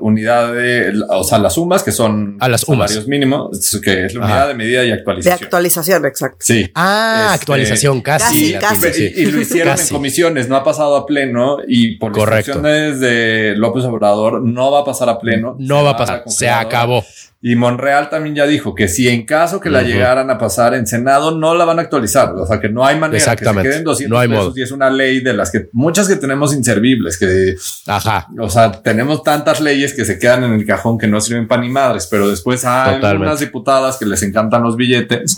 unidad 0.00 0.52
de, 0.52 0.92
o 1.08 1.22
sea, 1.22 1.38
las 1.38 1.54
sumas 1.54 1.84
que 1.84 1.92
son 1.92 2.36
a 2.40 2.48
las 2.48 2.62
salarios 2.62 3.06
mínimos, 3.06 3.78
que 3.80 4.06
es 4.06 4.14
la 4.14 4.24
unidad 4.24 4.48
de 4.48 4.54
medida 4.54 4.84
y 4.84 4.90
actualización. 4.90 5.38
De 5.38 5.44
actualización, 5.44 6.06
exacto. 6.06 6.38
Sí. 6.40 6.68
Ah, 6.74 7.26
este, 7.26 7.34
actualización, 7.42 8.00
casi. 8.00 8.54
casi, 8.54 9.12
Y, 9.14 9.26
lo 9.26 9.40
hicieron 9.40 9.78
en 9.78 9.86
comisiones, 9.86 10.48
no 10.48 10.56
ha 10.56 10.64
pasado 10.64 10.96
a 10.96 11.06
pleno 11.06 11.58
y 11.68 11.96
por 11.98 12.16
instrucciones 12.16 12.98
de 12.98 13.54
López 13.56 13.84
Obrador 13.84 14.42
no 14.42 14.72
va 14.72 14.80
a 14.80 14.84
pasar 14.84 15.08
a 15.08 15.20
pleno. 15.20 15.54
No 15.60 15.84
va 15.84 15.90
a 15.90 15.96
pasar, 15.96 16.24
se 16.26 16.50
acabó. 16.50 17.04
Y 17.44 17.56
Monreal 17.56 18.08
también 18.08 18.36
ya 18.36 18.46
dijo 18.46 18.72
que 18.72 18.86
si 18.86 19.08
en 19.08 19.26
caso 19.26 19.58
que 19.58 19.68
la 19.68 19.82
llegaran 19.82 20.30
a 20.30 20.38
pasar 20.38 20.74
en 20.74 20.86
Senado, 20.86 21.32
no 21.32 21.56
la 21.56 21.64
van 21.64 21.80
a 21.80 21.82
actualizar. 21.82 22.32
O 22.36 22.46
sea, 22.46 22.60
que 22.60 22.68
no 22.68 22.86
hay 22.86 22.96
manera 22.96 23.18
Exactamente. 23.18 23.68
que 23.68 23.72
se 23.72 23.72
queden 23.72 23.84
200 23.84 24.26
pesos 24.28 24.58
y 24.58 24.62
es 24.62 24.70
es 24.72 24.76
una 24.76 24.90
ley 24.90 25.20
de 25.20 25.34
las 25.34 25.50
que 25.50 25.68
muchas 25.72 26.08
que 26.08 26.16
tenemos 26.16 26.54
inservibles, 26.54 27.18
que, 27.18 27.56
ajá, 27.86 28.28
o 28.38 28.48
sea, 28.48 28.72
tenemos 28.72 29.22
tantas 29.22 29.60
leyes 29.60 29.94
que 29.94 30.04
se 30.04 30.18
quedan 30.18 30.44
en 30.44 30.52
el 30.52 30.66
cajón 30.66 30.98
que 30.98 31.06
no 31.06 31.20
sirven 31.20 31.46
para 31.46 31.62
ni 31.62 31.68
madres, 31.68 32.08
pero 32.10 32.28
después 32.28 32.64
hay 32.64 33.02
algunas 33.02 33.40
diputadas 33.40 33.96
que 33.96 34.06
les 34.06 34.22
encantan 34.22 34.62
los 34.62 34.76
billetes, 34.76 35.36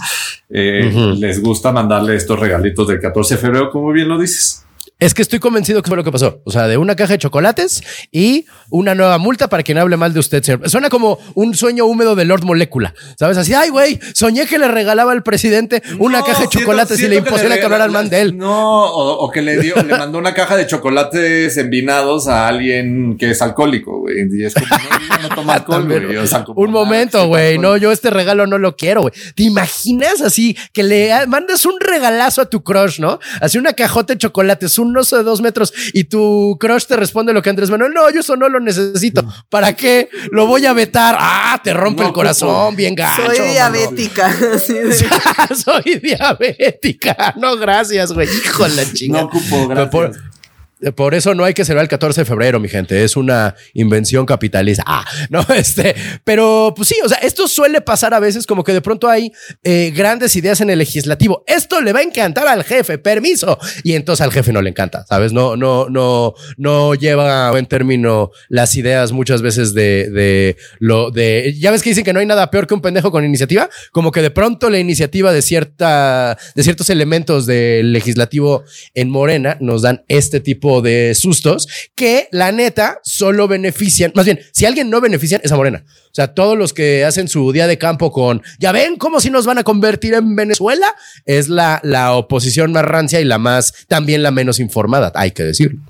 eh, 0.48 1.14
les 1.18 1.42
gusta 1.42 1.72
mandarle 1.72 2.16
estos 2.16 2.38
regalitos 2.38 2.88
del 2.88 3.00
14 3.00 3.34
de 3.34 3.40
febrero, 3.40 3.70
como 3.70 3.92
bien 3.92 4.08
lo 4.08 4.18
dices. 4.18 4.64
Es 5.04 5.12
que 5.12 5.20
estoy 5.20 5.38
convencido 5.38 5.82
que 5.82 5.88
fue 5.88 5.98
lo 5.98 6.02
que 6.02 6.10
pasó. 6.10 6.40
O 6.44 6.50
sea, 6.50 6.66
de 6.66 6.78
una 6.78 6.96
caja 6.96 7.12
de 7.12 7.18
chocolates 7.18 7.82
y 8.10 8.46
una 8.70 8.94
nueva 8.94 9.18
multa 9.18 9.50
para 9.50 9.62
quien 9.62 9.76
hable 9.76 9.98
mal 9.98 10.14
de 10.14 10.20
usted, 10.20 10.42
señor. 10.42 10.66
Suena 10.70 10.88
como 10.88 11.18
un 11.34 11.54
sueño 11.54 11.84
húmedo 11.84 12.14
de 12.14 12.24
Lord 12.24 12.44
Molecula. 12.44 12.94
¿Sabes? 13.18 13.36
Así, 13.36 13.52
ay, 13.52 13.68
güey, 13.68 14.00
soñé 14.14 14.46
que 14.46 14.58
le 14.58 14.66
regalaba 14.66 15.12
al 15.12 15.22
presidente 15.22 15.82
una 15.98 16.22
caja 16.22 16.44
de 16.44 16.48
chocolates 16.48 16.98
y 17.00 17.08
le 17.08 17.16
imposible 17.16 17.58
que, 17.58 17.64
hablara 17.64 17.88
mal 17.88 18.08
de 18.08 18.22
él. 18.22 18.38
No, 18.38 18.86
o, 18.86 19.30
que 19.30 19.42
le 19.42 19.58
dio, 19.60 19.74
le 19.76 19.94
mandó 19.94 20.16
una 20.16 20.32
caja 20.32 20.56
de 20.56 20.66
chocolates 20.66 21.54
envinados 21.58 22.26
a 22.26 22.48
alguien 22.48 23.18
que 23.18 23.30
es 23.30 23.42
alcohólico, 23.42 24.00
güey. 24.00 24.26
Y 24.32 24.44
es 24.44 24.54
como, 24.54 24.66
no, 24.66 25.28
no 25.28 25.34
toma 25.34 25.54
alcohol, 25.56 25.84
güey. 25.84 26.16
un 26.56 26.70
momento, 26.70 27.26
güey. 27.26 27.58
No, 27.58 27.76
yo 27.76 27.92
este 27.92 28.08
regalo 28.08 28.46
no 28.46 28.56
lo 28.56 28.74
quiero, 28.74 29.02
güey. 29.02 29.12
¿Te 29.34 29.42
imaginas 29.42 30.22
así 30.22 30.56
que 30.72 30.82
le 30.82 31.26
mandas 31.26 31.66
un 31.66 31.78
regalazo 31.78 32.40
a 32.40 32.46
tu 32.46 32.62
crush, 32.62 33.00
no? 33.00 33.18
Así 33.42 33.58
una 33.58 33.74
cajota 33.74 34.14
de 34.14 34.18
chocolates, 34.18 34.78
un 34.78 34.93
oso 34.96 35.16
de 35.16 35.22
dos 35.22 35.40
metros 35.40 35.72
y 35.92 36.04
tu 36.04 36.56
crush 36.58 36.84
te 36.86 36.96
responde 36.96 37.32
lo 37.32 37.42
que 37.42 37.50
Andrés 37.50 37.70
Manuel, 37.70 37.92
no, 37.92 38.10
yo 38.10 38.20
eso 38.20 38.36
no 38.36 38.48
lo 38.48 38.60
necesito. 38.60 39.24
¿Para 39.48 39.74
qué? 39.74 40.08
Lo 40.30 40.46
voy 40.46 40.66
a 40.66 40.72
vetar. 40.72 41.16
Ah, 41.18 41.60
te 41.62 41.72
rompe 41.72 42.04
el 42.04 42.12
corazón, 42.12 42.76
bien 42.76 42.94
gacho. 42.94 43.22
Soy 43.26 43.48
diabética. 43.50 44.34
Soy 45.54 46.00
diabética. 46.02 47.34
No, 47.36 47.56
gracias, 47.56 48.12
güey. 48.12 48.28
Hijo 48.28 48.66
la 48.68 48.92
chingada. 48.92 49.22
No 49.22 49.28
ocupo, 49.28 49.68
gracias. 49.68 49.90
Por 49.90 50.34
eso 50.80 51.34
no 51.34 51.44
hay 51.44 51.54
que 51.54 51.64
celebrar 51.64 51.84
el 51.84 51.88
14 51.88 52.22
de 52.22 52.24
febrero, 52.24 52.60
mi 52.60 52.68
gente. 52.68 53.04
Es 53.04 53.16
una 53.16 53.54
invención 53.72 54.26
capitalista. 54.26 54.82
Ah, 54.86 55.04
no, 55.30 55.44
este. 55.54 55.94
Pero 56.24 56.72
pues 56.76 56.88
sí, 56.88 56.96
o 57.04 57.08
sea, 57.08 57.18
esto 57.18 57.48
suele 57.48 57.80
pasar 57.80 58.14
a 58.14 58.20
veces 58.20 58.46
como 58.46 58.64
que 58.64 58.72
de 58.72 58.80
pronto 58.80 59.08
hay 59.08 59.32
eh, 59.62 59.92
grandes 59.94 60.36
ideas 60.36 60.60
en 60.60 60.70
el 60.70 60.78
legislativo. 60.78 61.44
Esto 61.46 61.80
le 61.80 61.92
va 61.92 62.00
a 62.00 62.02
encantar 62.02 62.46
al 62.46 62.64
jefe, 62.64 62.98
permiso. 62.98 63.58
Y 63.82 63.94
entonces 63.94 64.24
al 64.24 64.32
jefe 64.32 64.52
no 64.52 64.62
le 64.62 64.70
encanta, 64.70 65.04
¿sabes? 65.06 65.32
No, 65.32 65.56
no, 65.56 65.88
no, 65.88 66.34
no 66.56 66.94
lleva 66.94 67.48
a 67.48 67.50
buen 67.50 67.66
término 67.66 68.30
las 68.48 68.76
ideas 68.76 69.12
muchas 69.12 69.42
veces 69.42 69.74
de, 69.74 70.10
de 70.10 70.56
lo 70.78 71.10
de. 71.10 71.54
Ya 71.58 71.70
ves 71.70 71.82
que 71.82 71.90
dicen 71.90 72.04
que 72.04 72.12
no 72.12 72.20
hay 72.20 72.26
nada 72.26 72.50
peor 72.50 72.66
que 72.66 72.74
un 72.74 72.80
pendejo 72.80 73.10
con 73.10 73.24
iniciativa. 73.24 73.68
Como 73.92 74.10
que 74.10 74.22
de 74.22 74.30
pronto 74.30 74.70
la 74.70 74.78
iniciativa 74.78 75.32
de 75.32 75.42
cierta, 75.42 76.36
de 76.54 76.62
ciertos 76.62 76.90
elementos 76.90 77.46
del 77.46 77.92
legislativo 77.92 78.64
en 78.94 79.10
Morena 79.10 79.56
nos 79.60 79.82
dan 79.82 80.04
este 80.08 80.40
tipo 80.40 80.63
de 80.82 81.14
sustos 81.14 81.68
que 81.94 82.28
la 82.32 82.52
neta 82.52 83.00
solo 83.02 83.48
benefician, 83.48 84.12
más 84.14 84.24
bien, 84.24 84.40
si 84.52 84.66
alguien 84.66 84.90
no 84.90 85.00
benefician 85.00 85.40
es 85.44 85.52
a 85.52 85.56
Morena. 85.56 85.84
O 85.86 86.14
sea, 86.14 86.34
todos 86.34 86.56
los 86.56 86.72
que 86.72 87.04
hacen 87.04 87.28
su 87.28 87.52
día 87.52 87.66
de 87.66 87.76
campo 87.76 88.12
con, 88.12 88.42
ya 88.58 88.72
ven 88.72 88.96
cómo 88.96 89.20
si 89.20 89.30
nos 89.30 89.46
van 89.46 89.58
a 89.58 89.64
convertir 89.64 90.14
en 90.14 90.36
Venezuela, 90.36 90.94
es 91.26 91.48
la, 91.48 91.80
la 91.82 92.14
oposición 92.14 92.72
más 92.72 92.84
rancia 92.84 93.20
y 93.20 93.24
la 93.24 93.38
más, 93.38 93.74
también 93.88 94.22
la 94.22 94.30
menos 94.30 94.60
informada, 94.60 95.12
hay 95.14 95.32
que 95.32 95.42
decirlo. 95.42 95.80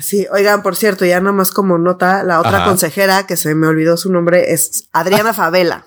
Sí, 0.00 0.26
oigan, 0.32 0.62
por 0.62 0.76
cierto, 0.76 1.04
ya 1.04 1.20
nada 1.20 1.32
más 1.32 1.52
como 1.52 1.78
nota, 1.78 2.24
la 2.24 2.40
otra 2.40 2.64
consejera 2.64 3.26
que 3.26 3.36
se 3.36 3.54
me 3.54 3.68
olvidó 3.68 3.96
su 3.96 4.12
nombre 4.12 4.52
es 4.52 4.88
Adriana 4.92 5.32
Favela. 5.32 5.86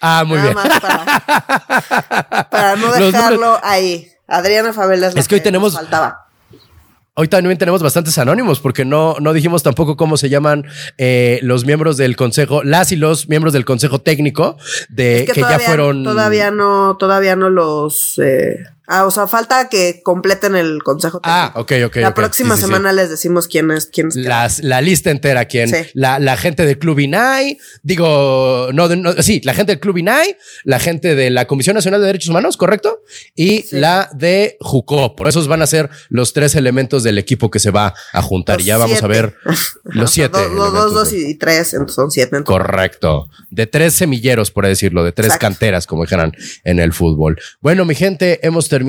Ah, 0.00 0.24
muy 0.26 0.40
bien. 0.40 0.54
para, 2.50 2.76
no 2.76 2.92
dejarlo 2.92 3.60
ahí. 3.62 4.10
Adriana 4.26 4.72
Favela 4.72 5.08
es, 5.08 5.16
es 5.16 5.28
que, 5.28 5.36
hoy 5.36 5.40
tenemos 5.40 5.74
faltaba. 5.74 6.26
Hoy 7.14 7.28
también 7.28 7.58
tenemos 7.58 7.82
bastantes 7.82 8.16
anónimos 8.16 8.58
porque 8.58 8.86
no, 8.86 9.16
no 9.20 9.34
dijimos 9.34 9.62
tampoco 9.62 9.98
cómo 9.98 10.16
se 10.16 10.30
llaman 10.30 10.64
eh, 10.96 11.40
los 11.42 11.66
miembros 11.66 11.98
del 11.98 12.16
consejo, 12.16 12.62
las 12.62 12.90
y 12.90 12.96
los 12.96 13.28
miembros 13.28 13.52
del 13.52 13.66
consejo 13.66 13.98
técnico 13.98 14.56
de 14.88 15.28
que, 15.30 15.40
ya 15.42 15.58
fueron. 15.58 16.04
Todavía 16.04 16.50
no, 16.50 16.96
todavía 16.98 17.36
no 17.36 17.50
los 17.50 18.18
eh, 18.18 18.64
Ah, 18.94 19.06
o 19.06 19.10
sea, 19.10 19.26
falta 19.26 19.70
que 19.70 20.02
completen 20.02 20.54
el 20.54 20.82
consejo 20.82 21.18
Ah, 21.22 21.54
ok, 21.56 21.72
ok. 21.86 21.96
La 21.96 22.12
próxima 22.12 22.58
semana 22.58 22.92
les 22.92 23.08
decimos 23.08 23.48
quién 23.48 23.70
es, 23.70 23.86
quién 23.86 24.08
es. 24.08 24.16
la 24.62 24.82
lista 24.82 25.10
entera, 25.10 25.46
quién. 25.46 25.72
La, 25.94 26.18
la, 26.18 26.36
gente 26.36 26.66
del 26.66 26.78
Club 26.78 26.98
INAI, 26.98 27.56
digo, 27.82 28.68
no, 28.74 28.90
sí, 29.22 29.40
la 29.44 29.54
gente 29.54 29.72
del 29.72 29.80
Club 29.80 29.96
INAI, 29.96 30.36
la 30.64 30.78
gente 30.78 31.14
de 31.14 31.30
la 31.30 31.46
Comisión 31.46 31.72
Nacional 31.72 32.02
de 32.02 32.08
Derechos 32.08 32.28
Humanos, 32.28 32.58
¿correcto? 32.58 33.00
Y 33.34 33.64
la 33.74 34.10
de 34.12 34.58
JUCO. 34.60 35.16
Por 35.16 35.26
esos 35.26 35.48
van 35.48 35.62
a 35.62 35.66
ser 35.66 35.88
los 36.10 36.34
tres 36.34 36.54
elementos 36.54 37.02
del 37.02 37.16
equipo 37.16 37.50
que 37.50 37.60
se 37.60 37.70
va 37.70 37.94
a 38.12 38.20
juntar. 38.20 38.60
y 38.60 38.64
ya 38.64 38.76
vamos 38.76 39.02
a 39.02 39.06
ver 39.06 39.36
los 39.84 40.10
siete. 40.10 40.36
dos, 40.54 40.70
dos, 40.74 40.92
dos 40.92 41.12
y 41.14 41.34
tres, 41.36 41.72
entonces 41.72 41.94
son 41.94 42.10
siete. 42.10 42.44
Correcto. 42.44 43.30
De 43.48 43.66
tres 43.66 43.94
semilleros, 43.94 44.50
por 44.50 44.66
decirlo, 44.66 45.02
de 45.02 45.12
tres 45.12 45.38
canteras, 45.38 45.86
como 45.86 46.02
dijeran 46.02 46.34
en 46.64 46.78
el 46.78 46.92
fútbol. 46.92 47.40
Bueno, 47.62 47.86
mi 47.86 47.94
gente, 47.94 48.38
hemos 48.42 48.68
terminado 48.68 48.81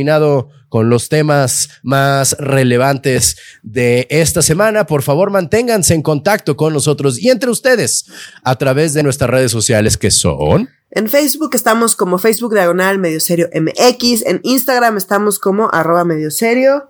con 0.69 0.89
los 0.89 1.07
temas 1.07 1.69
más 1.83 2.35
relevantes 2.39 3.37
de 3.61 4.07
esta 4.09 4.41
semana. 4.41 4.85
Por 4.85 5.03
favor, 5.03 5.29
manténganse 5.29 5.93
en 5.93 6.01
contacto 6.01 6.57
con 6.57 6.73
nosotros 6.73 7.21
y 7.21 7.29
entre 7.29 7.49
ustedes 7.51 8.05
a 8.43 8.55
través 8.55 8.93
de 8.93 9.03
nuestras 9.03 9.29
redes 9.29 9.51
sociales 9.51 9.97
que 9.97 10.11
son... 10.11 10.69
En 10.95 11.09
Facebook 11.09 11.51
estamos 11.53 11.95
como 11.95 12.19
Facebook 12.19 12.53
Diagonal 12.53 12.99
Medio 12.99 13.19
Serio 13.19 13.49
MX. 13.53 14.25
En 14.25 14.41
Instagram 14.43 14.97
estamos 14.97 15.39
como 15.39 15.69
arroba 15.73 16.05
medio 16.05 16.29
serio. 16.29 16.89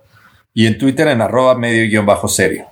Y 0.52 0.66
en 0.66 0.76
Twitter 0.78 1.08
en 1.08 1.22
arroba 1.22 1.54
medio 1.54 1.88
guion 1.88 2.04
bajo 2.04 2.28
serio. 2.28 2.66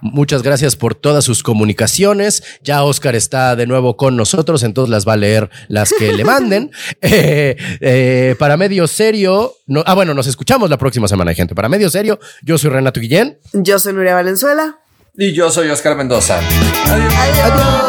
Muchas 0.00 0.42
gracias 0.42 0.76
por 0.76 0.94
todas 0.94 1.24
sus 1.24 1.42
comunicaciones. 1.42 2.42
Ya 2.62 2.82
Oscar 2.82 3.14
está 3.14 3.56
de 3.56 3.66
nuevo 3.66 3.96
con 3.96 4.16
nosotros, 4.16 4.62
entonces 4.62 4.90
las 4.90 5.06
va 5.06 5.14
a 5.14 5.16
leer 5.16 5.50
las 5.68 5.92
que 5.92 6.12
le 6.12 6.24
manden. 6.24 6.70
Eh, 7.16 7.56
eh, 7.80 8.36
para 8.38 8.56
medio 8.56 8.86
serio, 8.86 9.54
no, 9.66 9.82
ah, 9.86 9.94
bueno, 9.94 10.14
nos 10.14 10.26
escuchamos 10.26 10.70
la 10.70 10.78
próxima 10.78 11.06
semana, 11.06 11.34
gente. 11.34 11.54
Para 11.54 11.68
medio 11.68 11.90
serio, 11.90 12.18
yo 12.42 12.58
soy 12.58 12.70
Renato 12.70 13.00
Guillén. 13.00 13.38
Yo 13.52 13.78
soy 13.78 13.92
Nuria 13.92 14.14
Valenzuela. 14.14 14.78
Y 15.16 15.32
yo 15.32 15.50
soy 15.50 15.68
Oscar 15.68 15.96
Mendoza. 15.96 16.38
Adiós. 16.86 17.14
Adiós. 17.14 17.84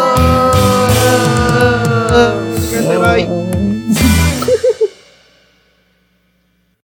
Adiós. 3.04 3.45